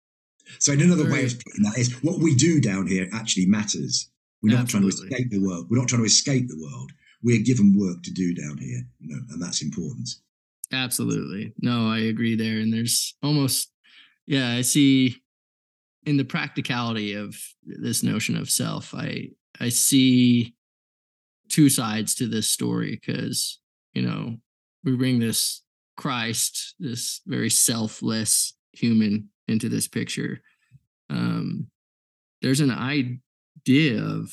so 0.58 0.74
in 0.74 0.82
another 0.82 1.10
way 1.10 1.26
of 1.26 1.34
putting 1.44 1.64
that 1.64 1.78
is 1.78 1.94
what 2.04 2.20
we 2.20 2.36
do 2.36 2.60
down 2.60 2.88
here 2.88 3.08
actually 3.14 3.46
matters. 3.46 4.10
We're 4.42 4.54
not 4.54 4.62
absolutely. 4.62 4.92
trying 4.92 5.10
to 5.10 5.14
escape 5.14 5.32
the 5.32 5.46
world. 5.46 5.68
We're 5.70 5.80
not 5.80 5.90
trying 5.90 6.02
to 6.02 6.08
escape 6.08 6.48
the 6.48 6.60
world. 6.60 6.92
We're 7.22 7.44
given 7.44 7.78
work 7.78 8.02
to 8.04 8.12
do 8.12 8.34
down 8.34 8.58
here, 8.58 8.82
you 9.00 9.16
know, 9.16 9.22
and 9.32 9.42
that's 9.42 9.62
important. 9.62 10.10
Absolutely. 10.72 11.54
No, 11.62 11.90
I 11.90 12.00
agree 12.00 12.36
there. 12.36 12.60
And 12.60 12.72
there's 12.72 13.16
almost 13.22 13.72
yeah, 14.30 14.52
I 14.52 14.62
see 14.62 15.24
in 16.06 16.18
the 16.18 16.24
practicality 16.24 17.14
of 17.14 17.36
this 17.64 18.04
notion 18.04 18.38
of 18.38 18.50
self, 18.50 18.94
I 18.94 19.30
I 19.60 19.70
see 19.70 20.56
two 21.50 21.70
sides 21.70 22.14
to 22.16 22.28
this 22.28 22.48
story 22.48 23.00
because 23.02 23.60
you 23.94 24.04
know 24.04 24.38
we 24.84 24.96
bring 24.96 25.20
this 25.20 25.64
Christ, 26.00 26.76
this 26.80 27.20
very 27.28 27.50
selfless 27.50 28.54
human, 28.72 29.30
into 29.50 29.68
this 29.68 29.88
picture. 29.88 30.41
Um, 31.10 31.68
there's 32.41 32.62
an 32.62 32.72
idea 32.72 34.02
of 34.02 34.32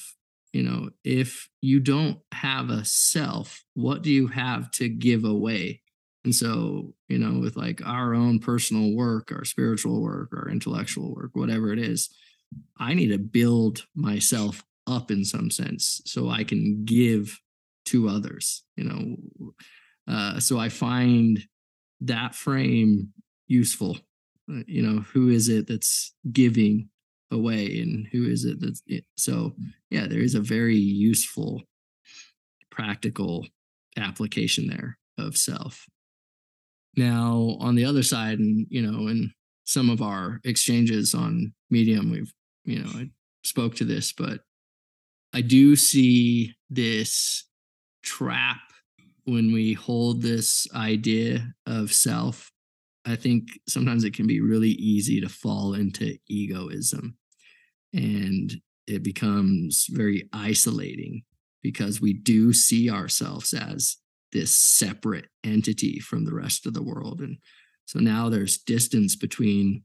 you 0.52 0.62
know 0.62 0.90
if 1.02 1.48
you 1.60 1.80
don't 1.80 2.20
have 2.32 2.70
a 2.70 2.84
self, 2.84 3.64
what 3.74 4.02
do 4.02 4.12
you 4.12 4.28
have 4.28 4.70
to 4.72 4.88
give 4.88 5.24
away? 5.24 5.82
And 6.24 6.34
so, 6.34 6.94
you 7.08 7.18
know, 7.18 7.40
with 7.40 7.56
like 7.56 7.80
our 7.84 8.14
own 8.14 8.38
personal 8.40 8.94
work, 8.94 9.32
our 9.32 9.44
spiritual 9.44 10.02
work, 10.02 10.30
our 10.32 10.48
intellectual 10.48 11.14
work, 11.14 11.30
whatever 11.34 11.72
it 11.72 11.78
is, 11.78 12.10
I 12.78 12.94
need 12.94 13.08
to 13.08 13.18
build 13.18 13.86
myself 13.94 14.64
up 14.86 15.10
in 15.10 15.24
some 15.24 15.50
sense 15.50 16.00
so 16.04 16.28
I 16.28 16.44
can 16.44 16.84
give 16.84 17.40
to 17.86 18.08
others, 18.08 18.62
you 18.76 18.84
know. 18.84 19.16
Uh, 20.08 20.40
so 20.40 20.58
I 20.58 20.68
find 20.68 21.44
that 22.00 22.34
frame 22.34 23.12
useful. 23.46 23.98
Uh, 24.50 24.62
you 24.66 24.82
know, 24.82 25.00
who 25.00 25.28
is 25.28 25.48
it 25.48 25.66
that's 25.66 26.14
giving 26.32 26.88
away 27.30 27.80
and 27.80 28.06
who 28.12 28.24
is 28.24 28.44
it 28.44 28.60
that's 28.60 28.82
it? 28.86 29.04
so 29.16 29.54
yeah, 29.90 30.06
there 30.06 30.20
is 30.20 30.34
a 30.34 30.40
very 30.40 30.76
useful 30.76 31.62
practical 32.70 33.46
application 33.96 34.68
there 34.68 34.98
of 35.18 35.36
self. 35.36 35.86
Now, 36.96 37.56
on 37.60 37.74
the 37.74 37.84
other 37.84 38.02
side, 38.02 38.38
and 38.38 38.66
you 38.70 38.82
know, 38.82 39.08
in 39.08 39.32
some 39.64 39.90
of 39.90 40.00
our 40.00 40.40
exchanges 40.44 41.14
on 41.14 41.52
Medium, 41.70 42.10
we've 42.10 42.32
you 42.64 42.80
know, 42.80 42.90
I 42.94 43.10
spoke 43.44 43.76
to 43.76 43.84
this, 43.84 44.12
but 44.12 44.40
I 45.32 45.40
do 45.40 45.76
see 45.76 46.54
this 46.70 47.44
trap 48.02 48.65
when 49.26 49.52
we 49.52 49.72
hold 49.74 50.22
this 50.22 50.66
idea 50.74 51.52
of 51.66 51.92
self. 51.92 52.50
I 53.04 53.16
think 53.16 53.48
sometimes 53.68 54.04
it 54.04 54.14
can 54.14 54.26
be 54.26 54.40
really 54.40 54.70
easy 54.70 55.20
to 55.20 55.28
fall 55.28 55.74
into 55.74 56.16
egoism 56.28 57.16
and 57.92 58.52
it 58.86 59.02
becomes 59.02 59.86
very 59.90 60.28
isolating 60.32 61.22
because 61.62 62.00
we 62.00 62.12
do 62.12 62.52
see 62.52 62.90
ourselves 62.90 63.52
as 63.52 63.96
this 64.32 64.54
separate 64.54 65.26
entity 65.42 65.98
from 65.98 66.24
the 66.24 66.34
rest 66.34 66.66
of 66.66 66.74
the 66.74 66.82
world. 66.82 67.20
And 67.20 67.38
so 67.86 67.98
now 67.98 68.28
there's 68.28 68.58
distance 68.58 69.16
between 69.16 69.82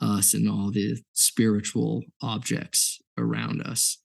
us 0.00 0.34
and 0.34 0.48
all 0.48 0.70
the 0.70 0.96
spiritual 1.12 2.02
objects 2.20 3.00
around 3.16 3.62
us. 3.62 3.98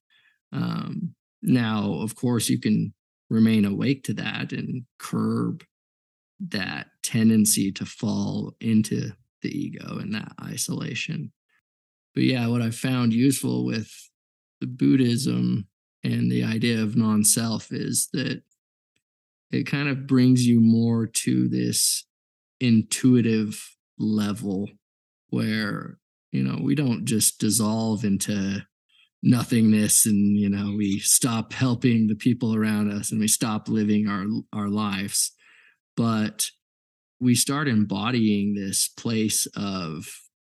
Um, 0.51 1.15
now, 1.41 1.93
of 2.01 2.15
course, 2.15 2.49
you 2.49 2.59
can 2.59 2.93
remain 3.29 3.65
awake 3.65 4.03
to 4.05 4.13
that 4.13 4.51
and 4.51 4.83
curb 4.99 5.63
that 6.39 6.87
tendency 7.03 7.71
to 7.71 7.85
fall 7.85 8.53
into 8.59 9.11
the 9.41 9.49
ego 9.49 9.97
and 9.99 10.13
that 10.13 10.31
isolation. 10.43 11.31
But 12.13 12.23
yeah, 12.23 12.47
what 12.47 12.61
I've 12.61 12.75
found 12.75 13.13
useful 13.13 13.65
with 13.65 13.91
the 14.59 14.67
Buddhism 14.67 15.67
and 16.03 16.31
the 16.31 16.43
idea 16.43 16.81
of 16.81 16.95
non 16.95 17.23
self 17.23 17.71
is 17.71 18.09
that 18.13 18.41
it 19.51 19.63
kind 19.65 19.87
of 19.87 20.07
brings 20.07 20.45
you 20.45 20.59
more 20.59 21.07
to 21.07 21.47
this 21.47 22.05
intuitive 22.59 23.75
level 23.99 24.67
where 25.29 25.97
you 26.31 26.43
know 26.43 26.59
we 26.61 26.75
don't 26.75 27.05
just 27.05 27.39
dissolve 27.39 28.03
into 28.03 28.61
nothingness 29.23 30.05
and 30.05 30.37
you 30.37 30.49
know 30.49 30.73
we 30.77 30.99
stop 30.99 31.51
helping 31.51 32.07
the 32.07 32.15
people 32.15 32.55
around 32.55 32.91
us 32.91 33.11
and 33.11 33.19
we 33.19 33.27
stop 33.27 33.67
living 33.67 34.07
our 34.07 34.25
our 34.53 34.69
lives. 34.69 35.31
But 35.95 36.49
we 37.19 37.33
start 37.33 37.67
embodying 37.67 38.53
this 38.53 38.87
place 38.87 39.47
of 39.55 40.07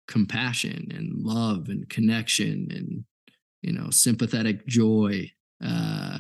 compassion 0.07 0.89
and 0.95 1.25
love 1.25 1.69
and 1.69 1.89
connection 1.89 2.69
and 2.71 3.05
you 3.63 3.73
know 3.73 3.91
sympathetic 3.91 4.67
joy 4.67 5.31
uh 5.65 6.19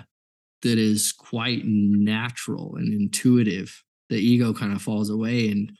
that 0.62 0.78
is 0.78 1.12
quite 1.12 1.62
natural 1.64 2.76
and 2.76 2.94
intuitive, 2.94 3.82
the 4.08 4.16
ego 4.16 4.52
kind 4.52 4.72
of 4.72 4.80
falls 4.80 5.10
away 5.10 5.48
and 5.48 5.72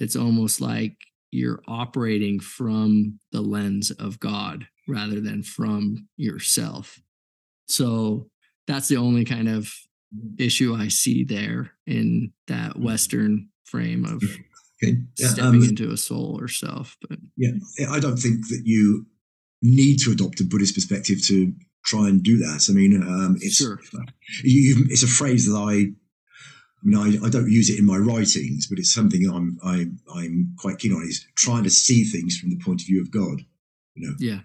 it's 0.00 0.16
almost 0.16 0.60
like 0.60 0.96
you're 1.30 1.62
operating 1.68 2.40
from 2.40 3.18
the 3.32 3.40
lens 3.40 3.90
of 3.92 4.18
God 4.20 4.66
rather 4.86 5.20
than 5.20 5.42
from 5.42 6.08
yourself. 6.16 7.00
So 7.68 8.28
that's 8.66 8.88
the 8.88 8.96
only 8.96 9.24
kind 9.24 9.48
of 9.48 9.72
issue 10.38 10.74
I 10.74 10.88
see 10.88 11.24
there 11.24 11.72
in 11.86 12.32
that 12.46 12.78
Western 12.78 13.48
frame 13.64 14.04
of 14.04 14.22
okay. 14.82 14.98
yeah, 15.18 15.28
stepping 15.28 15.62
um, 15.62 15.68
into 15.68 15.90
a 15.90 15.96
soul 15.96 16.38
or 16.40 16.48
self. 16.48 16.96
But 17.08 17.18
yeah, 17.36 17.52
I 17.90 18.00
don't 18.00 18.16
think 18.16 18.48
that 18.48 18.62
you 18.64 19.06
need 19.62 19.98
to 20.00 20.12
adopt 20.12 20.40
a 20.40 20.44
Buddhist 20.44 20.74
perspective 20.74 21.22
to 21.26 21.52
try 21.84 22.08
and 22.08 22.22
do 22.22 22.38
that. 22.38 22.66
I 22.68 22.72
mean, 22.72 23.02
um, 23.02 23.36
it's 23.40 23.56
sure. 23.56 23.80
you, 24.42 24.86
it's 24.88 25.02
a 25.02 25.08
phrase 25.08 25.46
that 25.46 25.56
I. 25.56 25.92
I 26.82 26.88
mean, 26.88 26.98
I, 26.98 27.26
I, 27.26 27.30
don't 27.30 27.50
use 27.50 27.70
it 27.70 27.80
in 27.80 27.86
my 27.86 27.96
writings, 27.96 28.68
but 28.68 28.78
it's 28.78 28.92
something 28.92 29.28
I'm 29.28 29.58
I, 29.64 29.86
I'm 30.14 30.54
quite 30.58 30.78
keen 30.78 30.92
on. 30.92 31.02
Is 31.02 31.26
trying 31.34 31.64
to 31.64 31.70
see 31.70 32.04
things 32.04 32.38
from 32.38 32.50
the 32.50 32.58
point 32.58 32.82
of 32.82 32.86
view 32.86 33.00
of 33.00 33.10
God. 33.10 33.40
You 33.96 34.08
know, 34.08 34.14
yeah. 34.18 34.40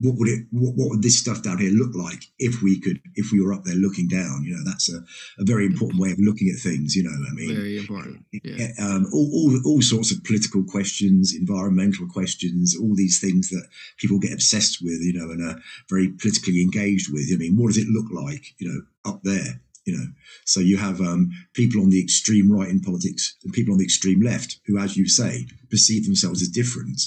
What 0.00 0.16
would 0.18 0.28
it? 0.28 0.46
What, 0.50 0.74
what, 0.76 0.90
would 0.90 1.02
this 1.02 1.18
stuff 1.18 1.42
down 1.42 1.58
here 1.58 1.70
look 1.70 1.94
like 1.94 2.24
if 2.38 2.62
we 2.62 2.80
could? 2.80 3.00
If 3.14 3.32
we 3.32 3.40
were 3.40 3.52
up 3.52 3.64
there 3.64 3.74
looking 3.74 4.08
down? 4.08 4.44
You 4.44 4.56
know, 4.56 4.64
that's 4.64 4.92
a, 4.92 4.98
a 5.38 5.44
very 5.44 5.66
important 5.66 6.00
way 6.00 6.12
of 6.12 6.18
looking 6.18 6.48
at 6.48 6.60
things. 6.60 6.94
You 6.94 7.04
know, 7.04 7.10
I 7.10 7.34
mean, 7.34 7.54
very 7.54 7.78
important. 7.78 8.24
Yeah. 8.32 8.68
Um, 8.80 9.06
all, 9.12 9.30
all 9.32 9.60
all 9.66 9.82
sorts 9.82 10.12
of 10.12 10.22
political 10.24 10.64
questions, 10.64 11.34
environmental 11.34 12.06
questions, 12.08 12.76
all 12.76 12.94
these 12.94 13.20
things 13.20 13.50
that 13.50 13.66
people 13.98 14.18
get 14.18 14.32
obsessed 14.32 14.78
with. 14.82 15.00
You 15.02 15.14
know, 15.14 15.30
and 15.30 15.42
are 15.42 15.60
very 15.88 16.08
politically 16.08 16.62
engaged 16.62 17.12
with. 17.12 17.28
I 17.32 17.36
mean, 17.36 17.56
what 17.56 17.68
does 17.68 17.78
it 17.78 17.88
look 17.88 18.10
like? 18.12 18.54
You 18.58 18.68
know, 18.68 19.10
up 19.10 19.22
there 19.24 19.60
you 19.84 19.96
know 19.96 20.06
so 20.44 20.60
you 20.60 20.76
have 20.76 21.00
um, 21.00 21.30
people 21.54 21.82
on 21.82 21.90
the 21.90 22.00
extreme 22.00 22.50
right 22.52 22.68
in 22.68 22.80
politics 22.80 23.34
and 23.42 23.52
people 23.52 23.72
on 23.72 23.78
the 23.78 23.84
extreme 23.84 24.20
left 24.20 24.60
who 24.66 24.78
as 24.78 24.96
you 24.96 25.08
say 25.08 25.46
perceive 25.70 26.04
themselves 26.04 26.40
as 26.40 26.48
different 26.48 27.00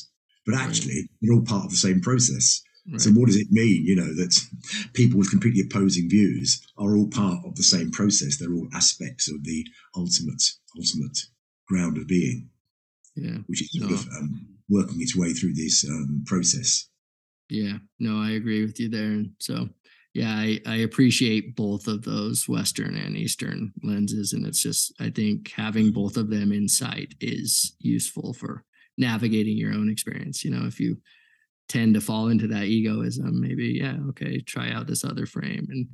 but 0.45 0.55
actually 0.55 1.09
they're 1.21 1.33
all 1.33 1.41
part 1.43 1.65
of 1.65 1.71
the 1.71 1.77
same 1.77 2.01
process. 2.01 2.61
Right. 2.91 3.01
So 3.01 3.09
what 3.11 3.25
does 3.25 3.37
it 3.37 3.47
mean, 3.51 3.83
you 3.83 3.95
know, 3.95 4.13
that 4.13 4.39
people 4.93 5.17
with 5.17 5.31
completely 5.31 5.61
opposing 5.61 6.07
views 6.07 6.61
are 6.77 6.95
all 6.95 7.07
part 7.07 7.43
of 7.43 7.55
the 7.55 7.63
same 7.63 7.89
process? 7.89 8.37
They're 8.37 8.53
all 8.53 8.67
aspects 8.75 9.27
of 9.27 9.43
the 9.43 9.65
ultimate, 9.95 10.43
ultimate 10.77 11.17
ground 11.67 11.97
of 11.97 12.07
being, 12.07 12.49
yeah, 13.15 13.37
which 13.47 13.63
is 13.63 13.71
sort 13.71 13.89
no. 13.89 13.95
of 13.95 14.07
um, 14.17 14.47
working 14.69 15.01
its 15.01 15.15
way 15.15 15.33
through 15.33 15.55
this 15.55 15.83
um, 15.89 16.23
process. 16.27 16.87
Yeah, 17.49 17.77
no, 17.99 18.21
I 18.21 18.31
agree 18.31 18.63
with 18.63 18.79
you 18.79 18.89
there. 18.89 19.05
And 19.05 19.31
so, 19.39 19.69
yeah, 20.13 20.29
I, 20.29 20.59
I 20.67 20.75
appreciate 20.77 21.55
both 21.55 21.87
of 21.87 22.03
those 22.03 22.47
Western 22.47 22.95
and 22.95 23.17
Eastern 23.17 23.73
lenses. 23.83 24.33
And 24.33 24.45
it's 24.45 24.61
just, 24.61 24.93
I 24.99 25.09
think 25.09 25.51
having 25.51 25.91
both 25.91 26.17
of 26.17 26.29
them 26.29 26.51
in 26.51 26.67
sight 26.67 27.15
is 27.19 27.75
useful 27.79 28.33
for 28.33 28.63
navigating 28.97 29.57
your 29.57 29.73
own 29.73 29.89
experience. 29.89 30.43
You 30.43 30.51
know, 30.51 30.65
if 30.65 30.79
you 30.79 30.97
tend 31.67 31.95
to 31.95 32.01
fall 32.01 32.27
into 32.27 32.47
that 32.47 32.65
egoism. 32.65 33.41
Maybe, 33.41 33.79
yeah, 33.81 33.95
okay, 34.09 34.39
try 34.41 34.71
out 34.71 34.87
this 34.87 35.03
other 35.03 35.25
frame. 35.25 35.67
And, 35.69 35.87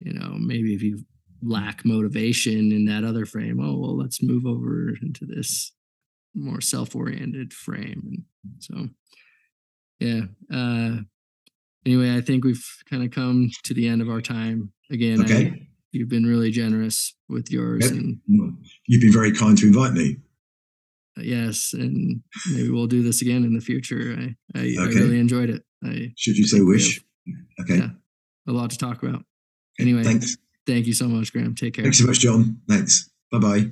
you 0.00 0.12
know, 0.12 0.34
maybe 0.38 0.74
if 0.74 0.82
you 0.82 1.04
lack 1.42 1.84
motivation 1.84 2.72
in 2.72 2.84
that 2.86 3.04
other 3.04 3.24
frame, 3.24 3.60
oh, 3.60 3.78
well, 3.78 3.96
let's 3.96 4.22
move 4.22 4.46
over 4.46 4.94
into 5.02 5.24
this 5.24 5.72
more 6.34 6.60
self 6.60 6.94
oriented 6.94 7.52
frame. 7.52 8.24
And 8.44 8.62
so, 8.62 8.88
yeah. 9.98 10.22
Uh, 10.52 11.02
anyway, 11.86 12.16
I 12.16 12.20
think 12.20 12.44
we've 12.44 12.66
kind 12.88 13.02
of 13.02 13.10
come 13.10 13.50
to 13.64 13.74
the 13.74 13.88
end 13.88 14.02
of 14.02 14.08
our 14.08 14.20
time. 14.20 14.72
Again, 14.90 15.22
Okay. 15.22 15.46
I, 15.46 15.66
you've 15.92 16.08
been 16.08 16.26
really 16.26 16.50
generous 16.50 17.14
with 17.28 17.50
yours. 17.50 17.84
Yep. 17.84 17.92
And 17.92 18.20
You've 18.86 19.02
been 19.02 19.12
very 19.12 19.32
kind 19.32 19.56
to 19.58 19.66
invite 19.66 19.92
me. 19.92 20.18
Yes, 21.22 21.72
and 21.72 22.22
maybe 22.50 22.70
we'll 22.70 22.86
do 22.86 23.02
this 23.02 23.22
again 23.22 23.44
in 23.44 23.54
the 23.54 23.60
future. 23.60 24.16
I, 24.18 24.58
I, 24.58 24.76
I 24.80 24.84
really 24.86 25.18
enjoyed 25.18 25.50
it. 25.50 25.62
I 25.84 26.12
Should 26.16 26.36
you 26.36 26.46
say 26.46 26.60
wish. 26.60 27.00
Okay. 27.60 27.78
yeah. 27.78 27.90
a 28.48 28.52
lot 28.52 28.70
to 28.70 28.78
talk 28.78 29.02
about. 29.02 29.24
Anyway, 29.80 30.02
Thanks. 30.02 30.36
thank 30.66 30.86
you 30.86 30.94
so 30.94 31.06
much, 31.08 31.32
Graham. 31.32 31.54
Take 31.54 31.74
care. 31.74 31.84
Thanks 31.84 31.98
so 31.98 32.06
much, 32.06 32.20
John. 32.20 32.60
Thanks. 32.68 33.10
Bye 33.30 33.38
bye. 33.38 33.70